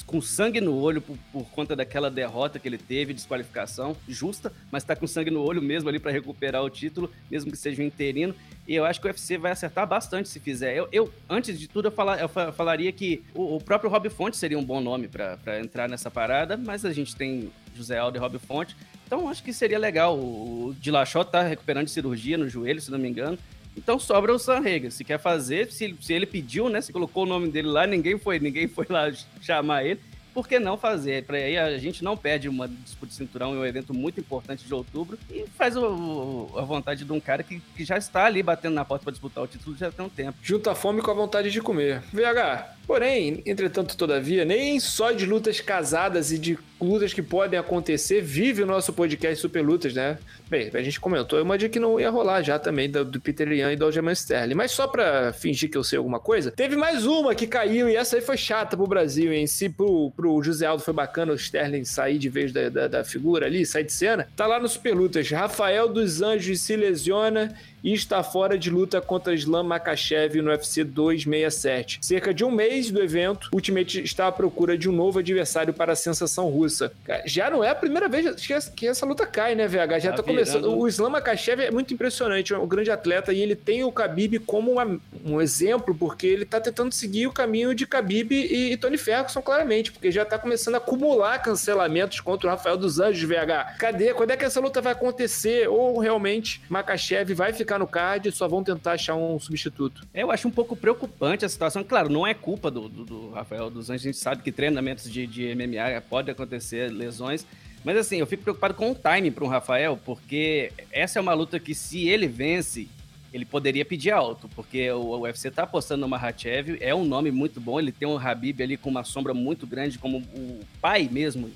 com 0.03 0.21
sangue 0.21 0.61
no 0.61 0.77
olho 0.77 1.01
por, 1.01 1.17
por, 1.33 1.45
conta 1.51 1.75
daquela 1.77 2.11
derrota 2.11 2.59
que 2.59 2.69
ele 2.69 2.79
teve, 2.79 3.13
desqualificação 3.13 3.97
justa, 4.09 4.53
mas 4.71 4.85
tá 4.85 4.95
com 4.97 5.07
sangue 5.07 5.31
no 5.31 5.43
olho 5.43 5.63
mesmo 5.63 5.89
ali 5.89 5.99
para 5.99 6.11
recuperar 6.11 6.63
o 6.63 6.71
título, 6.71 7.11
mesmo 7.31 7.51
que 7.51 7.57
seja 7.57 7.83
um 7.83 7.85
interino. 7.85 8.35
E 8.67 8.75
eu 8.75 8.85
acho 8.85 9.01
que 9.01 9.07
o 9.07 9.11
UFC 9.11 9.37
vai 9.37 9.53
acertar 9.53 9.87
bastante 9.87 10.29
se 10.29 10.39
fizer. 10.39 10.77
Eu, 10.77 10.89
eu 10.93 11.13
antes 11.29 11.59
de 11.59 11.69
tudo, 11.69 11.89
eu, 11.89 11.93
falar, 11.93 12.21
eu 12.21 12.29
falaria 12.29 12.93
que 12.93 13.23
o, 13.35 13.57
o, 13.57 13.61
próprio 13.61 13.91
Rob 13.91 14.09
Fonte 14.11 14.37
seria 14.37 14.59
um 14.59 14.65
bom 14.65 14.81
nome 14.81 15.09
para 15.09 15.61
entrar 15.61 15.89
nessa 15.89 16.11
parada, 16.11 16.57
mas 16.57 16.85
a 16.85 16.93
gente 16.93 17.17
tem 17.17 17.51
José 17.75 17.99
Aldo 17.99 18.17
e 18.17 18.21
Rob 18.21 18.39
Fonte. 18.39 18.77
Então 19.07 19.29
acho 19.29 19.43
que 19.43 19.53
seria 19.53 19.79
legal. 19.79 20.17
O, 20.17 20.75
Dilachó 20.79 21.25
tá 21.25 21.43
recuperando 21.43 21.89
cirurgia 21.89 22.39
no 22.39 22.49
joelho, 22.49 22.81
se 22.81 22.91
não 22.91 22.99
me 22.99 23.09
engano. 23.09 23.37
Então 23.77 23.99
sobra 23.99 24.35
o 24.35 24.39
Sanrega. 24.39 24.91
Se 24.91 25.05
quer 25.05 25.19
fazer, 25.19 25.71
se, 25.71 25.97
se 26.01 26.13
ele 26.13 26.27
pediu, 26.27 26.69
né? 26.69 26.81
Se 26.81 26.93
colocou 26.93 27.25
o 27.25 27.27
nome 27.27 27.49
dele 27.49 27.69
lá, 27.69 27.87
ninguém 27.87 28.19
foi, 28.19 28.39
ninguém 28.39 28.69
foi 28.69 28.87
lá 28.89 29.11
chamar 29.41 29.85
ele 29.85 30.01
por 30.33 30.47
que 30.47 30.59
não 30.59 30.77
fazer? 30.77 31.25
Para 31.25 31.37
aí 31.37 31.59
a 31.59 31.79
gente 31.79 32.03
não 32.03 32.17
perde 32.17 32.49
uma 32.49 32.69
disputa 32.69 33.09
de 33.09 33.15
cinturão 33.15 33.55
em 33.55 33.59
um 33.59 33.65
evento 33.65 33.93
muito 33.93 34.21
importante 34.21 34.65
de 34.65 34.73
outubro 34.73 35.19
e 35.31 35.45
faz 35.57 35.77
o, 35.77 36.51
a 36.57 36.63
vontade 36.63 37.05
de 37.05 37.13
um 37.13 37.21
cara 37.21 37.43
que, 37.43 37.61
que 37.77 37.85
já 37.85 37.99
está 37.99 38.25
ali 38.25 38.43
batendo 38.43 38.75
na 38.75 38.85
porta 38.85 39.05
para 39.05 39.13
disputar 39.13 39.45
o 39.45 39.47
título 39.47 39.77
já 39.77 39.91
tem 39.91 40.05
um 40.05 40.09
tempo. 40.09 40.39
Junta 40.43 40.73
a 40.73 40.75
fome 40.75 41.03
com 41.03 41.11
a 41.11 41.15
vontade 41.15 41.51
de 41.51 41.61
comer. 41.61 42.03
VH, 42.13 42.77
porém, 42.91 43.41
entretanto, 43.47 43.97
todavia, 43.97 44.45
nem 44.45 44.81
só 44.81 45.13
de 45.13 45.25
lutas 45.25 45.61
casadas 45.61 46.33
e 46.33 46.39
de 46.41 46.59
lutas 46.81 47.15
que 47.15 47.23
podem 47.23 47.57
acontecer 47.57 48.21
vive 48.21 48.65
o 48.65 48.67
nosso 48.67 48.93
podcast 48.93 49.41
Super 49.41 49.65
Lutas, 49.65 49.95
né? 49.95 50.19
Bem, 50.49 50.73
a 50.75 50.83
gente 50.83 50.99
comentou 50.99 51.41
uma 51.41 51.57
de 51.57 51.69
que 51.69 51.79
não 51.79 52.01
ia 52.01 52.11
rolar 52.11 52.43
já 52.43 52.59
também 52.59 52.91
do, 52.91 53.05
do 53.05 53.21
Peter 53.21 53.47
Lian 53.47 53.73
e 53.73 53.77
do 53.77 53.85
Aljamain 53.85 54.15
Sterling, 54.15 54.55
mas 54.55 54.73
só 54.73 54.89
para 54.89 55.33
fingir 55.33 55.71
que 55.71 55.79
eu 55.79 55.85
sei 55.85 55.99
alguma 55.99 56.19
coisa, 56.19 56.51
teve 56.51 56.75
mais 56.77 57.07
uma 57.07 57.33
que 57.33 57.47
caiu 57.47 57.89
e 57.89 57.95
essa 57.95 58.17
aí 58.17 58.23
foi 58.23 58.37
chata 58.37 58.77
pro 58.77 58.89
Brasil 58.89 59.33
em 59.33 59.47
si, 59.47 59.69
pro, 59.69 60.11
pro 60.17 60.43
José 60.43 60.67
Aldo 60.67 60.83
foi 60.83 60.95
bacana 60.95 61.31
o 61.31 61.37
Sterling 61.37 61.85
sair 61.85 62.19
de 62.19 62.29
vez 62.29 62.51
da, 62.53 62.69
da, 62.69 62.89
da 62.89 63.05
figura 63.05 63.47
ali, 63.47 63.65
sair 63.65 63.85
de 63.85 63.93
cena. 63.93 64.27
Tá 64.35 64.49
lá 64.49 64.59
no 64.59 64.67
Super 64.67 64.97
Lutas, 64.97 65.31
Rafael 65.31 65.89
dos 65.89 66.23
Anjos 66.23 66.61
se 66.61 66.75
lesiona 66.75 67.55
e 67.83 67.93
está 67.93 68.23
fora 68.23 68.59
de 68.59 68.71
luta 68.71 69.01
contra 69.01 69.35
Islam 69.35 69.65
Makachev 69.65 70.41
no 70.41 70.51
UFC 70.51 70.85
267. 70.85 71.99
Cerca 72.03 72.33
de 72.33 72.45
um 72.45 72.51
mês 72.51 72.91
do 72.91 73.03
evento, 73.03 73.49
Ultimate 73.53 74.03
está 74.03 74.27
à 74.27 74.33
procura 74.33 74.77
de 74.77 74.89
um 74.89 74.93
novo 74.93 75.19
adversário 75.19 75.73
para 75.73 75.93
a 75.93 75.97
sensação 75.97 76.49
russa. 76.49 76.93
Já 77.25 77.51
não 77.51 77.65
é 77.65 77.71
a 77.71 77.75
primeira 77.75 78.09
vez 78.09 78.47
que 78.75 78.87
essa 78.87 79.07
luta 79.07 79.27
cai, 79.27 79.55
né, 79.55 79.67
VH? 79.67 79.99
Já 80.01 80.11
tá, 80.11 80.19
tá 80.19 80.23
começando. 80.23 80.77
O 80.77 80.87
Islam 80.87 81.11
Makachev 81.11 81.63
é 81.63 81.71
muito 81.71 81.95
impressionante, 81.95 82.53
é 82.53 82.59
um 82.59 82.67
grande 82.67 82.91
atleta 82.91 83.33
e 83.33 83.41
ele 83.41 83.55
tem 83.55 83.85
o 83.85 83.91
Khabib 83.91 84.39
como 84.41 84.73
uma, 84.73 84.99
um 85.25 85.41
exemplo, 85.41 85.95
porque 85.95 86.27
ele 86.27 86.43
está 86.43 86.61
tentando 86.61 86.93
seguir 86.93 87.27
o 87.27 87.33
caminho 87.33 87.75
de 87.75 87.85
Khabib 87.85 88.33
e, 88.33 88.73
e 88.73 88.77
Tony 88.77 88.99
Ferguson, 88.99 89.43
claramente, 89.43 89.93
porque 89.93 90.11
já 90.11 90.23
está 90.23 90.39
começando 90.39 90.75
a 90.75 90.79
acumular 90.79 91.39
cancelamentos 91.41 92.21
contra 92.21 92.49
o 92.49 92.51
Rafael 92.51 92.77
dos 92.77 92.99
Anjos, 93.01 93.23
VH. 93.29 93.77
Cadê? 93.79 94.15
Quando 94.15 94.31
é 94.31 94.37
que 94.37 94.45
essa 94.45 94.61
luta 94.61 94.81
vai 94.81 94.93
acontecer? 94.93 95.69
Ou 95.69 95.99
realmente 95.99 96.63
Makachev 96.69 97.33
vai 97.35 97.53
ficar 97.53 97.70
ficar 97.71 97.79
no 97.79 97.87
card 97.87 98.33
só 98.33 98.49
vão 98.49 98.65
tentar 98.65 98.93
achar 98.93 99.15
um 99.15 99.39
substituto. 99.39 100.05
Eu 100.13 100.33
acho 100.33 100.49
um 100.49 100.51
pouco 100.51 100.75
preocupante 100.75 101.45
a 101.45 101.49
situação. 101.49 101.85
Claro, 101.85 102.09
não 102.09 102.27
é 102.27 102.35
culpa 102.35 102.69
do, 102.69 102.89
do, 102.89 103.05
do 103.05 103.31
Rafael 103.31 103.71
dos 103.71 103.89
Anjos. 103.89 104.03
A 104.03 104.09
gente 104.09 104.19
sabe 104.19 104.43
que 104.43 104.51
treinamentos 104.51 105.11
de, 105.11 105.25
de 105.27 105.55
MMA 105.55 106.01
pode 106.09 106.31
acontecer 106.31 106.91
lesões. 106.91 107.47
Mas 107.85 107.97
assim, 107.97 108.17
eu 108.17 108.27
fico 108.27 108.43
preocupado 108.43 108.75
com 108.75 108.91
o 108.91 108.95
time 108.95 109.31
para 109.31 109.45
o 109.45 109.47
Rafael, 109.47 109.99
porque 110.05 110.73
essa 110.91 111.19
é 111.19 111.23
uma 111.23 111.33
luta 111.33 111.61
que 111.61 111.75
se 111.75 112.09
ele 112.09 112.27
vence, 112.27 112.89
ele 113.33 113.45
poderia 113.45 113.85
pedir 113.85 114.11
alto, 114.11 114.51
porque 114.55 114.91
o 114.91 115.21
UFC 115.21 115.49
está 115.49 115.63
apostando 115.63 116.03
no 116.03 116.09
Mahachev, 116.09 116.77
é 116.81 116.95
um 116.95 117.05
nome 117.05 117.31
muito 117.31 117.59
bom, 117.59 117.81
ele 117.81 117.91
tem 117.91 118.07
um 118.07 118.19
Habib 118.19 118.61
ali 118.61 118.77
com 118.77 118.91
uma 118.91 119.03
sombra 119.03 119.33
muito 119.33 119.67
grande, 119.67 119.99
como 119.99 120.19
o 120.19 120.61
pai 120.79 121.09
mesmo 121.11 121.51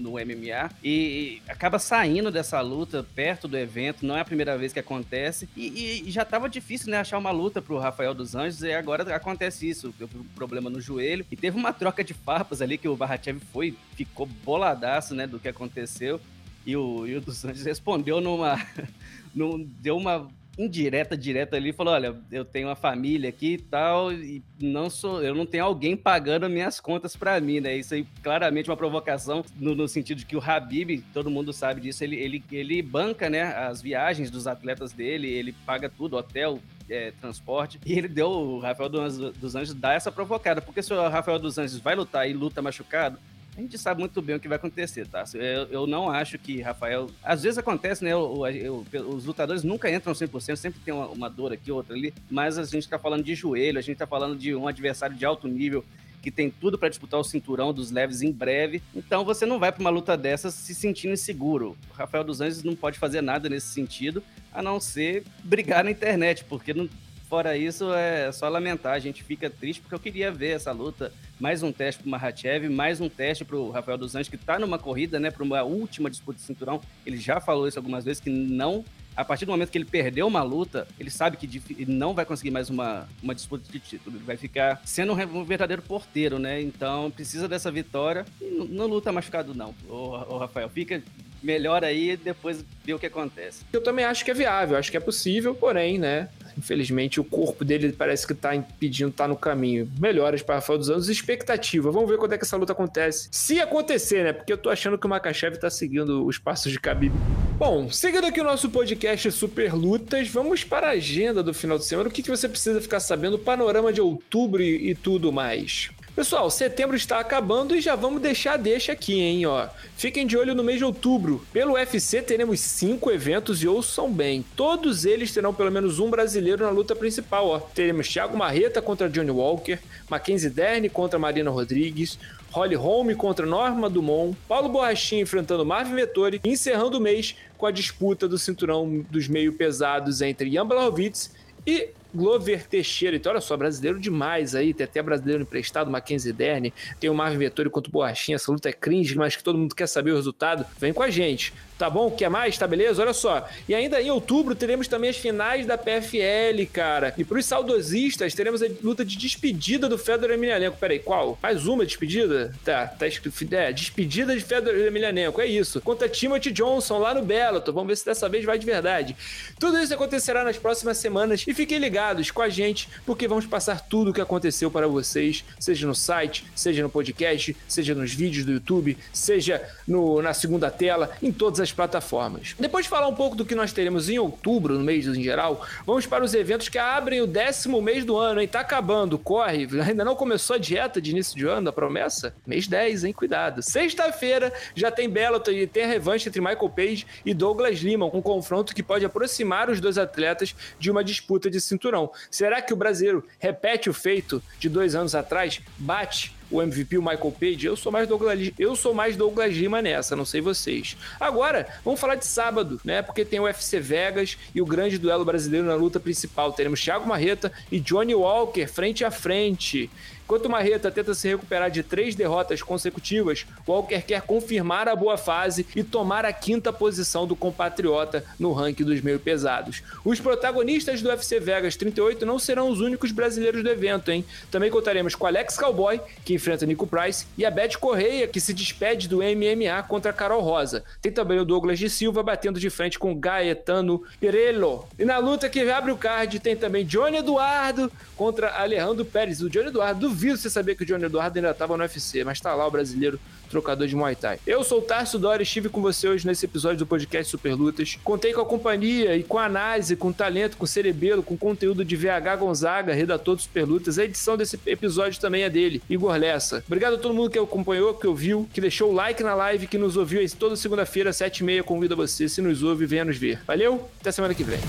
no 0.00 0.12
MMA 0.12 0.70
e, 0.82 1.42
acaba 1.48 1.78
saindo 1.78 2.30
dessa 2.30 2.60
luta 2.60 3.06
perto 3.14 3.46
do 3.46 3.56
evento, 3.56 4.04
não 4.04 4.16
é 4.16 4.20
a 4.20 4.24
primeira 4.24 4.56
vez 4.56 4.72
que 4.72 4.78
acontece 4.78 5.48
e, 5.56 6.02
e 6.06 6.10
já 6.10 6.22
estava 6.22 6.48
difícil, 6.48 6.90
né, 6.90 6.98
achar 6.98 7.18
uma 7.18 7.30
luta 7.30 7.60
pro 7.60 7.78
Rafael 7.78 8.14
dos 8.14 8.34
Anjos 8.34 8.62
e 8.62 8.72
agora 8.72 9.14
acontece 9.14 9.68
isso, 9.68 9.94
teve 9.98 10.18
um 10.18 10.24
problema 10.34 10.70
no 10.70 10.80
joelho 10.80 11.24
e 11.30 11.36
teve 11.36 11.56
uma 11.56 11.72
troca 11.72 12.02
de 12.02 12.14
farpas 12.14 12.62
ali 12.62 12.78
que 12.78 12.88
o 12.88 12.96
Barrachev 12.96 13.40
foi, 13.52 13.76
ficou 13.94 14.26
boladaço, 14.26 15.14
né, 15.14 15.26
do 15.26 15.38
que 15.38 15.48
aconteceu 15.48 16.20
e 16.66 16.76
o, 16.76 17.06
e 17.06 17.16
o 17.16 17.20
dos 17.20 17.44
Anjos 17.44 17.64
respondeu 17.64 18.20
numa, 18.20 18.60
num, 19.34 19.62
deu 19.80 19.96
uma 19.96 20.28
indireta, 20.60 21.16
direta 21.16 21.56
ali, 21.56 21.72
falou: 21.72 21.94
olha, 21.94 22.14
eu 22.30 22.44
tenho 22.44 22.68
uma 22.68 22.76
família 22.76 23.30
aqui 23.30 23.54
e 23.54 23.58
tal, 23.58 24.12
e 24.12 24.42
não 24.60 24.90
sou, 24.90 25.22
eu 25.22 25.34
não 25.34 25.46
tenho 25.46 25.64
alguém 25.64 25.96
pagando 25.96 26.48
minhas 26.48 26.78
contas 26.78 27.16
para 27.16 27.40
mim, 27.40 27.60
né? 27.60 27.76
Isso 27.76 27.94
aí 27.94 28.06
claramente 28.22 28.68
uma 28.68 28.76
provocação 28.76 29.44
no, 29.58 29.74
no, 29.74 29.88
sentido 29.88 30.18
de 30.18 30.26
que 30.26 30.36
o 30.36 30.42
Habib, 30.44 31.02
todo 31.14 31.30
mundo 31.30 31.52
sabe 31.52 31.80
disso, 31.80 32.04
ele, 32.04 32.16
ele, 32.16 32.44
ele 32.52 32.82
banca, 32.82 33.30
né, 33.30 33.42
as 33.42 33.80
viagens 33.80 34.30
dos 34.30 34.46
atletas 34.46 34.92
dele, 34.92 35.28
ele 35.28 35.52
paga 35.64 35.88
tudo, 35.88 36.16
hotel, 36.16 36.60
é, 36.88 37.12
transporte. 37.12 37.80
E 37.86 37.92
ele 37.92 38.08
deu, 38.08 38.30
o 38.30 38.58
Rafael 38.58 38.88
dos 38.88 39.54
Anjos 39.54 39.74
dá 39.74 39.94
essa 39.94 40.12
provocada, 40.12 40.60
porque 40.60 40.82
se 40.82 40.92
o 40.92 41.08
Rafael 41.08 41.38
dos 41.38 41.56
Anjos 41.56 41.78
vai 41.78 41.94
lutar 41.94 42.28
e 42.28 42.32
luta 42.32 42.60
machucado, 42.60 43.18
a 43.56 43.60
gente 43.60 43.76
sabe 43.76 44.00
muito 44.00 44.22
bem 44.22 44.36
o 44.36 44.40
que 44.40 44.48
vai 44.48 44.56
acontecer, 44.56 45.06
tá? 45.06 45.24
Eu, 45.34 45.66
eu 45.70 45.86
não 45.86 46.08
acho 46.08 46.38
que 46.38 46.60
Rafael. 46.60 47.10
Às 47.22 47.42
vezes 47.42 47.58
acontece, 47.58 48.04
né? 48.04 48.14
O, 48.14 48.44
o, 48.44 48.86
os 49.14 49.24
lutadores 49.24 49.62
nunca 49.62 49.90
entram 49.90 50.12
100%, 50.12 50.56
sempre 50.56 50.80
tem 50.80 50.94
uma, 50.94 51.08
uma 51.08 51.28
dor 51.28 51.52
aqui, 51.52 51.70
outra 51.70 51.94
ali, 51.94 52.14
mas 52.30 52.58
a 52.58 52.64
gente 52.64 52.88
tá 52.88 52.98
falando 52.98 53.22
de 53.22 53.34
joelho, 53.34 53.78
a 53.78 53.82
gente 53.82 53.98
tá 53.98 54.06
falando 54.06 54.36
de 54.36 54.54
um 54.54 54.66
adversário 54.66 55.16
de 55.16 55.24
alto 55.24 55.48
nível 55.48 55.84
que 56.22 56.30
tem 56.30 56.50
tudo 56.50 56.78
para 56.78 56.88
disputar 56.88 57.18
o 57.18 57.24
cinturão 57.24 57.72
dos 57.72 57.90
leves 57.90 58.22
em 58.22 58.30
breve. 58.30 58.82
Então 58.94 59.24
você 59.24 59.46
não 59.46 59.58
vai 59.58 59.72
para 59.72 59.80
uma 59.80 59.90
luta 59.90 60.16
dessas 60.16 60.54
se 60.54 60.74
sentindo 60.74 61.14
inseguro. 61.14 61.76
O 61.90 61.94
Rafael 61.94 62.24
dos 62.24 62.40
Anjos 62.40 62.62
não 62.62 62.76
pode 62.76 62.98
fazer 62.98 63.20
nada 63.20 63.48
nesse 63.48 63.68
sentido, 63.68 64.22
a 64.52 64.62
não 64.62 64.78
ser 64.80 65.24
brigar 65.42 65.82
na 65.84 65.90
internet, 65.90 66.44
porque 66.44 66.74
não, 66.74 66.88
fora 67.30 67.56
isso 67.56 67.94
é 67.94 68.32
só 68.32 68.48
lamentar. 68.48 68.94
A 68.94 68.98
gente 68.98 69.22
fica 69.22 69.48
triste 69.48 69.80
porque 69.80 69.94
eu 69.94 70.00
queria 70.00 70.32
ver 70.32 70.56
essa 70.56 70.72
luta. 70.72 71.12
Mais 71.38 71.62
um 71.62 71.70
teste 71.70 72.02
para 72.02 72.08
o 72.08 72.10
Mahachev, 72.10 72.68
mais 72.68 73.00
um 73.00 73.08
teste 73.08 73.44
para 73.44 73.56
o 73.56 73.70
Rafael 73.70 73.96
dos 73.96 74.16
Anjos, 74.16 74.28
que 74.28 74.34
está 74.34 74.58
numa 74.58 74.78
corrida, 74.78 75.20
né, 75.20 75.30
para 75.30 75.44
uma 75.44 75.62
última 75.62 76.10
disputa 76.10 76.38
de 76.38 76.44
cinturão. 76.44 76.80
Ele 77.06 77.16
já 77.16 77.40
falou 77.40 77.68
isso 77.68 77.78
algumas 77.78 78.04
vezes, 78.04 78.20
que 78.20 78.28
não 78.28 78.84
a 79.16 79.24
partir 79.24 79.44
do 79.44 79.52
momento 79.52 79.70
que 79.70 79.78
ele 79.78 79.84
perdeu 79.84 80.26
uma 80.26 80.42
luta, 80.42 80.86
ele 80.98 81.10
sabe 81.10 81.36
que 81.36 81.62
não 81.86 82.14
vai 82.14 82.24
conseguir 82.24 82.50
mais 82.50 82.70
uma, 82.70 83.08
uma 83.22 83.34
disputa 83.34 83.70
de 83.70 83.78
título. 83.78 84.16
Ele 84.16 84.24
vai 84.24 84.36
ficar 84.36 84.80
sendo 84.84 85.12
um 85.12 85.44
verdadeiro 85.44 85.82
porteiro, 85.82 86.38
né? 86.38 86.60
Então 86.60 87.10
precisa 87.10 87.46
dessa 87.46 87.70
vitória. 87.70 88.24
E 88.40 88.46
não, 88.46 88.64
não 88.66 88.86
luta 88.86 89.12
machucado, 89.12 89.54
não. 89.54 89.74
O, 89.88 90.38
Rafael, 90.38 90.68
fica 90.68 91.02
melhor 91.42 91.84
aí 91.84 92.10
e 92.10 92.16
depois 92.16 92.64
vê 92.84 92.94
o 92.94 92.98
que 92.98 93.06
acontece. 93.06 93.64
Eu 93.72 93.82
também 93.82 94.04
acho 94.04 94.24
que 94.24 94.30
é 94.30 94.34
viável, 94.34 94.76
acho 94.76 94.90
que 94.90 94.96
é 94.96 95.00
possível, 95.00 95.54
porém, 95.54 95.98
né? 95.98 96.28
Infelizmente, 96.56 97.20
o 97.20 97.24
corpo 97.24 97.64
dele 97.64 97.92
parece 97.92 98.26
que 98.26 98.34
tá 98.34 98.54
impedindo, 98.54 99.10
tá 99.10 99.26
no 99.26 99.36
caminho. 99.36 99.90
Melhoras 99.98 100.42
para 100.42 100.56
Rafael 100.56 100.78
dos 100.78 100.90
Anos, 100.90 101.08
expectativa. 101.08 101.90
Vamos 101.90 102.08
ver 102.08 102.18
quando 102.18 102.32
é 102.32 102.38
que 102.38 102.44
essa 102.44 102.56
luta 102.56 102.72
acontece. 102.72 103.28
Se 103.30 103.60
acontecer, 103.60 104.24
né? 104.24 104.32
Porque 104.32 104.52
eu 104.52 104.58
tô 104.58 104.70
achando 104.70 104.98
que 104.98 105.06
o 105.06 105.10
Makachev 105.10 105.56
tá 105.56 105.70
seguindo 105.70 106.26
os 106.26 106.38
passos 106.38 106.72
de 106.72 106.78
Khabib. 106.78 107.12
Bom, 107.58 107.90
seguindo 107.90 108.26
aqui 108.26 108.40
o 108.40 108.44
nosso 108.44 108.70
podcast 108.70 109.30
Super 109.32 109.74
Lutas, 109.74 110.28
vamos 110.28 110.64
para 110.64 110.88
a 110.88 110.92
agenda 110.92 111.42
do 111.42 111.52
final 111.52 111.76
de 111.78 111.84
semana. 111.84 112.08
O 112.08 112.12
que, 112.12 112.22
que 112.22 112.30
você 112.30 112.48
precisa 112.48 112.80
ficar 112.80 113.00
sabendo? 113.00 113.38
Panorama 113.38 113.92
de 113.92 114.00
outubro 114.00 114.62
e, 114.62 114.90
e 114.90 114.94
tudo 114.94 115.30
mais. 115.30 115.90
Pessoal, 116.20 116.50
setembro 116.50 116.94
está 116.94 117.18
acabando 117.18 117.74
e 117.74 117.80
já 117.80 117.96
vamos 117.96 118.20
deixar 118.20 118.58
deixa 118.58 118.92
aqui, 118.92 119.18
hein, 119.18 119.46
ó. 119.46 119.68
Fiquem 119.96 120.26
de 120.26 120.36
olho 120.36 120.54
no 120.54 120.62
mês 120.62 120.76
de 120.76 120.84
outubro. 120.84 121.42
Pelo 121.50 121.72
UFC 121.72 122.20
teremos 122.20 122.60
cinco 122.60 123.10
eventos 123.10 123.62
e 123.62 123.66
ouçam 123.66 124.12
bem. 124.12 124.44
Todos 124.54 125.06
eles 125.06 125.32
terão 125.32 125.54
pelo 125.54 125.70
menos 125.70 125.98
um 125.98 126.10
brasileiro 126.10 126.62
na 126.62 126.68
luta 126.68 126.94
principal, 126.94 127.48
ó. 127.48 127.58
Teremos 127.58 128.06
Thiago 128.06 128.36
Marreta 128.36 128.82
contra 128.82 129.08
Johnny 129.08 129.30
Walker, 129.30 129.78
Mackenzie 130.10 130.50
Dern 130.50 130.90
contra 130.90 131.18
Marina 131.18 131.50
Rodrigues, 131.50 132.18
Holly 132.50 132.74
Holm 132.74 133.14
contra 133.14 133.46
Norma 133.46 133.88
Dumont, 133.88 134.36
Paulo 134.46 134.68
Borrachinha 134.68 135.22
enfrentando 135.22 135.64
Marvin 135.64 135.94
Vettori, 135.94 136.38
encerrando 136.44 136.98
o 136.98 137.00
mês 137.00 137.34
com 137.56 137.64
a 137.64 137.70
disputa 137.70 138.28
do 138.28 138.36
cinturão 138.36 139.06
dos 139.10 139.26
meio 139.26 139.54
pesados 139.54 140.20
entre 140.20 140.52
Jan 140.52 140.66
Blachowicz 140.66 141.30
e 141.66 141.88
Glover 142.14 142.66
Teixeira, 142.66 143.16
então 143.16 143.32
olha 143.32 143.40
só, 143.40 143.56
brasileiro 143.56 143.98
demais 143.98 144.54
aí, 144.54 144.74
tem 144.74 144.84
até 144.84 145.02
brasileiro 145.02 145.42
emprestado, 145.42 145.90
Mackenzie 145.90 146.32
Dern, 146.32 146.72
tem 146.98 147.10
o 147.10 147.14
Marvin 147.14 147.38
Vettori 147.38 147.70
contra 147.70 147.88
o 147.88 147.92
Borrachinha, 147.92 148.36
essa 148.36 148.50
luta 148.50 148.68
é 148.68 148.72
cringe, 148.72 149.16
mas 149.16 149.36
que 149.36 149.42
todo 149.42 149.58
mundo 149.58 149.74
quer 149.74 149.86
saber 149.86 150.12
o 150.12 150.16
resultado, 150.16 150.64
vem 150.78 150.92
com 150.92 151.02
a 151.02 151.10
gente. 151.10 151.52
Tá 151.80 151.88
bom? 151.88 152.10
Quer 152.10 152.28
mais? 152.28 152.58
Tá 152.58 152.66
beleza? 152.66 153.00
Olha 153.00 153.14
só. 153.14 153.48
E 153.66 153.74
ainda 153.74 154.02
em 154.02 154.10
outubro 154.10 154.54
teremos 154.54 154.86
também 154.86 155.08
as 155.08 155.16
finais 155.16 155.64
da 155.64 155.78
PFL, 155.78 156.66
cara. 156.70 157.14
E 157.16 157.24
pros 157.24 157.46
saudosistas, 157.46 158.34
teremos 158.34 158.62
a 158.62 158.66
luta 158.84 159.02
de 159.02 159.16
despedida 159.16 159.88
do 159.88 159.96
Fedor 159.96 160.30
Emelianenko. 160.30 160.76
Peraí, 160.76 160.98
qual? 160.98 161.38
Mais 161.42 161.66
uma 161.66 161.86
despedida? 161.86 162.54
Tá, 162.62 162.86
tá 162.86 163.06
escrito. 163.06 163.54
É, 163.54 163.72
despedida 163.72 164.36
de 164.36 164.44
Fedor 164.44 164.74
Emelianenko. 164.74 165.40
É 165.40 165.46
isso. 165.46 165.80
Contra 165.80 166.06
Timothy 166.06 166.52
Johnson 166.52 166.98
lá 166.98 167.14
no 167.14 167.22
Bellator. 167.22 167.72
Vamos 167.72 167.88
ver 167.88 167.96
se 167.96 168.04
dessa 168.04 168.28
vez 168.28 168.44
vai 168.44 168.58
de 168.58 168.66
verdade. 168.66 169.16
Tudo 169.58 169.78
isso 169.78 169.94
acontecerá 169.94 170.44
nas 170.44 170.58
próximas 170.58 170.98
semanas. 170.98 171.46
E 171.48 171.54
fiquem 171.54 171.78
ligados 171.78 171.99
com 172.30 172.42
a 172.42 172.48
gente, 172.48 172.88
porque 173.04 173.28
vamos 173.28 173.46
passar 173.46 173.80
tudo 173.80 174.10
o 174.10 174.14
que 174.14 174.20
aconteceu 174.20 174.70
para 174.70 174.88
vocês, 174.88 175.44
seja 175.58 175.86
no 175.86 175.94
site, 175.94 176.44
seja 176.54 176.82
no 176.82 176.88
podcast, 176.88 177.56
seja 177.68 177.94
nos 177.94 178.12
vídeos 178.12 178.44
do 178.44 178.52
YouTube, 178.52 178.96
seja 179.12 179.62
no, 179.86 180.22
na 180.22 180.32
segunda 180.32 180.70
tela, 180.70 181.10
em 181.22 181.30
todas 181.30 181.60
as 181.60 181.72
plataformas. 181.72 182.54
Depois 182.58 182.84
de 182.84 182.90
falar 182.90 183.08
um 183.08 183.14
pouco 183.14 183.36
do 183.36 183.44
que 183.44 183.54
nós 183.54 183.72
teremos 183.72 184.08
em 184.08 184.18
outubro, 184.18 184.78
no 184.78 184.84
mês 184.84 185.06
em 185.06 185.22
geral, 185.22 185.64
vamos 185.86 186.06
para 186.06 186.24
os 186.24 186.34
eventos 186.34 186.68
que 186.68 186.78
abrem 186.78 187.20
o 187.20 187.26
décimo 187.26 187.82
mês 187.82 188.04
do 188.04 188.16
ano, 188.16 188.40
hein? 188.40 188.48
Tá 188.48 188.60
acabando, 188.60 189.18
corre. 189.18 189.68
Ainda 189.86 190.04
não 190.04 190.16
começou 190.16 190.56
a 190.56 190.58
dieta 190.58 191.00
de 191.00 191.10
início 191.10 191.36
de 191.36 191.46
ano, 191.46 191.68
a 191.68 191.72
promessa? 191.72 192.34
Mês 192.46 192.66
10, 192.66 193.04
hein? 193.04 193.12
Cuidado. 193.12 193.62
Sexta-feira 193.62 194.52
já 194.74 194.90
tem 194.90 195.08
Bellator 195.08 195.54
e 195.54 195.66
tem 195.66 195.84
a 195.84 195.88
revanche 195.88 196.28
entre 196.28 196.40
Michael 196.40 196.70
Page 196.70 197.06
e 197.24 197.34
Douglas 197.34 197.78
Lima, 197.78 198.06
um 198.06 198.22
confronto 198.22 198.74
que 198.74 198.82
pode 198.82 199.04
aproximar 199.04 199.68
os 199.68 199.80
dois 199.80 199.98
atletas 199.98 200.54
de 200.78 200.90
uma 200.90 201.04
disputa 201.04 201.50
de 201.50 201.60
cinturão. 201.60 201.89
Será 202.30 202.62
que 202.62 202.72
o 202.72 202.76
brasileiro 202.76 203.24
repete 203.38 203.88
o 203.88 203.94
feito 203.94 204.42
de 204.58 204.68
dois 204.68 204.94
anos 204.94 205.14
atrás? 205.14 205.60
Bate 205.78 206.34
o 206.50 206.60
MVP, 206.60 206.98
o 206.98 207.02
Michael 207.02 207.34
Page, 207.38 207.66
eu 207.66 207.76
sou 207.76 207.92
mais 207.92 208.08
Douglas, 208.08 208.50
eu 208.58 208.74
sou 208.74 208.92
mais 208.92 209.16
Douglas 209.16 209.54
Lima 209.54 209.80
nessa, 209.80 210.16
não 210.16 210.24
sei 210.24 210.40
vocês. 210.40 210.96
Agora, 211.18 211.66
vamos 211.84 212.00
falar 212.00 212.16
de 212.16 212.26
sábado, 212.26 212.80
né? 212.84 213.02
Porque 213.02 213.24
tem 213.24 213.38
o 213.38 213.44
UFC 213.44 213.78
Vegas 213.78 214.36
e 214.54 214.60
o 214.60 214.66
grande 214.66 214.98
duelo 214.98 215.24
brasileiro 215.24 215.66
na 215.66 215.74
luta 215.74 216.00
principal. 216.00 216.52
Teremos 216.52 216.82
Thiago 216.82 217.06
Marreta 217.06 217.52
e 217.70 217.78
Johnny 217.78 218.14
Walker 218.14 218.66
frente 218.66 219.04
a 219.04 219.10
frente. 219.10 219.88
Enquanto 220.30 220.48
Marreta 220.48 220.92
tenta 220.92 221.12
se 221.12 221.26
recuperar 221.26 221.72
de 221.72 221.82
três 221.82 222.14
derrotas 222.14 222.62
consecutivas, 222.62 223.44
Walker 223.66 224.00
quer 224.00 224.22
confirmar 224.22 224.88
a 224.88 224.94
boa 224.94 225.18
fase 225.18 225.66
e 225.74 225.82
tomar 225.82 226.24
a 226.24 226.32
quinta 226.32 226.72
posição 226.72 227.26
do 227.26 227.34
compatriota 227.34 228.24
no 228.38 228.52
ranking 228.52 228.84
dos 228.84 229.00
meio 229.00 229.18
pesados. 229.18 229.82
Os 230.04 230.20
protagonistas 230.20 231.02
do 231.02 231.08
UFC 231.08 231.40
Vegas 231.40 231.74
38 231.74 232.24
não 232.24 232.38
serão 232.38 232.70
os 232.70 232.80
únicos 232.80 233.10
brasileiros 233.10 233.64
do 233.64 233.70
evento, 233.70 234.12
hein? 234.12 234.24
Também 234.52 234.70
contaremos 234.70 235.16
com 235.16 235.26
Alex 235.26 235.58
Cowboy, 235.58 236.00
que 236.24 236.34
enfrenta 236.34 236.64
Nico 236.64 236.86
Price, 236.86 237.26
e 237.36 237.44
a 237.44 237.50
Beth 237.50 237.76
Correia, 237.80 238.28
que 238.28 238.40
se 238.40 238.54
despede 238.54 239.08
do 239.08 239.16
MMA 239.16 239.82
contra 239.88 240.12
Carol 240.12 240.42
Rosa. 240.42 240.84
Tem 241.02 241.10
também 241.10 241.40
o 241.40 241.44
Douglas 241.44 241.76
de 241.76 241.90
Silva 241.90 242.22
batendo 242.22 242.60
de 242.60 242.70
frente 242.70 243.00
com 243.00 243.16
Gaetano 243.16 244.04
Perello. 244.20 244.86
E 244.96 245.04
na 245.04 245.18
luta 245.18 245.48
que 245.48 245.68
abre 245.68 245.90
o 245.90 245.96
card 245.96 246.38
tem 246.38 246.54
também 246.54 246.84
Johnny 246.84 247.16
Eduardo 247.16 247.90
contra 248.16 248.50
Alejandro 248.50 249.04
Pérez. 249.04 249.42
O 249.42 249.50
Johnny 249.50 249.70
Eduardo 249.70 250.19
duvido 250.20 250.36
você 250.36 250.50
saber 250.50 250.74
que 250.74 250.82
o 250.82 250.86
Johnny 250.86 251.04
Eduardo 251.04 251.38
ainda 251.38 251.50
estava 251.50 251.74
no 251.78 251.82
UFC, 251.82 252.22
mas 252.24 252.38
tá 252.38 252.54
lá 252.54 252.66
o 252.66 252.70
brasileiro 252.70 253.18
trocador 253.48 253.86
de 253.86 253.96
Muay 253.96 254.14
Thai. 254.14 254.38
Eu 254.46 254.62
sou 254.62 254.80
o 254.80 254.82
Tarso 254.82 255.18
Dória, 255.18 255.42
estive 255.42 255.70
com 255.70 255.80
você 255.80 256.06
hoje 256.06 256.26
nesse 256.26 256.44
episódio 256.44 256.76
do 256.76 256.86
podcast 256.86 257.30
Super 257.30 257.54
Lutas. 257.54 257.98
Contei 258.04 258.34
com 258.34 258.42
a 258.42 258.44
companhia 258.44 259.16
e 259.16 259.22
com 259.22 259.38
a 259.38 259.46
análise, 259.46 259.96
com 259.96 260.12
talento, 260.12 260.58
com 260.58 260.66
cerebelo, 260.66 261.22
com 261.22 261.38
conteúdo 261.38 261.82
de 261.82 261.96
VH 261.96 262.36
Gonzaga, 262.38 262.92
redator 262.92 263.34
do 263.34 263.42
Super 263.42 263.64
Lutas. 263.64 263.98
A 263.98 264.04
edição 264.04 264.36
desse 264.36 264.60
episódio 264.66 265.18
também 265.18 265.42
é 265.42 265.50
dele, 265.50 265.82
Igor 265.88 266.14
Lessa. 266.16 266.62
Obrigado 266.66 266.94
a 266.94 266.98
todo 266.98 267.14
mundo 267.14 267.30
que 267.30 267.38
acompanhou, 267.38 267.94
que 267.94 268.06
ouviu, 268.06 268.46
que 268.52 268.60
deixou 268.60 268.90
o 268.90 268.94
like 268.94 269.22
na 269.22 269.34
live, 269.34 269.66
que 269.66 269.78
nos 269.78 269.96
ouviu 269.96 270.20
toda 270.38 270.54
segunda-feira, 270.54 271.10
7h30. 271.10 271.62
Convido 271.62 271.96
você, 271.96 272.28
se 272.28 272.42
nos 272.42 272.62
ouve, 272.62 272.84
venha 272.84 273.06
nos 273.06 273.16
ver. 273.16 273.40
Valeu, 273.46 273.88
até 274.00 274.12
semana 274.12 274.34
que 274.34 274.44
vem. 274.44 274.60